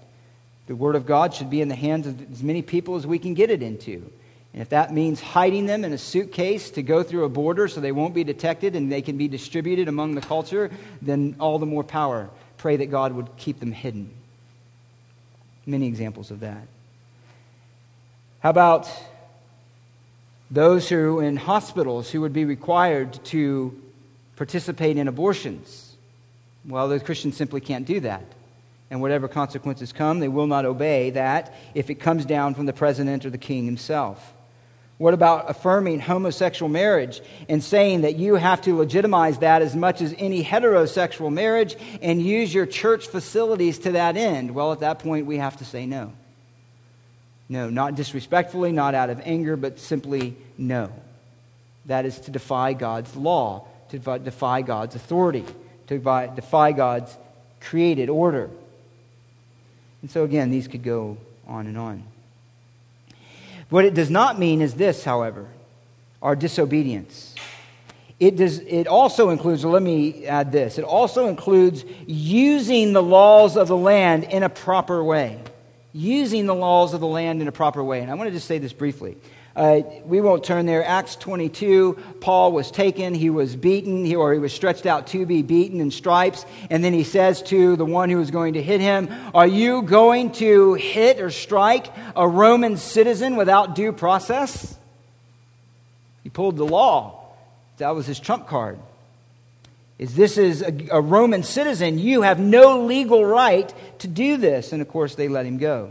The 0.68 0.76
Word 0.76 0.94
of 0.94 1.04
God 1.04 1.34
should 1.34 1.50
be 1.50 1.60
in 1.60 1.68
the 1.68 1.74
hands 1.74 2.06
of 2.06 2.32
as 2.32 2.42
many 2.42 2.62
people 2.62 2.94
as 2.94 3.06
we 3.06 3.18
can 3.18 3.34
get 3.34 3.50
it 3.50 3.62
into. 3.62 4.10
And 4.52 4.62
if 4.62 4.68
that 4.70 4.92
means 4.94 5.20
hiding 5.20 5.66
them 5.66 5.84
in 5.84 5.92
a 5.92 5.98
suitcase 5.98 6.70
to 6.70 6.82
go 6.82 7.02
through 7.02 7.24
a 7.24 7.28
border 7.28 7.68
so 7.68 7.80
they 7.80 7.92
won't 7.92 8.14
be 8.14 8.24
detected 8.24 8.76
and 8.76 8.90
they 8.90 9.02
can 9.02 9.18
be 9.18 9.28
distributed 9.28 9.88
among 9.88 10.14
the 10.14 10.20
culture, 10.20 10.70
then 11.02 11.36
all 11.40 11.58
the 11.58 11.66
more 11.66 11.84
power. 11.84 12.30
Pray 12.56 12.76
that 12.76 12.86
God 12.86 13.12
would 13.12 13.36
keep 13.36 13.60
them 13.60 13.72
hidden. 13.72 14.10
Many 15.66 15.86
examples 15.86 16.30
of 16.30 16.40
that. 16.40 16.66
How 18.40 18.50
about 18.50 18.88
those 20.50 20.88
who 20.88 21.20
in 21.20 21.36
hospitals 21.36 22.10
who 22.10 22.20
would 22.20 22.32
be 22.32 22.44
required 22.44 23.22
to 23.26 23.80
participate 24.36 24.96
in 24.96 25.08
abortions? 25.08 25.87
Well, 26.66 26.88
the 26.88 27.00
Christians 27.00 27.36
simply 27.36 27.60
can't 27.60 27.86
do 27.86 28.00
that. 28.00 28.24
And 28.90 29.00
whatever 29.02 29.28
consequences 29.28 29.92
come, 29.92 30.20
they 30.20 30.28
will 30.28 30.46
not 30.46 30.64
obey 30.64 31.10
that 31.10 31.54
if 31.74 31.90
it 31.90 31.96
comes 31.96 32.24
down 32.24 32.54
from 32.54 32.66
the 32.66 32.72
president 32.72 33.26
or 33.26 33.30
the 33.30 33.38
king 33.38 33.66
himself. 33.66 34.34
What 34.96 35.14
about 35.14 35.48
affirming 35.48 36.00
homosexual 36.00 36.68
marriage 36.68 37.20
and 37.48 37.62
saying 37.62 38.00
that 38.00 38.16
you 38.16 38.34
have 38.34 38.60
to 38.62 38.76
legitimize 38.76 39.38
that 39.38 39.62
as 39.62 39.76
much 39.76 40.00
as 40.00 40.12
any 40.18 40.42
heterosexual 40.42 41.32
marriage 41.32 41.76
and 42.02 42.20
use 42.20 42.52
your 42.52 42.66
church 42.66 43.06
facilities 43.06 43.78
to 43.80 43.92
that 43.92 44.16
end? 44.16 44.54
Well, 44.54 44.72
at 44.72 44.80
that 44.80 44.98
point, 44.98 45.26
we 45.26 45.36
have 45.36 45.56
to 45.58 45.64
say 45.64 45.86
no. 45.86 46.12
No, 47.48 47.70
not 47.70 47.94
disrespectfully, 47.94 48.72
not 48.72 48.94
out 48.94 49.08
of 49.08 49.20
anger, 49.24 49.56
but 49.56 49.78
simply 49.78 50.36
no. 50.58 50.90
That 51.86 52.04
is 52.04 52.18
to 52.20 52.30
defy 52.32 52.72
God's 52.72 53.14
law, 53.14 53.68
to 53.90 53.98
defy 54.18 54.62
God's 54.62 54.96
authority, 54.96 55.44
to 55.88 56.32
defy 56.34 56.72
God's 56.72 57.16
created 57.60 58.08
order. 58.08 58.50
And 60.02 60.10
so, 60.10 60.24
again, 60.24 60.50
these 60.50 60.68
could 60.68 60.82
go 60.82 61.18
on 61.46 61.66
and 61.66 61.76
on. 61.76 62.04
What 63.70 63.84
it 63.84 63.94
does 63.94 64.10
not 64.10 64.38
mean 64.38 64.62
is 64.62 64.74
this, 64.74 65.04
however, 65.04 65.46
our 66.22 66.36
disobedience. 66.36 67.34
It, 68.20 68.36
does, 68.36 68.58
it 68.60 68.86
also 68.86 69.30
includes, 69.30 69.64
let 69.64 69.82
me 69.82 70.26
add 70.26 70.50
this, 70.50 70.78
it 70.78 70.84
also 70.84 71.28
includes 71.28 71.84
using 72.06 72.92
the 72.92 73.02
laws 73.02 73.56
of 73.56 73.68
the 73.68 73.76
land 73.76 74.24
in 74.24 74.42
a 74.42 74.48
proper 74.48 75.02
way. 75.02 75.40
Using 75.92 76.46
the 76.46 76.54
laws 76.54 76.94
of 76.94 77.00
the 77.00 77.06
land 77.06 77.40
in 77.42 77.48
a 77.48 77.52
proper 77.52 77.82
way. 77.82 78.00
And 78.00 78.10
I 78.10 78.14
want 78.14 78.28
to 78.28 78.32
just 78.32 78.46
say 78.46 78.58
this 78.58 78.72
briefly. 78.72 79.16
Uh, 79.58 79.82
we 80.04 80.20
won't 80.20 80.44
turn 80.44 80.66
there. 80.66 80.84
Acts 80.84 81.16
22, 81.16 81.98
Paul 82.20 82.52
was 82.52 82.70
taken, 82.70 83.12
he 83.12 83.28
was 83.28 83.56
beaten, 83.56 84.04
he, 84.04 84.14
or 84.14 84.32
he 84.32 84.38
was 84.38 84.52
stretched 84.52 84.86
out 84.86 85.08
to 85.08 85.26
be 85.26 85.42
beaten 85.42 85.80
in 85.80 85.90
stripes. 85.90 86.46
And 86.70 86.84
then 86.84 86.92
he 86.92 87.02
says 87.02 87.42
to 87.42 87.74
the 87.74 87.84
one 87.84 88.08
who 88.08 88.18
was 88.18 88.30
going 88.30 88.54
to 88.54 88.62
hit 88.62 88.80
him, 88.80 89.08
Are 89.34 89.48
you 89.48 89.82
going 89.82 90.30
to 90.34 90.74
hit 90.74 91.20
or 91.20 91.32
strike 91.32 91.92
a 92.14 92.28
Roman 92.28 92.76
citizen 92.76 93.34
without 93.34 93.74
due 93.74 93.90
process? 93.90 94.78
He 96.22 96.30
pulled 96.30 96.56
the 96.56 96.64
law. 96.64 97.32
That 97.78 97.96
was 97.96 98.06
his 98.06 98.20
trump 98.20 98.46
card. 98.46 98.78
Is 99.98 100.14
this 100.14 100.38
is 100.38 100.62
a, 100.62 100.72
a 100.92 101.00
Roman 101.00 101.42
citizen, 101.42 101.98
you 101.98 102.22
have 102.22 102.38
no 102.38 102.84
legal 102.84 103.24
right 103.24 103.74
to 103.98 104.06
do 104.06 104.36
this. 104.36 104.72
And 104.72 104.80
of 104.80 104.86
course, 104.86 105.16
they 105.16 105.26
let 105.26 105.46
him 105.46 105.58
go. 105.58 105.90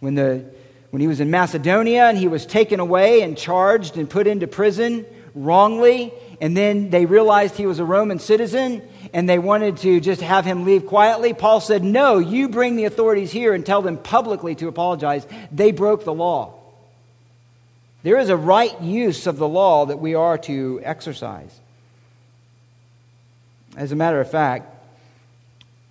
When 0.00 0.16
the 0.16 0.46
when 0.94 1.00
he 1.00 1.08
was 1.08 1.18
in 1.18 1.28
Macedonia 1.28 2.04
and 2.04 2.16
he 2.16 2.28
was 2.28 2.46
taken 2.46 2.78
away 2.78 3.22
and 3.22 3.36
charged 3.36 3.96
and 3.96 4.08
put 4.08 4.28
into 4.28 4.46
prison 4.46 5.04
wrongly. 5.34 6.14
And 6.40 6.56
then 6.56 6.90
they 6.90 7.04
realized 7.04 7.56
he 7.56 7.66
was 7.66 7.80
a 7.80 7.84
Roman 7.84 8.20
citizen 8.20 8.80
and 9.12 9.28
they 9.28 9.40
wanted 9.40 9.78
to 9.78 9.98
just 9.98 10.20
have 10.20 10.44
him 10.44 10.64
leave 10.64 10.86
quietly. 10.86 11.34
Paul 11.34 11.60
said, 11.60 11.82
No, 11.82 12.18
you 12.18 12.48
bring 12.48 12.76
the 12.76 12.84
authorities 12.84 13.32
here 13.32 13.54
and 13.54 13.66
tell 13.66 13.82
them 13.82 13.98
publicly 13.98 14.54
to 14.54 14.68
apologize. 14.68 15.26
They 15.50 15.72
broke 15.72 16.04
the 16.04 16.14
law. 16.14 16.60
There 18.04 18.16
is 18.16 18.28
a 18.28 18.36
right 18.36 18.80
use 18.80 19.26
of 19.26 19.36
the 19.36 19.48
law 19.48 19.86
that 19.86 19.98
we 19.98 20.14
are 20.14 20.38
to 20.38 20.80
exercise. 20.84 21.58
As 23.76 23.90
a 23.90 23.96
matter 23.96 24.20
of 24.20 24.30
fact, 24.30 24.72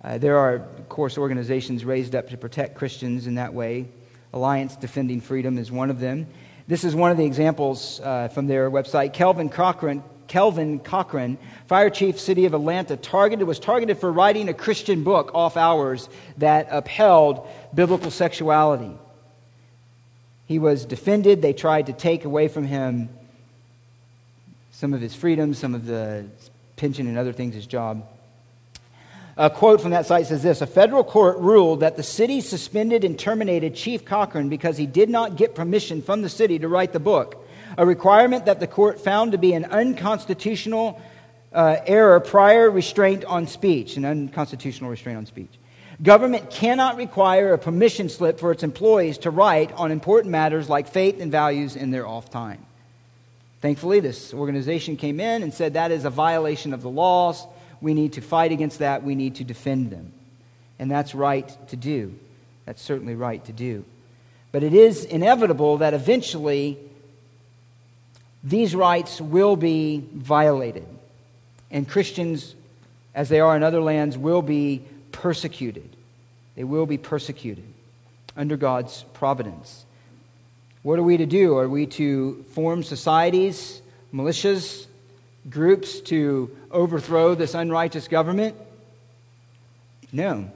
uh, 0.02 0.16
there 0.16 0.38
are, 0.38 0.54
of 0.54 0.88
course, 0.88 1.18
organizations 1.18 1.84
raised 1.84 2.14
up 2.14 2.30
to 2.30 2.38
protect 2.38 2.74
Christians 2.74 3.26
in 3.26 3.34
that 3.34 3.52
way. 3.52 3.88
Alliance 4.34 4.74
Defending 4.74 5.20
Freedom 5.20 5.58
is 5.58 5.70
one 5.70 5.90
of 5.90 6.00
them. 6.00 6.26
This 6.66 6.82
is 6.82 6.92
one 6.94 7.12
of 7.12 7.16
the 7.16 7.24
examples 7.24 8.00
uh, 8.00 8.26
from 8.28 8.48
their 8.48 8.68
website. 8.68 9.12
Kelvin 9.12 9.48
Cochran, 9.48 10.02
Kelvin 10.26 10.80
Cochran, 10.80 11.38
fire 11.68 11.88
chief, 11.88 12.18
city 12.18 12.44
of 12.44 12.52
Atlanta, 12.52 12.96
targeted 12.96 13.46
was 13.46 13.60
targeted 13.60 13.98
for 13.98 14.10
writing 14.10 14.48
a 14.48 14.54
Christian 14.54 15.04
book 15.04 15.30
off 15.34 15.56
hours 15.56 16.08
that 16.38 16.66
upheld 16.72 17.46
biblical 17.72 18.10
sexuality. 18.10 18.98
He 20.46 20.58
was 20.58 20.84
defended. 20.84 21.40
They 21.40 21.52
tried 21.52 21.86
to 21.86 21.92
take 21.92 22.24
away 22.24 22.48
from 22.48 22.66
him 22.66 23.10
some 24.72 24.92
of 24.92 25.00
his 25.00 25.14
freedom, 25.14 25.54
some 25.54 25.76
of 25.76 25.86
the 25.86 26.26
pension 26.74 27.06
and 27.06 27.16
other 27.16 27.32
things, 27.32 27.54
his 27.54 27.66
job. 27.66 28.04
A 29.36 29.50
quote 29.50 29.80
from 29.80 29.90
that 29.90 30.06
site 30.06 30.26
says 30.26 30.42
this 30.42 30.60
A 30.60 30.66
federal 30.66 31.02
court 31.02 31.38
ruled 31.38 31.80
that 31.80 31.96
the 31.96 32.02
city 32.02 32.40
suspended 32.40 33.04
and 33.04 33.18
terminated 33.18 33.74
Chief 33.74 34.04
Cochran 34.04 34.48
because 34.48 34.76
he 34.76 34.86
did 34.86 35.10
not 35.10 35.36
get 35.36 35.54
permission 35.54 36.02
from 36.02 36.22
the 36.22 36.28
city 36.28 36.58
to 36.60 36.68
write 36.68 36.92
the 36.92 37.00
book, 37.00 37.44
a 37.76 37.84
requirement 37.84 38.44
that 38.44 38.60
the 38.60 38.68
court 38.68 39.00
found 39.00 39.32
to 39.32 39.38
be 39.38 39.52
an 39.52 39.64
unconstitutional 39.64 41.00
uh, 41.52 41.76
error 41.86 42.20
prior 42.20 42.70
restraint 42.70 43.24
on 43.24 43.46
speech, 43.46 43.96
an 43.96 44.04
unconstitutional 44.04 44.90
restraint 44.90 45.18
on 45.18 45.26
speech. 45.26 45.50
Government 46.02 46.50
cannot 46.50 46.96
require 46.96 47.52
a 47.52 47.58
permission 47.58 48.08
slip 48.08 48.38
for 48.40 48.50
its 48.50 48.62
employees 48.62 49.18
to 49.18 49.30
write 49.30 49.72
on 49.72 49.92
important 49.92 50.32
matters 50.32 50.68
like 50.68 50.88
faith 50.88 51.20
and 51.20 51.30
values 51.30 51.76
in 51.76 51.90
their 51.90 52.06
off 52.06 52.30
time. 52.30 52.64
Thankfully, 53.60 54.00
this 54.00 54.34
organization 54.34 54.96
came 54.96 55.20
in 55.20 55.42
and 55.42 55.54
said 55.54 55.74
that 55.74 55.90
is 55.90 56.04
a 56.04 56.10
violation 56.10 56.74
of 56.74 56.82
the 56.82 56.90
laws 56.90 57.46
we 57.84 57.92
need 57.92 58.14
to 58.14 58.22
fight 58.22 58.50
against 58.50 58.78
that. 58.78 59.04
We 59.04 59.14
need 59.14 59.34
to 59.36 59.44
defend 59.44 59.90
them. 59.90 60.10
And 60.78 60.90
that's 60.90 61.14
right 61.14 61.46
to 61.68 61.76
do. 61.76 62.18
That's 62.64 62.80
certainly 62.80 63.14
right 63.14 63.44
to 63.44 63.52
do. 63.52 63.84
But 64.52 64.62
it 64.62 64.72
is 64.72 65.04
inevitable 65.04 65.76
that 65.78 65.92
eventually 65.92 66.78
these 68.42 68.74
rights 68.74 69.20
will 69.20 69.56
be 69.56 70.02
violated. 70.14 70.86
And 71.70 71.86
Christians, 71.86 72.54
as 73.14 73.28
they 73.28 73.40
are 73.40 73.54
in 73.54 73.62
other 73.62 73.82
lands, 73.82 74.16
will 74.16 74.40
be 74.40 74.82
persecuted. 75.12 75.94
They 76.56 76.64
will 76.64 76.86
be 76.86 76.96
persecuted 76.96 77.66
under 78.34 78.56
God's 78.56 79.04
providence. 79.12 79.84
What 80.82 80.98
are 80.98 81.02
we 81.02 81.18
to 81.18 81.26
do? 81.26 81.58
Are 81.58 81.68
we 81.68 81.84
to 81.86 82.44
form 82.54 82.82
societies, 82.82 83.82
militias, 84.10 84.86
groups 85.48 86.00
to 86.00 86.54
overthrow 86.70 87.34
this 87.34 87.54
unrighteous 87.54 88.08
government? 88.08 88.56
No. 90.12 90.50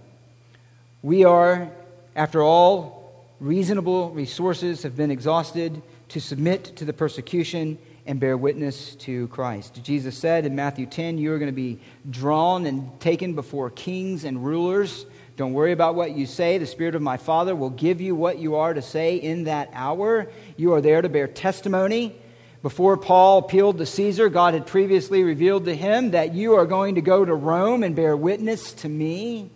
We 1.03 1.24
are, 1.24 1.70
after 2.16 2.43
all 2.43 3.26
reasonable 3.41 4.11
resources 4.11 4.82
have 4.82 4.97
been 4.97 5.11
exhausted, 5.11 5.82
to 6.09 6.20
submit 6.20 6.76
to 6.76 6.84
the 6.84 6.93
persecution 6.93 7.78
and 8.07 8.18
bear 8.18 8.36
witness 8.36 8.95
to 8.97 9.28
Christ. 9.28 9.82
Jesus 9.82 10.16
said 10.16 10.47
in 10.47 10.57
Matthew 10.57 10.86
10, 10.86 11.18
You 11.18 11.32
are 11.34 11.39
going 11.39 11.51
to 11.51 11.57
be 11.57 11.78
drawn 12.09 12.64
and 12.64 12.99
taken 13.01 13.34
before 13.34 13.68
kings 13.68 14.24
and 14.24 14.45
rulers. 14.45 15.05
Don't 15.36 15.53
worry 15.53 15.72
about 15.72 15.95
what 15.95 16.12
you 16.12 16.26
say. 16.26 16.59
The 16.59 16.66
Spirit 16.66 16.95
of 16.95 17.03
my 17.03 17.18
Father 17.18 17.55
will 17.55 17.70
give 17.70 18.01
you 18.01 18.14
what 18.14 18.39
you 18.39 18.57
are 18.57 18.72
to 18.72 18.82
say 18.82 19.16
in 19.16 19.45
that 19.45 19.70
hour. 19.74 20.30
You 20.57 20.72
are 20.72 20.80
there 20.80 21.03
to 21.03 21.09
bear 21.09 21.28
testimony. 21.28 22.16
Before 22.63 22.97
Paul 22.97 23.39
appealed 23.39 23.79
to 23.79 23.87
Caesar, 23.87 24.29
God 24.29 24.55
had 24.55 24.67
previously 24.67 25.23
revealed 25.23 25.67
to 25.67 25.77
him 25.77 26.11
that 26.11 26.35
you 26.35 26.55
are 26.55 26.67
going 26.67 26.97
to 26.97 27.01
go 27.01 27.25
to 27.25 27.35
Rome 27.35 27.85
and 27.85 27.95
bear 27.95 28.17
witness 28.17 28.73
to 28.75 28.89
me. 28.89 29.51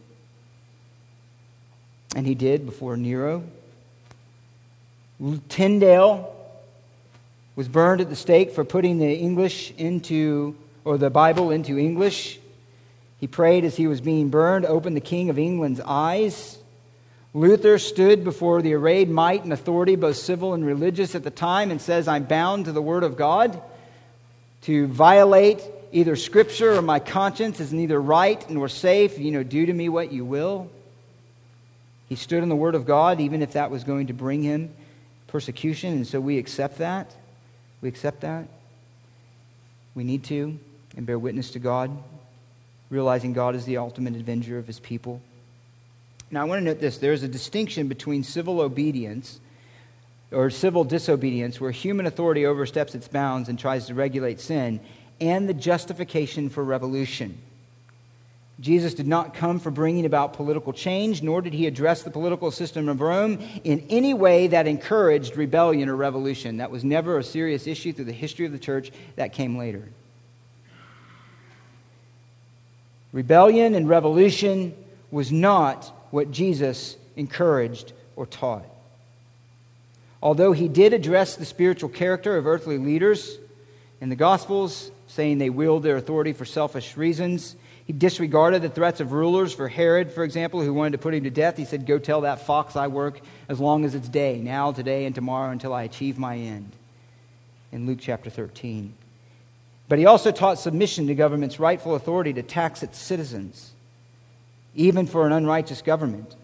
And 2.14 2.26
he 2.26 2.34
did 2.34 2.64
before 2.64 2.96
Nero. 2.96 3.42
Tyndale 5.48 6.34
was 7.56 7.68
burned 7.68 8.00
at 8.00 8.08
the 8.08 8.16
stake 8.16 8.52
for 8.52 8.64
putting 8.64 8.98
the 8.98 9.12
English 9.12 9.72
into, 9.76 10.56
or 10.84 10.96
the 10.96 11.10
Bible 11.10 11.50
into 11.50 11.78
English. 11.78 12.38
He 13.18 13.26
prayed 13.26 13.64
as 13.64 13.76
he 13.76 13.86
was 13.86 14.00
being 14.00 14.30
burned, 14.30 14.64
opened 14.64 14.96
the 14.96 15.00
King 15.00 15.28
of 15.28 15.38
England's 15.38 15.80
eyes. 15.84 16.58
Luther 17.34 17.78
stood 17.78 18.24
before 18.24 18.60
the 18.60 18.74
arrayed 18.74 19.08
might 19.08 19.42
and 19.44 19.52
authority, 19.52 19.96
both 19.96 20.16
civil 20.16 20.52
and 20.52 20.66
religious, 20.66 21.14
at 21.14 21.24
the 21.24 21.30
time 21.30 21.70
and 21.70 21.80
says, 21.80 22.06
I'm 22.06 22.24
bound 22.24 22.66
to 22.66 22.72
the 22.72 22.82
Word 22.82 23.04
of 23.04 23.16
God. 23.16 23.62
To 24.62 24.86
violate 24.86 25.62
either 25.92 26.14
Scripture 26.14 26.74
or 26.74 26.82
my 26.82 26.98
conscience 26.98 27.58
is 27.58 27.72
neither 27.72 28.00
right 28.00 28.48
nor 28.50 28.68
safe. 28.68 29.18
You 29.18 29.30
know, 29.30 29.42
do 29.42 29.64
to 29.64 29.72
me 29.72 29.88
what 29.88 30.12
you 30.12 30.24
will. 30.24 30.70
He 32.08 32.16
stood 32.16 32.42
in 32.42 32.50
the 32.50 32.56
Word 32.56 32.74
of 32.74 32.84
God, 32.84 33.20
even 33.20 33.40
if 33.40 33.54
that 33.54 33.70
was 33.70 33.84
going 33.84 34.08
to 34.08 34.12
bring 34.12 34.42
him 34.42 34.74
persecution, 35.32 35.94
and 35.94 36.06
so 36.06 36.20
we 36.20 36.36
accept 36.36 36.78
that. 36.78 37.10
We 37.80 37.88
accept 37.88 38.20
that. 38.20 38.46
We 39.94 40.04
need 40.04 40.24
to 40.24 40.58
and 40.94 41.06
bear 41.06 41.18
witness 41.18 41.52
to 41.52 41.58
God, 41.58 41.90
realizing 42.90 43.32
God 43.32 43.54
is 43.54 43.64
the 43.64 43.78
ultimate 43.78 44.14
avenger 44.14 44.58
of 44.58 44.66
his 44.66 44.78
people. 44.78 45.22
Now, 46.32 46.40
I 46.40 46.44
want 46.44 46.60
to 46.60 46.64
note 46.64 46.80
this 46.80 46.96
there 46.96 47.12
is 47.12 47.22
a 47.22 47.28
distinction 47.28 47.88
between 47.88 48.24
civil 48.24 48.60
obedience 48.62 49.38
or 50.32 50.48
civil 50.48 50.82
disobedience, 50.82 51.60
where 51.60 51.70
human 51.70 52.06
authority 52.06 52.46
oversteps 52.46 52.94
its 52.94 53.06
bounds 53.06 53.50
and 53.50 53.58
tries 53.58 53.86
to 53.86 53.94
regulate 53.94 54.40
sin, 54.40 54.80
and 55.20 55.46
the 55.46 55.52
justification 55.52 56.48
for 56.48 56.64
revolution. 56.64 57.38
Jesus 58.60 58.94
did 58.94 59.06
not 59.06 59.34
come 59.34 59.60
for 59.60 59.70
bringing 59.70 60.06
about 60.06 60.32
political 60.32 60.72
change, 60.72 61.22
nor 61.22 61.42
did 61.42 61.52
he 61.52 61.66
address 61.66 62.02
the 62.02 62.10
political 62.10 62.50
system 62.50 62.88
of 62.88 63.02
Rome 63.02 63.38
in 63.62 63.84
any 63.90 64.14
way 64.14 64.46
that 64.46 64.66
encouraged 64.66 65.36
rebellion 65.36 65.88
or 65.88 65.96
revolution. 65.96 66.56
That 66.58 66.70
was 66.70 66.82
never 66.82 67.18
a 67.18 67.24
serious 67.24 67.66
issue 67.66 67.92
through 67.92 68.06
the 68.06 68.12
history 68.12 68.46
of 68.46 68.52
the 68.52 68.58
church. 68.58 68.90
That 69.16 69.34
came 69.34 69.58
later. 69.58 69.86
Rebellion 73.12 73.74
and 73.74 73.86
revolution 73.86 74.74
was 75.10 75.30
not 75.30 75.92
what 76.12 76.30
Jesus 76.30 76.96
encouraged 77.16 77.92
or 78.14 78.26
taught. 78.26 78.64
Although 80.22 80.52
he 80.52 80.68
did 80.68 80.92
address 80.92 81.34
the 81.34 81.44
spiritual 81.44 81.88
character 81.88 82.36
of 82.36 82.46
earthly 82.46 82.78
leaders 82.78 83.38
in 84.00 84.08
the 84.08 84.16
Gospels, 84.16 84.92
saying 85.08 85.38
they 85.38 85.50
wield 85.50 85.82
their 85.82 85.96
authority 85.96 86.32
for 86.32 86.44
selfish 86.44 86.96
reasons. 86.96 87.56
He 87.86 87.92
disregarded 87.92 88.62
the 88.62 88.68
threats 88.68 89.00
of 89.00 89.12
rulers 89.12 89.52
for 89.52 89.68
Herod, 89.68 90.12
for 90.12 90.22
example, 90.22 90.62
who 90.62 90.72
wanted 90.72 90.92
to 90.92 90.98
put 90.98 91.14
him 91.14 91.24
to 91.24 91.30
death. 91.30 91.56
He 91.56 91.64
said, 91.64 91.86
Go 91.86 91.98
tell 91.98 92.20
that 92.20 92.46
fox 92.46 92.76
I 92.76 92.86
work 92.86 93.20
as 93.48 93.58
long 93.58 93.84
as 93.84 93.94
it's 93.94 94.08
day, 94.08 94.38
now, 94.38 94.70
today, 94.70 95.04
and 95.06 95.14
tomorrow, 95.14 95.50
until 95.50 95.74
I 95.74 95.82
achieve 95.82 96.18
my 96.18 96.36
end. 96.36 96.72
In 97.72 97.86
Luke 97.86 97.98
chapter 98.00 98.30
13. 98.30 98.94
But 99.88 99.98
he 99.98 100.06
also 100.06 100.30
taught 100.30 100.58
submission 100.58 101.06
to 101.08 101.14
government's 101.14 101.58
rightful 101.58 101.94
authority 101.94 102.32
to 102.34 102.42
tax 102.42 102.82
its 102.82 102.98
citizens, 102.98 103.71
even 104.74 105.06
for 105.06 105.26
an 105.26 105.32
unrighteous 105.32 105.82
government. 105.82 106.34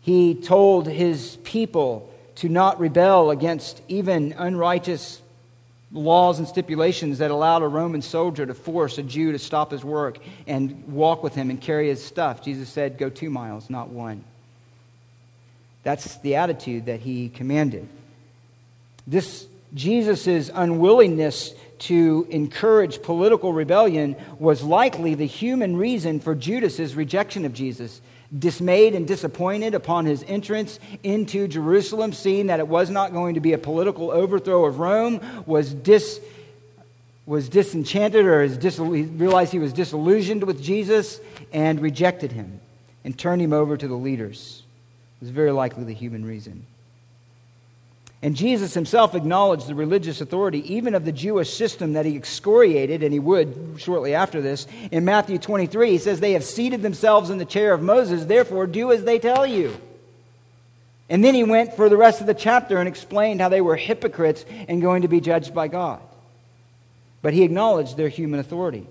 He 0.00 0.34
told 0.34 0.86
his 0.86 1.36
people 1.44 2.12
to 2.36 2.48
not 2.48 2.78
rebel 2.78 3.30
against 3.30 3.82
even 3.88 4.34
unrighteous 4.36 5.20
laws 5.92 6.38
and 6.38 6.46
stipulations 6.46 7.18
that 7.18 7.30
allowed 7.30 7.62
a 7.62 7.68
Roman 7.68 8.02
soldier 8.02 8.44
to 8.46 8.54
force 8.54 8.98
a 8.98 9.02
Jew 9.02 9.32
to 9.32 9.38
stop 9.38 9.70
his 9.70 9.84
work 9.84 10.18
and 10.46 10.86
walk 10.88 11.22
with 11.22 11.34
him 11.34 11.50
and 11.50 11.60
carry 11.60 11.88
his 11.88 12.04
stuff. 12.04 12.42
Jesus 12.42 12.68
said, 12.68 12.98
Go 12.98 13.08
two 13.08 13.30
miles, 13.30 13.70
not 13.70 13.88
one. 13.88 14.24
That's 15.82 16.16
the 16.18 16.36
attitude 16.36 16.86
that 16.86 17.00
he 17.00 17.28
commanded. 17.28 17.88
This 19.06 19.46
Jesus' 19.74 20.50
unwillingness 20.52 21.54
to 21.78 22.26
encourage 22.30 23.02
political 23.02 23.52
rebellion 23.52 24.16
was 24.38 24.62
likely 24.62 25.14
the 25.14 25.26
human 25.26 25.76
reason 25.76 26.20
for 26.20 26.34
Judas's 26.34 26.94
rejection 26.94 27.44
of 27.44 27.52
Jesus. 27.52 28.00
Dismayed 28.36 28.94
and 28.94 29.06
disappointed 29.06 29.74
upon 29.74 30.04
his 30.04 30.24
entrance 30.24 30.80
into 31.02 31.46
Jerusalem, 31.46 32.12
seeing 32.12 32.46
that 32.46 32.60
it 32.60 32.66
was 32.66 32.90
not 32.90 33.12
going 33.12 33.34
to 33.34 33.40
be 33.40 33.52
a 33.52 33.58
political 33.58 34.10
overthrow 34.10 34.64
of 34.64 34.78
Rome, 34.78 35.20
was 35.46 35.72
dis, 35.72 36.20
was 37.24 37.48
disenchanted 37.48 38.24
or 38.24 38.48
dis, 38.48 38.78
realized 38.78 39.52
he 39.52 39.58
was 39.58 39.72
disillusioned 39.72 40.42
with 40.44 40.62
Jesus 40.62 41.20
and 41.52 41.80
rejected 41.80 42.32
him 42.32 42.60
and 43.04 43.16
turned 43.16 43.40
him 43.40 43.52
over 43.52 43.76
to 43.76 43.86
the 43.86 43.94
leaders. 43.94 44.64
It 45.20 45.24
was 45.26 45.30
very 45.30 45.52
likely 45.52 45.84
the 45.84 45.94
human 45.94 46.24
reason. 46.24 46.66
And 48.22 48.34
Jesus 48.34 48.72
himself 48.74 49.14
acknowledged 49.14 49.66
the 49.66 49.74
religious 49.74 50.20
authority, 50.20 50.74
even 50.74 50.94
of 50.94 51.04
the 51.04 51.12
Jewish 51.12 51.52
system 51.52 51.92
that 51.92 52.06
he 52.06 52.16
excoriated, 52.16 53.02
and 53.02 53.12
he 53.12 53.18
would 53.18 53.76
shortly 53.78 54.14
after 54.14 54.40
this. 54.40 54.66
In 54.90 55.04
Matthew 55.04 55.38
23, 55.38 55.90
he 55.90 55.98
says, 55.98 56.18
They 56.18 56.32
have 56.32 56.44
seated 56.44 56.82
themselves 56.82 57.28
in 57.28 57.38
the 57.38 57.44
chair 57.44 57.74
of 57.74 57.82
Moses, 57.82 58.24
therefore 58.24 58.66
do 58.66 58.90
as 58.90 59.04
they 59.04 59.18
tell 59.18 59.46
you. 59.46 59.76
And 61.08 61.22
then 61.22 61.34
he 61.34 61.44
went 61.44 61.74
for 61.74 61.88
the 61.88 61.96
rest 61.96 62.20
of 62.20 62.26
the 62.26 62.34
chapter 62.34 62.78
and 62.78 62.88
explained 62.88 63.40
how 63.40 63.48
they 63.48 63.60
were 63.60 63.76
hypocrites 63.76 64.44
and 64.66 64.82
going 64.82 65.02
to 65.02 65.08
be 65.08 65.20
judged 65.20 65.54
by 65.54 65.68
God. 65.68 66.00
But 67.22 67.32
he 67.32 67.42
acknowledged 67.42 67.96
their 67.96 68.08
human 68.08 68.40
authority. 68.40 68.86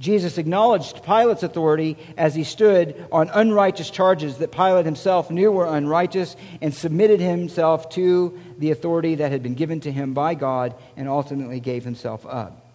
Jesus 0.00 0.38
acknowledged 0.38 1.04
Pilate's 1.04 1.44
authority 1.44 1.96
as 2.16 2.34
he 2.34 2.42
stood 2.42 3.06
on 3.12 3.30
unrighteous 3.30 3.90
charges 3.90 4.38
that 4.38 4.50
Pilate 4.50 4.86
himself 4.86 5.30
knew 5.30 5.52
were 5.52 5.66
unrighteous 5.66 6.34
and 6.60 6.74
submitted 6.74 7.20
himself 7.20 7.88
to 7.90 8.38
the 8.58 8.72
authority 8.72 9.14
that 9.16 9.30
had 9.30 9.42
been 9.42 9.54
given 9.54 9.80
to 9.80 9.92
him 9.92 10.12
by 10.12 10.34
God 10.34 10.74
and 10.96 11.08
ultimately 11.08 11.60
gave 11.60 11.84
himself 11.84 12.26
up. 12.26 12.66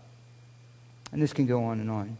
And 1.11 1.21
this 1.21 1.33
can 1.33 1.45
go 1.45 1.65
on 1.65 1.81
and 1.81 1.91
on. 1.91 2.17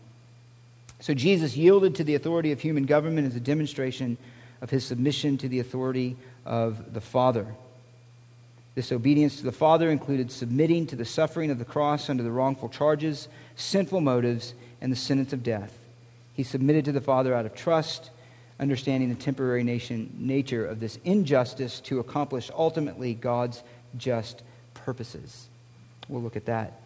So 1.00 1.14
Jesus 1.14 1.56
yielded 1.56 1.96
to 1.96 2.04
the 2.04 2.16
authority 2.16 2.52
of 2.52 2.60
human 2.60 2.84
government 2.84 3.26
as 3.26 3.36
a 3.36 3.40
demonstration 3.40 4.18
of 4.62 4.70
his 4.70 4.86
submission 4.86 5.38
to 5.38 5.48
the 5.48 5.60
authority 5.60 6.18
of 6.46 6.94
the 6.94 7.00
Father. 7.00 7.48
This 8.76 8.92
obedience 8.92 9.38
to 9.38 9.44
the 9.44 9.52
Father 9.54 9.90
included 9.90 10.30
submitting 10.32 10.88
to 10.88 10.98
the 10.98 11.06
suffering 11.06 11.52
of 11.52 11.60
the 11.60 11.66
cross 11.66 12.10
under 12.10 12.24
the 12.24 12.32
wrongful 12.32 12.68
charges, 12.68 13.30
sinful 13.56 14.02
motives, 14.02 14.54
and 14.82 14.92
the 14.92 14.96
sentence 14.96 15.34
of 15.34 15.44
death. 15.44 15.78
He 16.34 16.44
submitted 16.44 16.86
to 16.86 16.92
the 16.92 17.02
Father 17.02 17.34
out 17.34 17.46
of 17.46 17.54
trust, 17.54 18.12
understanding 18.60 19.10
the 19.10 19.16
temporary 19.16 19.64
nation, 19.64 20.16
nature 20.18 20.66
of 20.66 20.80
this 20.80 20.98
injustice 21.04 21.80
to 21.82 22.00
accomplish 22.00 22.50
ultimately 22.54 23.14
God's 23.14 23.64
just 23.98 24.44
purposes. 24.74 25.48
We'll 26.08 26.22
look 26.22 26.36
at 26.36 26.46
that 26.46 26.82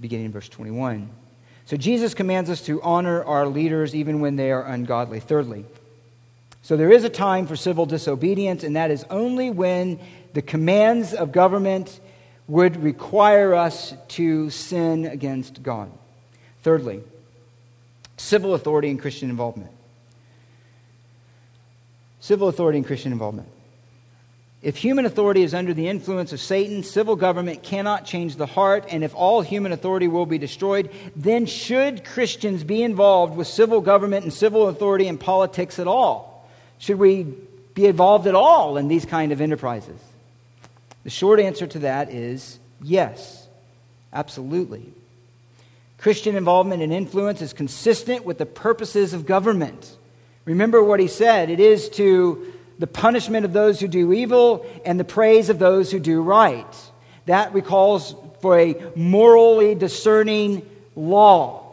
beginning 0.00 0.26
in 0.26 0.32
verse 0.32 0.48
21. 0.48 1.08
So 1.64 1.76
Jesus 1.76 2.12
commands 2.12 2.50
us 2.50 2.60
to 2.66 2.82
honor 2.82 3.22
our 3.24 3.46
leaders 3.46 3.94
even 3.94 4.20
when 4.20 4.36
they 4.36 4.50
are 4.50 4.64
ungodly. 4.64 5.20
Thirdly, 5.20 5.64
so 6.62 6.76
there 6.76 6.92
is 6.92 7.04
a 7.04 7.08
time 7.08 7.46
for 7.46 7.56
civil 7.56 7.86
disobedience, 7.86 8.62
and 8.62 8.76
that 8.76 8.90
is 8.90 9.04
only 9.10 9.50
when 9.50 9.98
the 10.32 10.42
commands 10.42 11.12
of 11.12 11.32
government 11.32 12.00
would 12.46 12.82
require 12.82 13.54
us 13.54 13.94
to 14.08 14.50
sin 14.50 15.06
against 15.06 15.62
God. 15.62 15.90
Thirdly, 16.62 17.02
civil 18.16 18.54
authority 18.54 18.90
and 18.90 19.00
Christian 19.00 19.30
involvement. 19.30 19.70
Civil 22.20 22.48
authority 22.48 22.78
and 22.78 22.86
Christian 22.86 23.12
involvement. 23.12 23.48
If 24.62 24.76
human 24.76 25.06
authority 25.06 25.42
is 25.42 25.54
under 25.54 25.74
the 25.74 25.88
influence 25.88 26.32
of 26.32 26.40
Satan, 26.40 26.84
civil 26.84 27.16
government 27.16 27.64
cannot 27.64 28.04
change 28.04 28.36
the 28.36 28.46
heart, 28.46 28.84
and 28.88 29.02
if 29.02 29.12
all 29.12 29.42
human 29.42 29.72
authority 29.72 30.06
will 30.06 30.24
be 30.24 30.38
destroyed, 30.38 30.90
then 31.16 31.46
should 31.46 32.04
Christians 32.04 32.62
be 32.62 32.80
involved 32.84 33.36
with 33.36 33.48
civil 33.48 33.80
government 33.80 34.22
and 34.22 34.32
civil 34.32 34.68
authority 34.68 35.08
and 35.08 35.18
politics 35.18 35.80
at 35.80 35.88
all? 35.88 36.48
Should 36.78 37.00
we 37.00 37.26
be 37.74 37.86
involved 37.86 38.28
at 38.28 38.36
all 38.36 38.76
in 38.76 38.86
these 38.86 39.04
kind 39.04 39.32
of 39.32 39.40
enterprises? 39.40 40.00
The 41.02 41.10
short 41.10 41.40
answer 41.40 41.66
to 41.66 41.80
that 41.80 42.10
is 42.12 42.60
yes, 42.80 43.48
absolutely. 44.12 44.92
Christian 46.02 46.34
involvement 46.34 46.82
and 46.82 46.92
influence 46.92 47.40
is 47.40 47.52
consistent 47.52 48.24
with 48.24 48.36
the 48.36 48.44
purposes 48.44 49.12
of 49.12 49.24
government. 49.24 49.96
Remember 50.44 50.82
what 50.82 50.98
he 50.98 51.06
said 51.06 51.48
it 51.48 51.60
is 51.60 51.88
to 51.90 52.52
the 52.80 52.88
punishment 52.88 53.44
of 53.44 53.52
those 53.52 53.78
who 53.78 53.86
do 53.86 54.12
evil 54.12 54.66
and 54.84 54.98
the 54.98 55.04
praise 55.04 55.48
of 55.48 55.60
those 55.60 55.92
who 55.92 56.00
do 56.00 56.20
right. 56.20 56.66
That 57.26 57.54
recalls 57.54 58.16
for 58.40 58.58
a 58.58 58.74
morally 58.96 59.76
discerning 59.76 60.68
law. 60.96 61.72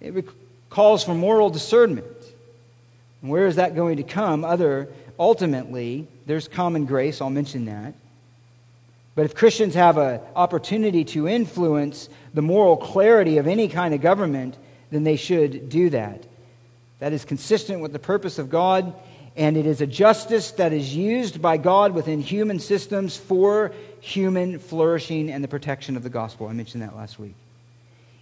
It 0.00 0.24
calls 0.70 1.02
for 1.02 1.12
moral 1.12 1.50
discernment. 1.50 2.06
And 3.22 3.30
where 3.32 3.48
is 3.48 3.56
that 3.56 3.74
going 3.74 3.96
to 3.96 4.04
come? 4.04 4.44
Other, 4.44 4.88
ultimately, 5.18 6.06
there's 6.26 6.46
common 6.46 6.84
grace, 6.84 7.20
I'll 7.20 7.30
mention 7.30 7.64
that. 7.64 7.94
But 9.16 9.24
if 9.24 9.34
Christians 9.34 9.74
have 9.74 9.96
an 9.96 10.20
opportunity 10.36 11.02
to 11.06 11.26
influence 11.26 12.08
the 12.34 12.42
moral 12.42 12.76
clarity 12.76 13.38
of 13.38 13.48
any 13.48 13.66
kind 13.66 13.94
of 13.94 14.02
government, 14.02 14.56
then 14.90 15.04
they 15.04 15.16
should 15.16 15.70
do 15.70 15.90
that. 15.90 16.24
That 17.00 17.14
is 17.14 17.24
consistent 17.24 17.80
with 17.80 17.92
the 17.92 17.98
purpose 17.98 18.38
of 18.38 18.50
God, 18.50 18.94
and 19.34 19.56
it 19.56 19.66
is 19.66 19.80
a 19.80 19.86
justice 19.86 20.52
that 20.52 20.74
is 20.74 20.94
used 20.94 21.40
by 21.40 21.56
God 21.56 21.94
within 21.94 22.20
human 22.20 22.58
systems 22.58 23.16
for 23.16 23.72
human 24.00 24.58
flourishing 24.58 25.30
and 25.30 25.42
the 25.42 25.48
protection 25.48 25.96
of 25.96 26.02
the 26.02 26.10
gospel. 26.10 26.46
I 26.46 26.52
mentioned 26.52 26.82
that 26.82 26.94
last 26.94 27.18
week. 27.18 27.34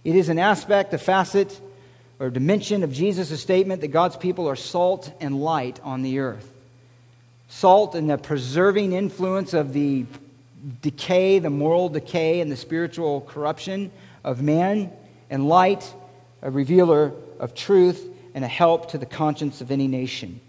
It 0.05 0.15
is 0.15 0.29
an 0.29 0.39
aspect, 0.39 0.93
a 0.93 0.97
facet, 0.97 1.59
or 2.19 2.29
dimension 2.29 2.83
of 2.83 2.93
Jesus' 2.93 3.41
statement 3.41 3.81
that 3.81 3.89
God's 3.89 4.15
people 4.15 4.47
are 4.47 4.55
salt 4.55 5.11
and 5.19 5.41
light 5.41 5.81
on 5.83 6.03
the 6.03 6.19
earth. 6.19 6.53
Salt 7.49 7.95
and 7.95 8.09
the 8.09 8.17
preserving 8.17 8.93
influence 8.93 9.53
of 9.53 9.73
the 9.73 10.05
decay, 10.81 11.39
the 11.39 11.49
moral 11.49 11.89
decay, 11.89 12.41
and 12.41 12.51
the 12.51 12.55
spiritual 12.55 13.21
corruption 13.21 13.91
of 14.23 14.41
man, 14.41 14.91
and 15.29 15.47
light, 15.47 15.93
a 16.41 16.51
revealer 16.51 17.13
of 17.39 17.53
truth, 17.53 18.07
and 18.33 18.43
a 18.43 18.47
help 18.47 18.91
to 18.91 18.97
the 18.97 19.05
conscience 19.05 19.61
of 19.61 19.71
any 19.71 19.87
nation. 19.87 20.39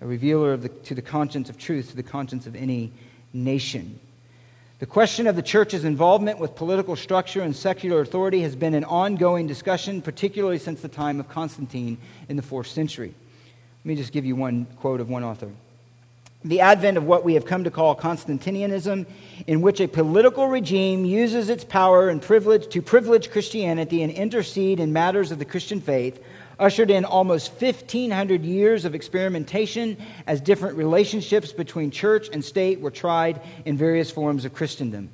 A 0.00 0.06
revealer 0.06 0.52
of 0.52 0.62
the, 0.62 0.68
to 0.68 0.94
the 0.94 1.02
conscience 1.02 1.48
of 1.48 1.58
truth, 1.58 1.90
to 1.90 1.96
the 1.96 2.02
conscience 2.02 2.46
of 2.46 2.56
any 2.56 2.92
nation. 3.32 3.98
The 4.78 4.86
question 4.86 5.26
of 5.26 5.36
the 5.36 5.42
church's 5.42 5.84
involvement 5.84 6.38
with 6.38 6.56
political 6.56 6.96
structure 6.96 7.42
and 7.42 7.54
secular 7.54 8.00
authority 8.00 8.42
has 8.42 8.56
been 8.56 8.74
an 8.74 8.84
ongoing 8.84 9.46
discussion, 9.46 10.02
particularly 10.02 10.58
since 10.58 10.80
the 10.80 10.88
time 10.88 11.20
of 11.20 11.28
Constantine 11.28 11.96
in 12.28 12.36
the 12.36 12.42
fourth 12.42 12.66
century. 12.66 13.14
Let 13.84 13.88
me 13.88 13.94
just 13.94 14.12
give 14.12 14.24
you 14.24 14.36
one 14.36 14.66
quote 14.80 15.00
of 15.00 15.08
one 15.08 15.24
author 15.24 15.50
the 16.44 16.60
advent 16.60 16.98
of 16.98 17.04
what 17.04 17.24
we 17.24 17.34
have 17.34 17.46
come 17.46 17.64
to 17.64 17.70
call 17.70 17.96
Constantinianism, 17.96 19.06
in 19.46 19.62
which 19.62 19.80
a 19.80 19.88
political 19.88 20.48
regime 20.48 21.04
uses 21.04 21.48
its 21.48 21.64
power 21.64 22.10
and 22.10 22.20
privilege 22.20 22.68
to 22.68 22.82
privilege 22.82 23.30
Christianity 23.30 24.02
and 24.02 24.12
intercede 24.12 24.78
in 24.78 24.92
matters 24.92 25.30
of 25.30 25.38
the 25.38 25.44
Christian 25.44 25.80
faith, 25.80 26.22
ushered 26.58 26.90
in 26.90 27.04
almost 27.04 27.50
1,500 27.60 28.44
years 28.44 28.84
of 28.84 28.94
experimentation 28.94 29.96
as 30.26 30.40
different 30.40 30.76
relationships 30.76 31.52
between 31.52 31.90
church 31.90 32.28
and 32.32 32.44
state 32.44 32.80
were 32.80 32.90
tried 32.90 33.40
in 33.64 33.76
various 33.76 34.10
forms 34.10 34.44
of 34.44 34.54
Christendom. 34.54 35.08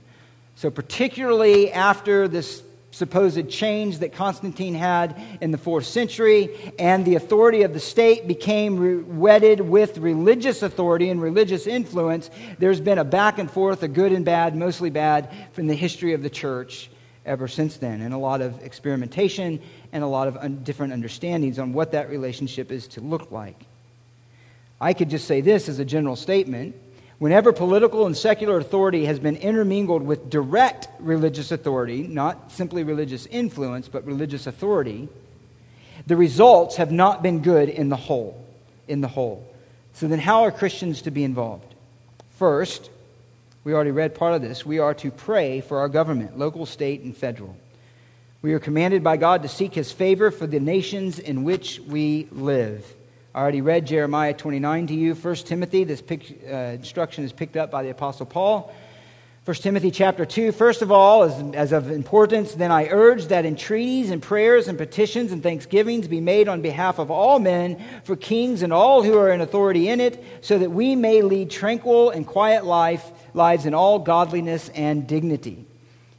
So, 0.56 0.68
particularly 0.68 1.72
after 1.72 2.28
this 2.28 2.62
supposed 2.90 3.48
change 3.48 3.98
that 3.98 4.12
Constantine 4.12 4.74
had 4.74 5.20
in 5.40 5.50
the 5.50 5.58
fourth 5.58 5.86
century, 5.86 6.74
and 6.78 7.04
the 7.04 7.14
authority 7.14 7.62
of 7.62 7.72
the 7.72 7.80
state 7.80 8.26
became 8.26 9.18
wedded 9.18 9.60
with 9.60 9.98
religious 9.98 10.62
authority 10.62 11.08
and 11.08 11.22
religious 11.22 11.66
influence. 11.66 12.30
There's 12.58 12.80
been 12.80 12.98
a 12.98 13.04
back 13.04 13.38
and 13.38 13.50
forth, 13.50 13.82
a 13.82 13.88
good 13.88 14.12
and 14.12 14.24
bad, 14.24 14.56
mostly 14.56 14.90
bad, 14.90 15.30
from 15.52 15.66
the 15.66 15.74
history 15.74 16.14
of 16.14 16.22
the 16.22 16.30
church 16.30 16.90
ever 17.24 17.46
since 17.46 17.76
then, 17.76 18.00
and 18.00 18.12
a 18.12 18.18
lot 18.18 18.40
of 18.40 18.62
experimentation 18.62 19.60
and 19.92 20.02
a 20.02 20.06
lot 20.06 20.26
of 20.26 20.36
un- 20.38 20.62
different 20.64 20.92
understandings 20.92 21.58
on 21.58 21.72
what 21.72 21.92
that 21.92 22.10
relationship 22.10 22.72
is 22.72 22.88
to 22.88 23.00
look 23.00 23.30
like. 23.30 23.66
I 24.80 24.94
could 24.94 25.10
just 25.10 25.26
say 25.28 25.40
this 25.40 25.68
as 25.68 25.78
a 25.78 25.84
general 25.84 26.16
statement. 26.16 26.74
Whenever 27.20 27.52
political 27.52 28.06
and 28.06 28.16
secular 28.16 28.56
authority 28.56 29.04
has 29.04 29.20
been 29.20 29.36
intermingled 29.36 30.02
with 30.02 30.30
direct 30.30 30.88
religious 30.98 31.52
authority, 31.52 32.08
not 32.08 32.50
simply 32.50 32.82
religious 32.82 33.26
influence, 33.26 33.88
but 33.88 34.06
religious 34.06 34.46
authority, 34.46 35.06
the 36.06 36.16
results 36.16 36.76
have 36.76 36.90
not 36.90 37.22
been 37.22 37.42
good 37.42 37.68
in 37.68 37.90
the 37.90 37.96
whole. 37.96 38.42
In 38.88 39.02
the 39.02 39.08
whole. 39.08 39.46
So 39.92 40.08
then, 40.08 40.18
how 40.18 40.44
are 40.44 40.50
Christians 40.50 41.02
to 41.02 41.10
be 41.10 41.22
involved? 41.22 41.74
First, 42.38 42.88
we 43.64 43.74
already 43.74 43.90
read 43.90 44.14
part 44.14 44.32
of 44.32 44.40
this. 44.40 44.64
We 44.64 44.78
are 44.78 44.94
to 44.94 45.10
pray 45.10 45.60
for 45.60 45.80
our 45.80 45.90
government, 45.90 46.38
local, 46.38 46.64
state, 46.64 47.02
and 47.02 47.14
federal. 47.14 47.54
We 48.40 48.54
are 48.54 48.58
commanded 48.58 49.04
by 49.04 49.18
God 49.18 49.42
to 49.42 49.48
seek 49.48 49.74
his 49.74 49.92
favor 49.92 50.30
for 50.30 50.46
the 50.46 50.58
nations 50.58 51.18
in 51.18 51.44
which 51.44 51.80
we 51.80 52.28
live. 52.32 52.96
I 53.32 53.40
already 53.40 53.60
read 53.60 53.86
Jeremiah 53.86 54.34
29 54.34 54.88
to 54.88 54.94
you. 54.94 55.14
1 55.14 55.34
Timothy, 55.36 55.84
this 55.84 56.02
pic, 56.02 56.42
uh, 56.50 56.54
instruction 56.74 57.22
is 57.22 57.32
picked 57.32 57.56
up 57.56 57.70
by 57.70 57.84
the 57.84 57.90
Apostle 57.90 58.26
Paul. 58.26 58.74
1 59.44 59.54
Timothy 59.58 59.92
chapter 59.92 60.26
2, 60.26 60.50
first 60.50 60.82
of 60.82 60.90
all, 60.90 61.22
as, 61.22 61.54
as 61.54 61.72
of 61.72 61.92
importance, 61.92 62.54
then 62.54 62.72
I 62.72 62.88
urge 62.88 63.26
that 63.26 63.46
entreaties 63.46 64.10
and 64.10 64.20
prayers 64.20 64.66
and 64.66 64.76
petitions 64.76 65.30
and 65.30 65.44
thanksgivings 65.44 66.08
be 66.08 66.20
made 66.20 66.48
on 66.48 66.60
behalf 66.60 66.98
of 66.98 67.12
all 67.12 67.38
men, 67.38 67.80
for 68.02 68.16
kings 68.16 68.62
and 68.62 68.72
all 68.72 69.04
who 69.04 69.16
are 69.16 69.30
in 69.30 69.40
authority 69.40 69.88
in 69.88 70.00
it, 70.00 70.22
so 70.40 70.58
that 70.58 70.70
we 70.70 70.96
may 70.96 71.22
lead 71.22 71.52
tranquil 71.52 72.10
and 72.10 72.26
quiet 72.26 72.66
life, 72.66 73.12
lives 73.32 73.64
in 73.64 73.74
all 73.74 74.00
godliness 74.00 74.70
and 74.70 75.06
dignity. 75.06 75.66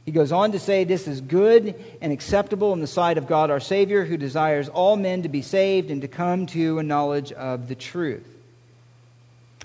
He 0.04 0.10
goes 0.10 0.32
on 0.32 0.52
to 0.52 0.58
say, 0.58 0.84
This 0.84 1.06
is 1.06 1.20
good 1.20 1.74
and 2.00 2.12
acceptable 2.12 2.72
in 2.72 2.80
the 2.80 2.86
sight 2.86 3.18
of 3.18 3.28
God 3.28 3.50
our 3.50 3.60
Savior, 3.60 4.04
who 4.04 4.16
desires 4.16 4.68
all 4.68 4.96
men 4.96 5.22
to 5.22 5.28
be 5.28 5.42
saved 5.42 5.90
and 5.90 6.02
to 6.02 6.08
come 6.08 6.46
to 6.46 6.78
a 6.78 6.82
knowledge 6.82 7.32
of 7.32 7.68
the 7.68 7.76
truth. 7.76 8.26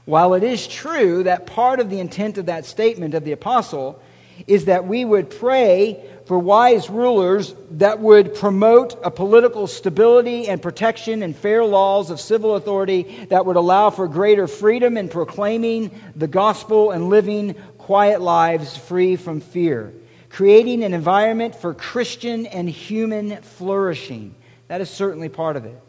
While 0.06 0.36
it 0.36 0.44
is 0.44 0.68
true 0.68 1.24
that 1.24 1.48
part 1.48 1.80
of 1.80 1.90
the 1.90 2.00
intent 2.00 2.38
of 2.38 2.46
that 2.46 2.66
statement 2.66 3.14
of 3.14 3.26
the 3.26 3.32
apostle 3.32 4.00
is 4.46 4.66
that 4.66 4.86
we 4.86 5.04
would 5.04 5.32
pray 5.32 6.00
for 6.28 6.38
wise 6.38 6.90
rulers 6.90 7.56
that 7.72 8.00
would 8.00 8.36
promote 8.36 8.98
a 9.04 9.10
political 9.10 9.66
stability 9.66 10.48
and 10.48 10.62
protection 10.62 11.24
and 11.24 11.36
fair 11.36 11.66
laws 11.66 12.12
of 12.12 12.22
civil 12.22 12.56
authority 12.56 13.26
that 13.30 13.46
would 13.48 13.56
allow 13.56 13.90
for 13.90 14.08
greater 14.08 14.48
freedom 14.48 14.96
in 14.96 15.10
proclaiming 15.10 15.90
the 16.16 16.28
gospel 16.28 16.92
and 16.92 17.10
living 17.10 17.56
quiet 17.80 18.22
lives 18.22 18.78
free 18.78 19.16
from 19.16 19.42
fear 19.42 19.92
creating 20.38 20.84
an 20.84 20.94
environment 20.94 21.56
for 21.56 21.74
Christian 21.74 22.46
and 22.46 22.70
human 22.70 23.42
flourishing. 23.42 24.36
That 24.68 24.82
is 24.82 24.88
certainly 24.88 25.30
part 25.30 25.56
of 25.56 25.66
it. 25.66 25.82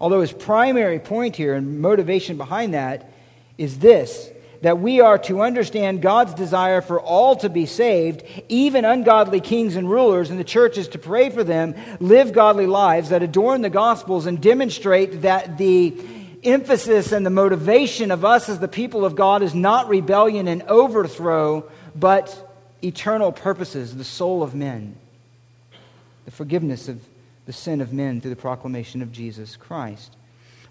Although 0.00 0.20
his 0.20 0.30
primary 0.30 1.00
point 1.00 1.34
here 1.34 1.56
and 1.56 1.80
motivation 1.80 2.36
behind 2.36 2.74
that 2.74 3.10
is 3.58 3.80
this 3.80 4.30
that 4.62 4.78
we 4.78 5.00
are 5.00 5.18
to 5.18 5.42
understand 5.42 6.00
God's 6.00 6.32
desire 6.34 6.80
for 6.80 7.00
all 7.00 7.34
to 7.38 7.48
be 7.48 7.66
saved, 7.66 8.22
even 8.48 8.84
ungodly 8.84 9.40
kings 9.40 9.74
and 9.74 9.90
rulers, 9.90 10.30
and 10.30 10.38
the 10.38 10.44
church 10.44 10.78
is 10.78 10.86
to 10.88 10.98
pray 10.98 11.28
for 11.28 11.42
them, 11.42 11.74
live 11.98 12.32
godly 12.32 12.66
lives 12.66 13.08
that 13.08 13.24
adorn 13.24 13.62
the 13.62 13.70
Gospels 13.70 14.26
and 14.26 14.40
demonstrate 14.40 15.22
that 15.22 15.58
the 15.58 16.00
emphasis 16.44 17.10
and 17.10 17.26
the 17.26 17.30
motivation 17.30 18.12
of 18.12 18.24
us 18.24 18.48
as 18.48 18.60
the 18.60 18.68
people 18.68 19.04
of 19.04 19.16
God 19.16 19.42
is 19.42 19.56
not 19.56 19.88
rebellion 19.88 20.46
and 20.46 20.62
overthrow, 20.62 21.68
but 21.96 22.44
eternal 22.82 23.32
purposes, 23.32 23.96
the 23.96 24.04
soul 24.04 24.42
of 24.42 24.54
men, 24.54 24.96
the 26.24 26.30
forgiveness 26.30 26.88
of 26.88 27.02
the 27.46 27.52
sin 27.52 27.80
of 27.80 27.92
men 27.92 28.20
through 28.20 28.30
the 28.30 28.36
proclamation 28.36 29.02
of 29.02 29.12
Jesus 29.12 29.56
Christ. 29.56 30.14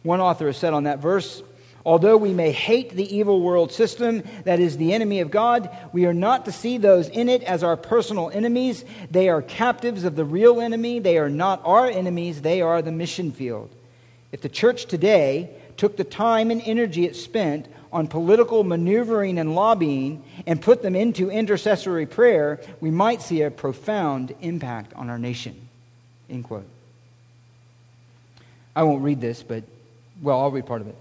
One 0.03 0.21
author 0.21 0.47
has 0.47 0.57
said 0.57 0.73
on 0.73 0.83
that 0.83 0.99
verse, 0.99 1.41
Although 1.87 2.17
we 2.17 2.33
may 2.33 2.51
hate 2.51 2.89
the 2.89 3.15
evil 3.15 3.41
world 3.41 3.71
system 3.71 4.21
that 4.43 4.59
is 4.59 4.75
the 4.75 4.91
enemy 4.91 5.21
of 5.21 5.31
God, 5.31 5.69
we 5.93 6.05
are 6.05 6.13
not 6.13 6.43
to 6.43 6.51
see 6.51 6.77
those 6.77 7.07
in 7.07 7.29
it 7.29 7.43
as 7.43 7.63
our 7.63 7.77
personal 7.77 8.29
enemies. 8.29 8.83
They 9.09 9.29
are 9.29 9.41
captives 9.41 10.03
of 10.03 10.17
the 10.17 10.25
real 10.25 10.59
enemy. 10.59 10.99
They 10.99 11.17
are 11.17 11.29
not 11.29 11.61
our 11.63 11.89
enemies, 11.89 12.41
they 12.41 12.59
are 12.59 12.81
the 12.81 12.91
mission 12.91 13.31
field. 13.31 13.69
If 14.33 14.41
the 14.41 14.49
church 14.49 14.87
today 14.87 15.49
took 15.77 15.95
the 15.95 16.03
time 16.03 16.51
and 16.51 16.61
energy 16.65 17.05
it 17.05 17.15
spent 17.15 17.67
on 17.97 18.07
political 18.07 18.63
maneuvering 18.63 19.39
and 19.39 19.55
lobbying 19.55 20.23
and 20.45 20.61
put 20.61 20.83
them 20.83 20.95
into 20.95 21.31
intercessory 21.31 22.05
prayer, 22.05 22.61
we 22.79 22.91
might 22.91 23.23
see 23.23 23.41
a 23.41 23.49
profound 23.49 24.35
impact 24.39 24.93
on 24.93 25.09
our 25.09 25.17
nation. 25.17 25.67
End 26.29 26.43
quote. 26.43 26.67
I 28.75 28.83
won't 28.83 29.01
read 29.01 29.19
this, 29.19 29.41
but, 29.41 29.63
well, 30.21 30.39
I'll 30.39 30.51
read 30.51 30.67
part 30.67 30.81
of 30.81 30.87
it. 30.87 30.95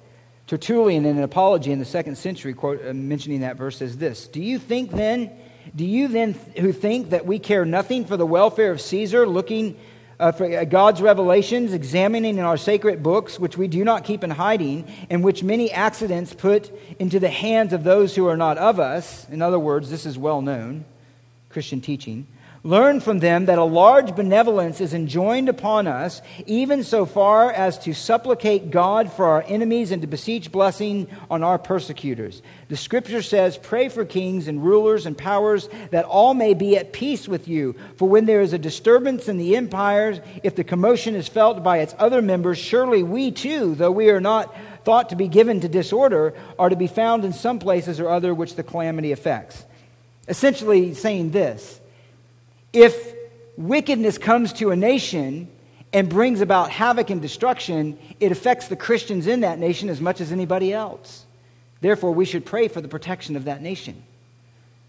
Tertullian, 0.46 1.04
in 1.04 1.18
an 1.18 1.22
apology 1.22 1.70
in 1.70 1.78
the 1.78 1.84
second 1.84 2.16
century, 2.16 2.54
quote, 2.54 2.80
uh, 2.82 2.94
mentioning 2.94 3.40
that 3.40 3.56
verse, 3.56 3.76
says 3.76 3.98
this 3.98 4.26
Do 4.26 4.40
you 4.40 4.58
think 4.58 4.90
then, 4.90 5.30
do 5.74 5.84
you 5.84 6.08
then 6.08 6.32
who 6.58 6.72
think 6.72 7.10
that 7.10 7.26
we 7.26 7.38
care 7.38 7.66
nothing 7.66 8.06
for 8.06 8.16
the 8.16 8.24
welfare 8.24 8.70
of 8.70 8.80
Caesar, 8.80 9.26
looking 9.26 9.76
uh, 10.18 10.32
for 10.32 10.44
uh, 10.44 10.64
God's 10.64 11.02
revelations, 11.02 11.72
examining 11.72 12.38
in 12.38 12.44
our 12.44 12.56
sacred 12.56 13.02
books, 13.02 13.38
which 13.38 13.58
we 13.58 13.68
do 13.68 13.84
not 13.84 14.04
keep 14.04 14.24
in 14.24 14.30
hiding, 14.30 14.90
and 15.10 15.22
which 15.22 15.42
many 15.42 15.70
accidents 15.70 16.34
put 16.34 16.72
into 16.98 17.20
the 17.20 17.28
hands 17.28 17.72
of 17.72 17.84
those 17.84 18.14
who 18.14 18.26
are 18.26 18.36
not 18.36 18.58
of 18.58 18.80
us. 18.80 19.28
In 19.28 19.42
other 19.42 19.58
words, 19.58 19.90
this 19.90 20.06
is 20.06 20.16
well 20.16 20.42
known 20.42 20.84
Christian 21.50 21.80
teaching. 21.80 22.26
Learn 22.66 22.98
from 22.98 23.20
them 23.20 23.46
that 23.46 23.58
a 23.58 23.64
large 23.64 24.16
benevolence 24.16 24.80
is 24.80 24.92
enjoined 24.92 25.48
upon 25.48 25.86
us, 25.86 26.20
even 26.46 26.82
so 26.82 27.06
far 27.06 27.52
as 27.52 27.78
to 27.78 27.94
supplicate 27.94 28.72
God 28.72 29.12
for 29.12 29.24
our 29.24 29.44
enemies 29.46 29.92
and 29.92 30.02
to 30.02 30.08
beseech 30.08 30.50
blessing 30.50 31.06
on 31.30 31.44
our 31.44 31.60
persecutors. 31.60 32.42
The 32.66 32.76
scripture 32.76 33.22
says, 33.22 33.56
Pray 33.56 33.88
for 33.88 34.04
kings 34.04 34.48
and 34.48 34.64
rulers 34.64 35.06
and 35.06 35.16
powers, 35.16 35.68
that 35.92 36.06
all 36.06 36.34
may 36.34 36.54
be 36.54 36.76
at 36.76 36.92
peace 36.92 37.28
with 37.28 37.46
you. 37.46 37.76
For 37.98 38.08
when 38.08 38.26
there 38.26 38.40
is 38.40 38.52
a 38.52 38.58
disturbance 38.58 39.28
in 39.28 39.38
the 39.38 39.54
empires, 39.54 40.18
if 40.42 40.56
the 40.56 40.64
commotion 40.64 41.14
is 41.14 41.28
felt 41.28 41.62
by 41.62 41.78
its 41.78 41.94
other 42.00 42.20
members, 42.20 42.58
surely 42.58 43.04
we 43.04 43.30
too, 43.30 43.76
though 43.76 43.92
we 43.92 44.10
are 44.10 44.20
not 44.20 44.52
thought 44.84 45.10
to 45.10 45.16
be 45.16 45.28
given 45.28 45.60
to 45.60 45.68
disorder, 45.68 46.34
are 46.58 46.70
to 46.70 46.74
be 46.74 46.88
found 46.88 47.24
in 47.24 47.32
some 47.32 47.60
places 47.60 48.00
or 48.00 48.08
other 48.08 48.34
which 48.34 48.56
the 48.56 48.64
calamity 48.64 49.12
affects. 49.12 49.64
Essentially 50.26 50.94
saying 50.94 51.30
this 51.30 51.80
if 52.72 53.14
wickedness 53.56 54.18
comes 54.18 54.52
to 54.54 54.70
a 54.70 54.76
nation 54.76 55.48
and 55.92 56.08
brings 56.08 56.40
about 56.40 56.70
havoc 56.70 57.10
and 57.10 57.22
destruction, 57.22 57.98
it 58.20 58.32
affects 58.32 58.68
the 58.68 58.76
Christians 58.76 59.26
in 59.26 59.40
that 59.40 59.58
nation 59.58 59.88
as 59.88 60.00
much 60.00 60.20
as 60.20 60.32
anybody 60.32 60.72
else. 60.72 61.24
Therefore, 61.80 62.12
we 62.12 62.24
should 62.24 62.44
pray 62.44 62.68
for 62.68 62.80
the 62.80 62.88
protection 62.88 63.36
of 63.36 63.44
that 63.44 63.62
nation 63.62 64.02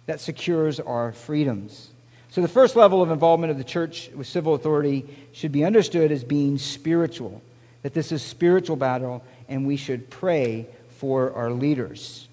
that 0.05 0.19
secures 0.19 0.79
our 0.79 1.11
freedoms. 1.11 1.89
So, 2.29 2.41
the 2.41 2.47
first 2.47 2.75
level 2.75 3.01
of 3.01 3.11
involvement 3.11 3.51
of 3.51 3.57
the 3.57 3.63
church 3.63 4.09
with 4.15 4.27
civil 4.27 4.53
authority 4.53 5.05
should 5.31 5.51
be 5.51 5.63
understood 5.63 6.11
as 6.11 6.23
being 6.23 6.57
spiritual, 6.57 7.41
that 7.83 7.93
this 7.93 8.11
is 8.11 8.21
spiritual 8.21 8.75
battle, 8.75 9.23
and 9.47 9.65
we 9.65 9.77
should 9.77 10.09
pray 10.09 10.67
for 10.97 11.33
our 11.33 11.51
leaders. 11.51 12.27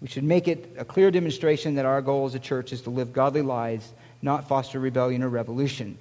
We 0.00 0.08
should 0.08 0.24
make 0.24 0.48
it 0.48 0.74
a 0.76 0.84
clear 0.84 1.10
demonstration 1.10 1.76
that 1.76 1.86
our 1.86 2.02
goal 2.02 2.26
as 2.26 2.34
a 2.34 2.38
church 2.38 2.72
is 2.72 2.82
to 2.82 2.90
live 2.90 3.12
godly 3.12 3.42
lives 3.42 3.92
not 4.22 4.48
foster 4.48 4.80
rebellion 4.80 5.22
or 5.22 5.28
revolution. 5.28 5.98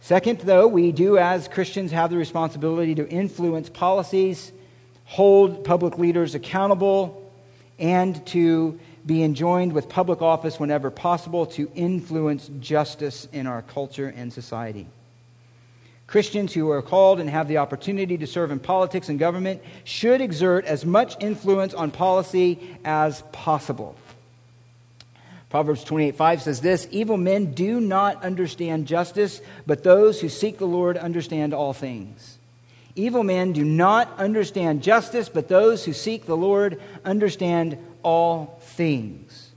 Second, 0.00 0.40
though, 0.40 0.66
we 0.66 0.92
do 0.92 1.18
as 1.18 1.48
Christians 1.48 1.90
have 1.92 2.10
the 2.10 2.16
responsibility 2.16 2.94
to 2.94 3.08
influence 3.08 3.68
policies, 3.68 4.52
hold 5.04 5.64
public 5.64 5.98
leaders 5.98 6.34
accountable, 6.34 7.22
and 7.78 8.24
to 8.26 8.78
be 9.04 9.22
enjoined 9.22 9.72
with 9.72 9.88
public 9.88 10.20
office 10.20 10.58
whenever 10.58 10.90
possible 10.90 11.46
to 11.46 11.70
influence 11.74 12.50
justice 12.60 13.28
in 13.32 13.46
our 13.46 13.62
culture 13.62 14.12
and 14.16 14.32
society. 14.32 14.86
Christians 16.06 16.52
who 16.52 16.70
are 16.70 16.82
called 16.82 17.18
and 17.18 17.28
have 17.28 17.48
the 17.48 17.58
opportunity 17.58 18.16
to 18.18 18.26
serve 18.26 18.50
in 18.50 18.60
politics 18.60 19.08
and 19.08 19.18
government 19.18 19.60
should 19.84 20.20
exert 20.20 20.64
as 20.64 20.84
much 20.84 21.20
influence 21.20 21.74
on 21.74 21.90
policy 21.90 22.76
as 22.84 23.22
possible. 23.32 23.96
Proverbs 25.48 25.84
28 25.84 26.16
5 26.16 26.42
says 26.42 26.60
this 26.60 26.88
Evil 26.90 27.16
men 27.16 27.52
do 27.52 27.80
not 27.80 28.24
understand 28.24 28.86
justice, 28.86 29.40
but 29.66 29.82
those 29.82 30.20
who 30.20 30.28
seek 30.28 30.58
the 30.58 30.66
Lord 30.66 30.96
understand 30.96 31.54
all 31.54 31.72
things. 31.72 32.38
Evil 32.94 33.22
men 33.22 33.52
do 33.52 33.64
not 33.64 34.18
understand 34.18 34.82
justice, 34.82 35.28
but 35.28 35.48
those 35.48 35.84
who 35.84 35.92
seek 35.92 36.24
the 36.24 36.36
Lord 36.36 36.80
understand 37.04 37.78
all 38.02 38.58
things. 38.62 39.50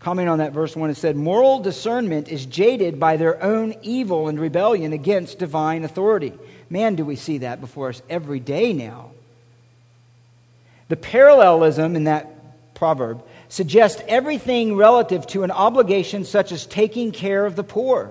Comment 0.00 0.28
on 0.28 0.38
that 0.38 0.52
verse 0.52 0.74
1, 0.74 0.90
it 0.90 0.96
said, 0.96 1.14
Moral 1.14 1.60
discernment 1.60 2.28
is 2.28 2.44
jaded 2.44 2.98
by 2.98 3.16
their 3.16 3.40
own 3.40 3.76
evil 3.82 4.26
and 4.26 4.40
rebellion 4.40 4.92
against 4.92 5.38
divine 5.38 5.84
authority. 5.84 6.32
Man, 6.68 6.96
do 6.96 7.04
we 7.04 7.14
see 7.14 7.38
that 7.38 7.60
before 7.60 7.90
us 7.90 8.02
every 8.10 8.40
day 8.40 8.72
now. 8.72 9.12
The 10.88 10.96
parallelism 10.96 11.94
in 11.94 12.04
that 12.04 12.74
proverb 12.74 13.22
suggest 13.52 14.02
everything 14.08 14.76
relative 14.76 15.26
to 15.26 15.42
an 15.42 15.50
obligation 15.50 16.24
such 16.24 16.52
as 16.52 16.64
taking 16.64 17.12
care 17.12 17.44
of 17.44 17.54
the 17.54 17.62
poor. 17.62 18.10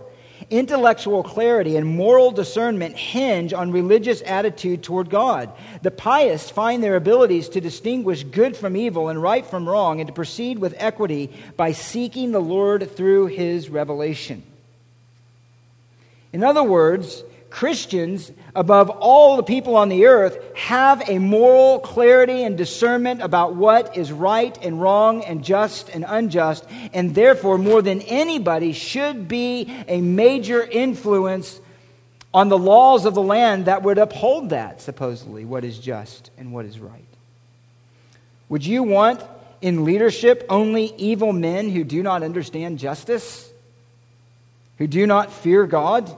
Intellectual 0.51 1.23
clarity 1.23 1.77
and 1.77 1.87
moral 1.87 2.29
discernment 2.29 2.95
hinge 2.95 3.51
on 3.51 3.71
religious 3.71 4.21
attitude 4.21 4.83
toward 4.83 5.09
God. 5.09 5.51
The 5.81 5.89
pious 5.89 6.51
find 6.51 6.83
their 6.83 6.95
abilities 6.95 7.49
to 7.49 7.59
distinguish 7.59 8.23
good 8.23 8.55
from 8.55 8.77
evil 8.77 9.09
and 9.09 9.19
right 9.19 9.43
from 9.43 9.67
wrong 9.67 9.99
and 9.99 10.05
to 10.05 10.13
proceed 10.13 10.59
with 10.59 10.75
equity 10.77 11.31
by 11.57 11.71
seeking 11.71 12.33
the 12.33 12.39
Lord 12.39 12.95
through 12.95 13.25
his 13.25 13.67
revelation. 13.67 14.43
In 16.33 16.43
other 16.43 16.63
words, 16.63 17.23
Christians, 17.51 18.31
above 18.55 18.89
all 18.89 19.35
the 19.35 19.43
people 19.43 19.75
on 19.75 19.89
the 19.89 20.05
earth, 20.05 20.39
have 20.55 21.07
a 21.07 21.19
moral 21.19 21.79
clarity 21.79 22.43
and 22.43 22.57
discernment 22.57 23.21
about 23.21 23.55
what 23.55 23.95
is 23.97 24.11
right 24.11 24.57
and 24.63 24.81
wrong 24.81 25.23
and 25.25 25.43
just 25.43 25.89
and 25.89 26.05
unjust, 26.07 26.65
and 26.93 27.13
therefore, 27.13 27.57
more 27.57 27.81
than 27.81 28.01
anybody, 28.01 28.71
should 28.71 29.27
be 29.27 29.71
a 29.89 29.99
major 29.99 30.63
influence 30.63 31.59
on 32.33 32.47
the 32.47 32.57
laws 32.57 33.05
of 33.05 33.13
the 33.13 33.21
land 33.21 33.65
that 33.65 33.83
would 33.83 33.97
uphold 33.97 34.51
that, 34.51 34.81
supposedly, 34.81 35.43
what 35.43 35.65
is 35.65 35.77
just 35.77 36.31
and 36.37 36.53
what 36.53 36.65
is 36.65 36.79
right. 36.79 37.03
Would 38.47 38.65
you 38.65 38.83
want 38.83 39.21
in 39.61 39.83
leadership 39.83 40.45
only 40.49 40.93
evil 40.95 41.33
men 41.33 41.69
who 41.69 41.83
do 41.83 42.01
not 42.01 42.23
understand 42.23 42.79
justice, 42.79 43.51
who 44.77 44.87
do 44.87 45.05
not 45.05 45.33
fear 45.33 45.67
God? 45.67 46.09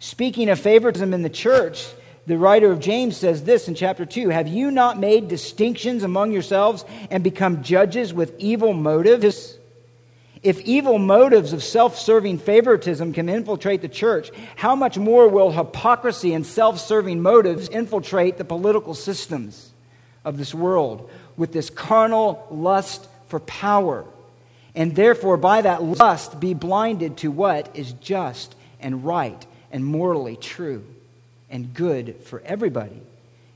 Speaking 0.00 0.48
of 0.48 0.58
favoritism 0.58 1.12
in 1.12 1.20
the 1.20 1.28
church, 1.28 1.86
the 2.26 2.38
writer 2.38 2.72
of 2.72 2.80
James 2.80 3.18
says 3.18 3.44
this 3.44 3.68
in 3.68 3.74
chapter 3.74 4.06
2 4.06 4.30
Have 4.30 4.48
you 4.48 4.70
not 4.70 4.98
made 4.98 5.28
distinctions 5.28 6.02
among 6.02 6.32
yourselves 6.32 6.86
and 7.10 7.22
become 7.22 7.62
judges 7.62 8.12
with 8.12 8.34
evil 8.38 8.72
motives? 8.72 9.58
If 10.42 10.58
evil 10.62 10.98
motives 10.98 11.52
of 11.52 11.62
self 11.62 11.98
serving 11.98 12.38
favoritism 12.38 13.12
can 13.12 13.28
infiltrate 13.28 13.82
the 13.82 13.88
church, 13.88 14.30
how 14.56 14.74
much 14.74 14.96
more 14.96 15.28
will 15.28 15.52
hypocrisy 15.52 16.32
and 16.32 16.46
self 16.46 16.80
serving 16.80 17.20
motives 17.20 17.68
infiltrate 17.68 18.38
the 18.38 18.44
political 18.44 18.94
systems 18.94 19.70
of 20.24 20.38
this 20.38 20.54
world 20.54 21.10
with 21.36 21.52
this 21.52 21.68
carnal 21.68 22.46
lust 22.50 23.06
for 23.28 23.40
power? 23.40 24.06
And 24.74 24.96
therefore, 24.96 25.36
by 25.36 25.60
that 25.60 25.82
lust, 25.82 26.40
be 26.40 26.54
blinded 26.54 27.18
to 27.18 27.30
what 27.30 27.76
is 27.76 27.92
just 27.92 28.54
and 28.80 29.04
right 29.04 29.44
and 29.70 29.84
morally 29.84 30.36
true 30.36 30.84
and 31.50 31.74
good 31.74 32.16
for 32.24 32.40
everybody. 32.44 33.00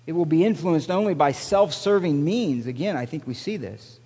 It 0.06 0.12
will 0.12 0.26
be 0.26 0.44
influenced 0.44 0.90
only 0.90 1.14
by 1.14 1.32
self 1.32 1.72
serving 1.72 2.24
means. 2.24 2.66
Again, 2.66 2.96
I 2.96 3.06
think 3.06 3.26
we 3.26 3.34
see 3.34 3.56
this. 3.56 3.98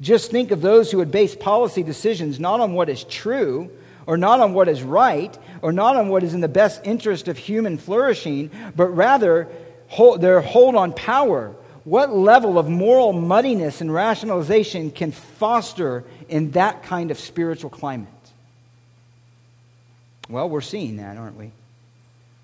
Just 0.00 0.30
think 0.30 0.50
of 0.50 0.60
those 0.60 0.90
who 0.90 0.98
would 0.98 1.10
base 1.10 1.34
policy 1.34 1.82
decisions 1.82 2.40
not 2.40 2.60
on 2.60 2.74
what 2.74 2.88
is 2.88 3.04
true, 3.04 3.70
or 4.06 4.16
not 4.16 4.40
on 4.40 4.52
what 4.52 4.68
is 4.68 4.82
right, 4.82 5.36
or 5.62 5.72
not 5.72 5.96
on 5.96 6.08
what 6.08 6.22
is 6.22 6.34
in 6.34 6.40
the 6.40 6.48
best 6.48 6.80
interest 6.84 7.28
of 7.28 7.38
human 7.38 7.78
flourishing, 7.78 8.50
but 8.76 8.88
rather 8.88 9.48
hold, 9.88 10.20
their 10.20 10.40
hold 10.40 10.74
on 10.74 10.92
power. 10.92 11.54
What 11.84 12.14
level 12.14 12.58
of 12.58 12.68
moral 12.68 13.12
muddiness 13.12 13.80
and 13.80 13.92
rationalization 13.92 14.90
can 14.90 15.12
foster 15.12 16.04
in 16.28 16.52
that 16.52 16.82
kind 16.82 17.10
of 17.10 17.18
spiritual 17.18 17.70
climate? 17.70 18.08
Well, 20.28 20.48
we're 20.48 20.60
seeing 20.60 20.96
that, 20.96 21.16
aren't 21.16 21.36
we? 21.36 21.50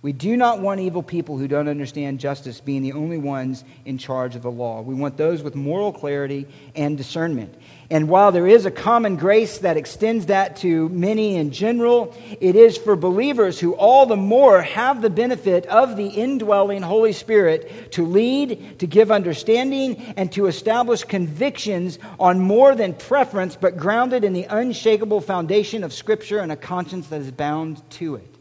We 0.03 0.13
do 0.13 0.37
not 0.37 0.61
want 0.61 0.81
evil 0.81 1.03
people 1.03 1.37
who 1.37 1.47
don't 1.47 1.69
understand 1.69 2.21
justice 2.21 2.59
being 2.61 2.83
the 2.83 2.93
only 2.93 3.19
ones 3.19 3.65
in 3.85 3.99
charge 3.99 4.35
of 4.35 4.43
the 4.43 4.51
law. 4.51 4.81
We 4.81 4.95
want 4.95 5.19
those 5.19 5.43
with 5.43 5.55
moral 5.55 5.93
clarity 5.93 6.47
and 6.75 6.97
discernment. 6.97 7.55
And 7.93 8.09
while 8.09 8.31
there 8.31 8.47
is 8.47 8.67
a 8.67 8.71
common 8.71 9.17
grace 9.17 9.59
that 9.59 9.77
extends 9.77 10.27
that 10.27 10.59
to 10.59 10.89
many 10.91 11.35
in 11.35 11.51
general, 11.51 12.15
it 12.41 12.55
is 12.55 12.79
for 12.79 12.95
believers 12.95 13.59
who 13.59 13.73
all 13.75 14.07
the 14.07 14.17
more 14.17 14.63
have 14.63 15.03
the 15.03 15.11
benefit 15.11 15.67
of 15.67 15.97
the 15.97 16.07
indwelling 16.07 16.83
Holy 16.83 17.13
Spirit 17.13 17.91
to 17.93 18.07
lead, 18.07 18.79
to 18.79 18.87
give 18.87 19.11
understanding, 19.11 19.97
and 20.17 20.31
to 20.33 20.47
establish 20.47 21.03
convictions 21.03 21.99
on 22.21 22.39
more 22.39 22.77
than 22.77 22.95
preference, 22.95 23.57
but 23.57 23.77
grounded 23.77 24.23
in 24.23 24.35
the 24.35 24.45
unshakable 24.45 25.21
foundation 25.21 25.83
of 25.83 25.93
Scripture 25.93 26.39
and 26.39 26.53
a 26.53 26.57
conscience 26.57 27.09
that 27.09 27.21
is 27.21 27.33
bound 27.33 27.83
to 27.91 28.15
it. 28.15 28.35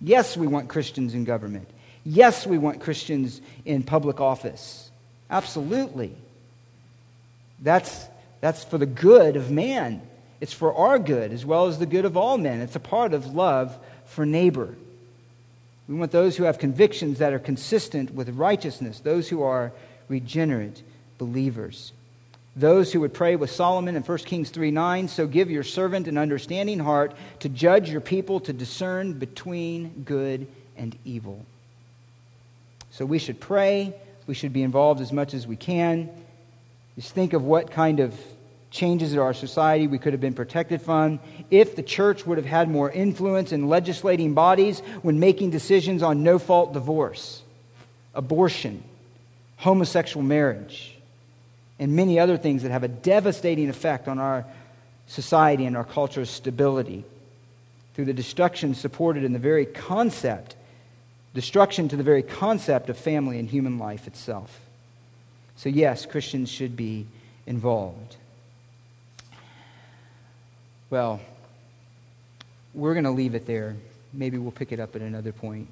Yes, 0.00 0.38
we 0.38 0.46
want 0.46 0.70
Christians 0.70 1.12
in 1.12 1.24
government. 1.24 1.68
Yes, 2.02 2.46
we 2.46 2.56
want 2.56 2.80
Christians 2.80 3.42
in 3.66 3.82
public 3.82 4.20
office. 4.20 4.90
Absolutely. 5.30 6.12
That's, 7.60 8.08
that's 8.42 8.64
for 8.64 8.76
the 8.76 8.86
good 8.86 9.36
of 9.36 9.50
man. 9.50 10.02
It's 10.40 10.52
for 10.52 10.74
our 10.74 10.98
good 10.98 11.32
as 11.32 11.46
well 11.46 11.68
as 11.68 11.78
the 11.78 11.86
good 11.86 12.04
of 12.04 12.16
all 12.16 12.36
men. 12.36 12.60
It's 12.60 12.74
a 12.74 12.80
part 12.80 13.14
of 13.14 13.34
love 13.34 13.78
for 14.04 14.26
neighbor. 14.26 14.74
We 15.88 15.94
want 15.94 16.10
those 16.10 16.36
who 16.36 16.44
have 16.44 16.58
convictions 16.58 17.20
that 17.20 17.32
are 17.32 17.38
consistent 17.38 18.12
with 18.12 18.28
righteousness, 18.30 18.98
those 18.98 19.28
who 19.28 19.42
are 19.44 19.72
regenerate 20.08 20.82
believers. 21.18 21.92
Those 22.56 22.92
who 22.92 23.00
would 23.00 23.14
pray 23.14 23.36
with 23.36 23.50
Solomon 23.50 23.94
in 23.94 24.02
1 24.02 24.18
Kings 24.18 24.50
3 24.50 24.72
9, 24.72 25.08
so 25.08 25.28
give 25.28 25.48
your 25.48 25.62
servant 25.62 26.08
an 26.08 26.18
understanding 26.18 26.80
heart 26.80 27.14
to 27.38 27.48
judge 27.48 27.88
your 27.88 28.00
people, 28.00 28.40
to 28.40 28.52
discern 28.52 29.14
between 29.14 30.02
good 30.04 30.48
and 30.76 30.96
evil. 31.04 31.46
So 32.90 33.06
we 33.06 33.20
should 33.20 33.38
pray. 33.38 33.94
We 34.26 34.34
should 34.34 34.52
be 34.52 34.64
involved 34.64 35.00
as 35.00 35.12
much 35.12 35.32
as 35.32 35.46
we 35.46 35.56
can. 35.56 36.10
Just 36.96 37.14
think 37.14 37.32
of 37.32 37.44
what 37.44 37.70
kind 37.70 38.00
of 38.00 38.14
changes 38.72 39.12
in 39.12 39.18
our 39.18 39.34
society 39.34 39.86
we 39.86 39.98
could 39.98 40.14
have 40.14 40.20
been 40.20 40.34
protected 40.34 40.80
from 40.80 41.20
if 41.50 41.76
the 41.76 41.82
church 41.82 42.26
would 42.26 42.38
have 42.38 42.46
had 42.46 42.68
more 42.68 42.90
influence 42.90 43.52
in 43.52 43.68
legislating 43.68 44.32
bodies 44.32 44.80
when 45.02 45.20
making 45.20 45.50
decisions 45.50 46.02
on 46.02 46.22
no 46.22 46.38
fault 46.38 46.72
divorce, 46.72 47.42
abortion, 48.14 48.82
homosexual 49.58 50.24
marriage 50.24 50.96
and 51.78 51.94
many 51.94 52.18
other 52.18 52.38
things 52.38 52.62
that 52.62 52.72
have 52.72 52.82
a 52.82 52.88
devastating 52.88 53.68
effect 53.68 54.08
on 54.08 54.18
our 54.18 54.44
society 55.06 55.66
and 55.66 55.76
our 55.76 55.84
culture's 55.84 56.30
stability 56.30 57.04
through 57.94 58.06
the 58.06 58.12
destruction 58.14 58.74
supported 58.74 59.22
in 59.22 59.34
the 59.34 59.38
very 59.38 59.66
concept, 59.66 60.56
destruction 61.34 61.88
to 61.88 61.96
the 61.96 62.02
very 62.02 62.22
concept 62.22 62.88
of 62.88 62.96
family 62.96 63.38
and 63.38 63.50
human 63.50 63.78
life 63.78 64.06
itself. 64.06 64.60
So, 65.56 65.68
yes, 65.68 66.06
Christians 66.06 66.50
should 66.50 66.74
be 66.74 67.06
involved. 67.46 68.16
Well, 70.92 71.22
we're 72.74 72.92
going 72.92 73.04
to 73.04 73.10
leave 73.12 73.34
it 73.34 73.46
there. 73.46 73.76
Maybe 74.12 74.36
we'll 74.36 74.52
pick 74.52 74.72
it 74.72 74.78
up 74.78 74.94
at 74.94 75.00
another 75.00 75.32
point. 75.32 75.68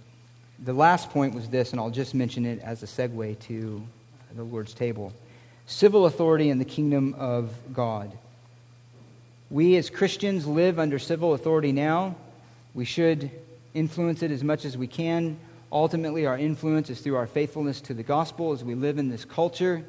The 0.61 0.73
last 0.73 1.11
point 1.11 1.35
was 1.35 1.47
this, 1.51 1.73
and 1.73 1.79
I'll 1.79 1.91
just 1.91 2.14
mention 2.14 2.47
it 2.47 2.59
as 2.61 2.83
a 2.83 2.87
segue 2.87 3.39
to 3.41 3.87
the 4.35 4.43
Lord's 4.43 4.73
table 4.73 5.12
civil 5.66 6.07
authority 6.07 6.49
in 6.49 6.59
the 6.59 6.64
kingdom 6.64 7.14
of 7.18 7.53
God. 7.75 8.11
We 9.51 9.77
as 9.77 9.91
Christians 9.91 10.47
live 10.47 10.79
under 10.79 10.99
civil 10.99 11.35
authority 11.35 11.71
now. 11.71 12.16
We 12.73 12.87
should 12.87 13.31
influence 13.75 14.23
it 14.23 14.31
as 14.31 14.43
much 14.43 14.64
as 14.64 14.79
we 14.79 14.87
can. 14.87 15.39
Ultimately, 15.71 16.25
our 16.25 16.39
influence 16.39 16.89
is 16.89 17.01
through 17.01 17.16
our 17.16 17.27
faithfulness 17.27 17.83
to 17.83 17.93
the 17.93 18.03
gospel 18.03 18.53
as 18.53 18.64
we 18.64 18.75
live 18.75 18.97
in 18.97 19.11
this 19.11 19.27
culture. 19.27 19.85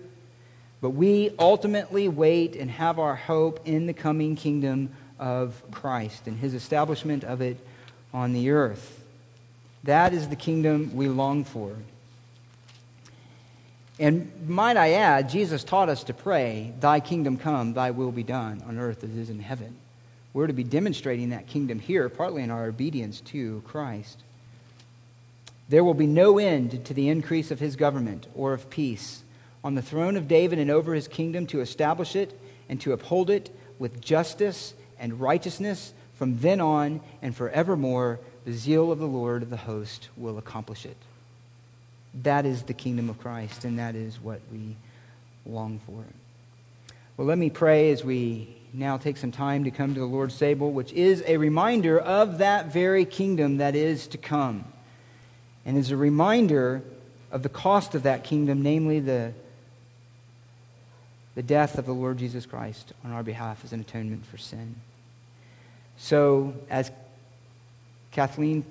But 0.82 0.90
we 0.90 1.34
ultimately 1.40 2.10
wait 2.10 2.58
and 2.58 2.70
have 2.70 3.00
our 3.00 3.16
hope 3.16 3.62
in 3.64 3.86
the 3.86 3.94
coming 3.94 4.36
kingdom 4.36 4.90
of 5.22 5.62
Christ 5.72 6.28
and 6.28 6.38
his 6.38 6.54
establishment 6.54 7.24
of 7.24 7.40
it 7.40 7.58
on 8.14 8.34
the 8.34 8.50
earth. 8.50 9.02
That 9.86 10.14
is 10.14 10.28
the 10.28 10.36
kingdom 10.36 10.96
we 10.96 11.08
long 11.08 11.46
for. 11.46 11.76
And 14.00 14.32
might 14.48 14.78
I 14.78 14.94
add, 14.94 15.30
Jesus 15.30 15.64
taught 15.64 15.88
us 15.88 16.04
to 16.06 16.14
pray, 16.14 16.74
Thy 16.80 17.00
kingdom 17.00 17.38
come, 17.38 17.74
Thy 17.74 17.92
will 17.92 18.12
be 18.12 18.24
done 18.24 18.64
on 18.68 18.80
earth 18.80 19.04
as 19.04 19.12
it 19.12 19.18
is 19.18 19.30
in 19.30 19.40
heaven. 19.40 19.76
We're 20.34 20.48
to 20.48 20.54
be 20.54 20.64
demonstrating 20.64 21.30
that 21.30 21.48
kingdom 21.48 21.80
here, 21.80 22.10
partly 22.10 22.42
in 22.42 22.52
our 22.52 22.66
obedience 22.66 23.22
to 23.22 23.62
Christ. 23.68 24.20
There 25.70 25.84
will 25.84 25.94
be 25.94 26.08
no 26.08 26.38
end 26.38 26.84
to 26.86 26.94
the 26.94 27.10
increase 27.10 27.52
of 27.52 27.60
his 27.60 27.76
government 27.76 28.28
or 28.34 28.54
of 28.54 28.70
peace 28.70 29.24
on 29.64 29.76
the 29.76 29.82
throne 29.82 30.18
of 30.18 30.28
David 30.28 30.58
and 30.58 30.72
over 30.72 30.94
his 30.94 31.08
kingdom 31.08 31.46
to 31.48 31.62
establish 31.62 32.16
it 32.16 32.38
and 32.68 32.82
to 32.82 32.94
uphold 32.94 33.30
it 33.30 33.56
with 33.78 34.02
justice 34.02 34.74
and 35.02 35.20
righteousness 35.20 35.93
from 36.16 36.38
then 36.38 36.62
on 36.62 37.02
and 37.22 37.36
forevermore. 37.36 38.20
The 38.45 38.54
zeal 38.54 38.91
of 38.91 38.99
the 38.99 39.08
Lord 39.08 39.43
of 39.43 39.49
the 39.49 39.58
host 39.58 40.08
will 40.16 40.38
accomplish 40.38 40.86
it. 40.86 40.95
That 42.24 42.45
is 42.45 42.64
the 42.64 42.74
kingdom 42.74 43.10
of 43.10 43.20
Christ, 43.20 43.66
and 43.66 43.78
that 43.80 43.95
is 43.95 44.20
what 44.22 44.39
we 44.52 44.78
long 45.45 45.80
for. 45.86 46.04
Well, 47.18 47.28
let 47.28 47.38
me 47.38 47.49
pray 47.49 47.91
as 47.91 48.04
we 48.04 48.56
now 48.74 48.97
take 48.97 49.18
some 49.18 49.32
time 49.32 49.66
to 49.66 49.72
come 49.72 49.93
to 49.93 49.99
the 49.99 50.06
Lord's 50.06 50.38
table, 50.38 50.72
which 50.72 50.93
is 50.93 51.24
a 51.28 51.38
reminder 51.38 51.99
of 51.99 52.38
that 52.38 52.72
very 52.72 53.06
kingdom 53.06 53.58
that 53.58 53.76
is 53.76 54.08
to 54.08 54.18
come, 54.18 54.66
and 55.66 55.78
is 55.78 55.91
a 55.91 55.97
reminder 55.97 56.82
of 57.32 57.43
the 57.43 57.49
cost 57.49 57.95
of 57.95 58.04
that 58.04 58.24
kingdom, 58.24 58.62
namely 58.62 58.99
the 58.99 59.34
the 61.36 61.43
death 61.43 61.78
of 61.78 61.86
the 61.86 61.93
Lord 61.93 62.18
Jesus 62.18 62.45
Christ 62.45 62.93
on 63.04 63.12
our 63.12 63.24
behalf 63.24 63.64
as 63.64 63.72
an 63.72 63.80
atonement 63.80 64.26
for 64.26 64.38
sin. 64.38 64.76
So, 65.98 66.54
as 66.70 66.92
Kathleen, 68.12 68.66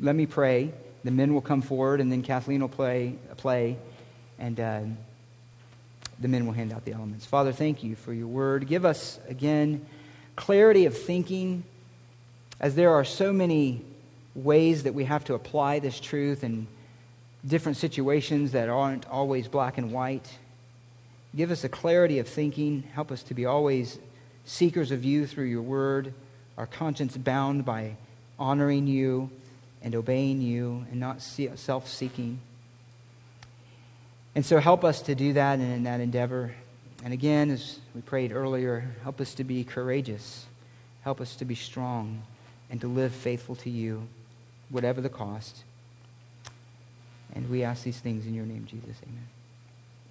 let 0.00 0.14
me 0.14 0.26
pray. 0.26 0.72
The 1.04 1.10
men 1.10 1.32
will 1.34 1.40
come 1.40 1.62
forward, 1.62 2.00
and 2.00 2.10
then 2.10 2.22
Kathleen 2.22 2.60
will 2.60 2.68
play, 2.68 3.14
play 3.36 3.76
and 4.38 4.60
uh, 4.60 4.80
the 6.18 6.28
men 6.28 6.46
will 6.46 6.52
hand 6.52 6.72
out 6.72 6.84
the 6.84 6.92
elements. 6.92 7.26
Father, 7.26 7.52
thank 7.52 7.82
you 7.82 7.96
for 7.96 8.12
your 8.12 8.26
word. 8.26 8.66
Give 8.66 8.84
us, 8.84 9.18
again, 9.28 9.84
clarity 10.34 10.86
of 10.86 10.96
thinking, 10.96 11.64
as 12.60 12.74
there 12.74 12.92
are 12.94 13.04
so 13.04 13.32
many 13.32 13.82
ways 14.34 14.82
that 14.82 14.94
we 14.94 15.04
have 15.04 15.24
to 15.24 15.34
apply 15.34 15.78
this 15.78 15.98
truth 16.00 16.44
in 16.44 16.66
different 17.46 17.78
situations 17.78 18.52
that 18.52 18.68
aren't 18.68 19.08
always 19.08 19.48
black 19.48 19.78
and 19.78 19.92
white. 19.92 20.38
Give 21.34 21.50
us 21.50 21.64
a 21.64 21.68
clarity 21.68 22.18
of 22.18 22.28
thinking. 22.28 22.82
Help 22.94 23.12
us 23.12 23.22
to 23.24 23.34
be 23.34 23.46
always 23.46 23.98
seekers 24.44 24.90
of 24.90 25.04
you 25.04 25.26
through 25.26 25.44
your 25.44 25.62
word, 25.62 26.14
our 26.56 26.66
conscience 26.66 27.16
bound 27.16 27.64
by 27.64 27.96
honoring 28.38 28.86
you 28.86 29.30
and 29.82 29.94
obeying 29.94 30.40
you 30.40 30.86
and 30.90 31.00
not 31.00 31.20
self 31.20 31.88
seeking. 31.88 32.40
And 34.34 34.44
so 34.44 34.58
help 34.58 34.84
us 34.84 35.02
to 35.02 35.14
do 35.14 35.32
that 35.34 35.58
and 35.58 35.72
in 35.72 35.82
that 35.84 36.00
endeavor. 36.00 36.54
And 37.04 37.12
again, 37.12 37.50
as 37.50 37.78
we 37.94 38.00
prayed 38.00 38.32
earlier, 38.32 38.90
help 39.02 39.20
us 39.20 39.34
to 39.34 39.44
be 39.44 39.64
courageous. 39.64 40.46
Help 41.02 41.20
us 41.20 41.36
to 41.36 41.44
be 41.44 41.54
strong 41.54 42.22
and 42.68 42.80
to 42.80 42.88
live 42.88 43.14
faithful 43.14 43.54
to 43.56 43.70
you, 43.70 44.08
whatever 44.70 45.00
the 45.00 45.08
cost. 45.08 45.62
And 47.34 47.48
we 47.48 47.62
ask 47.62 47.84
these 47.84 47.98
things 47.98 48.26
in 48.26 48.34
your 48.34 48.46
name, 48.46 48.66
Jesus. 48.68 48.96
Amen. 49.04 49.35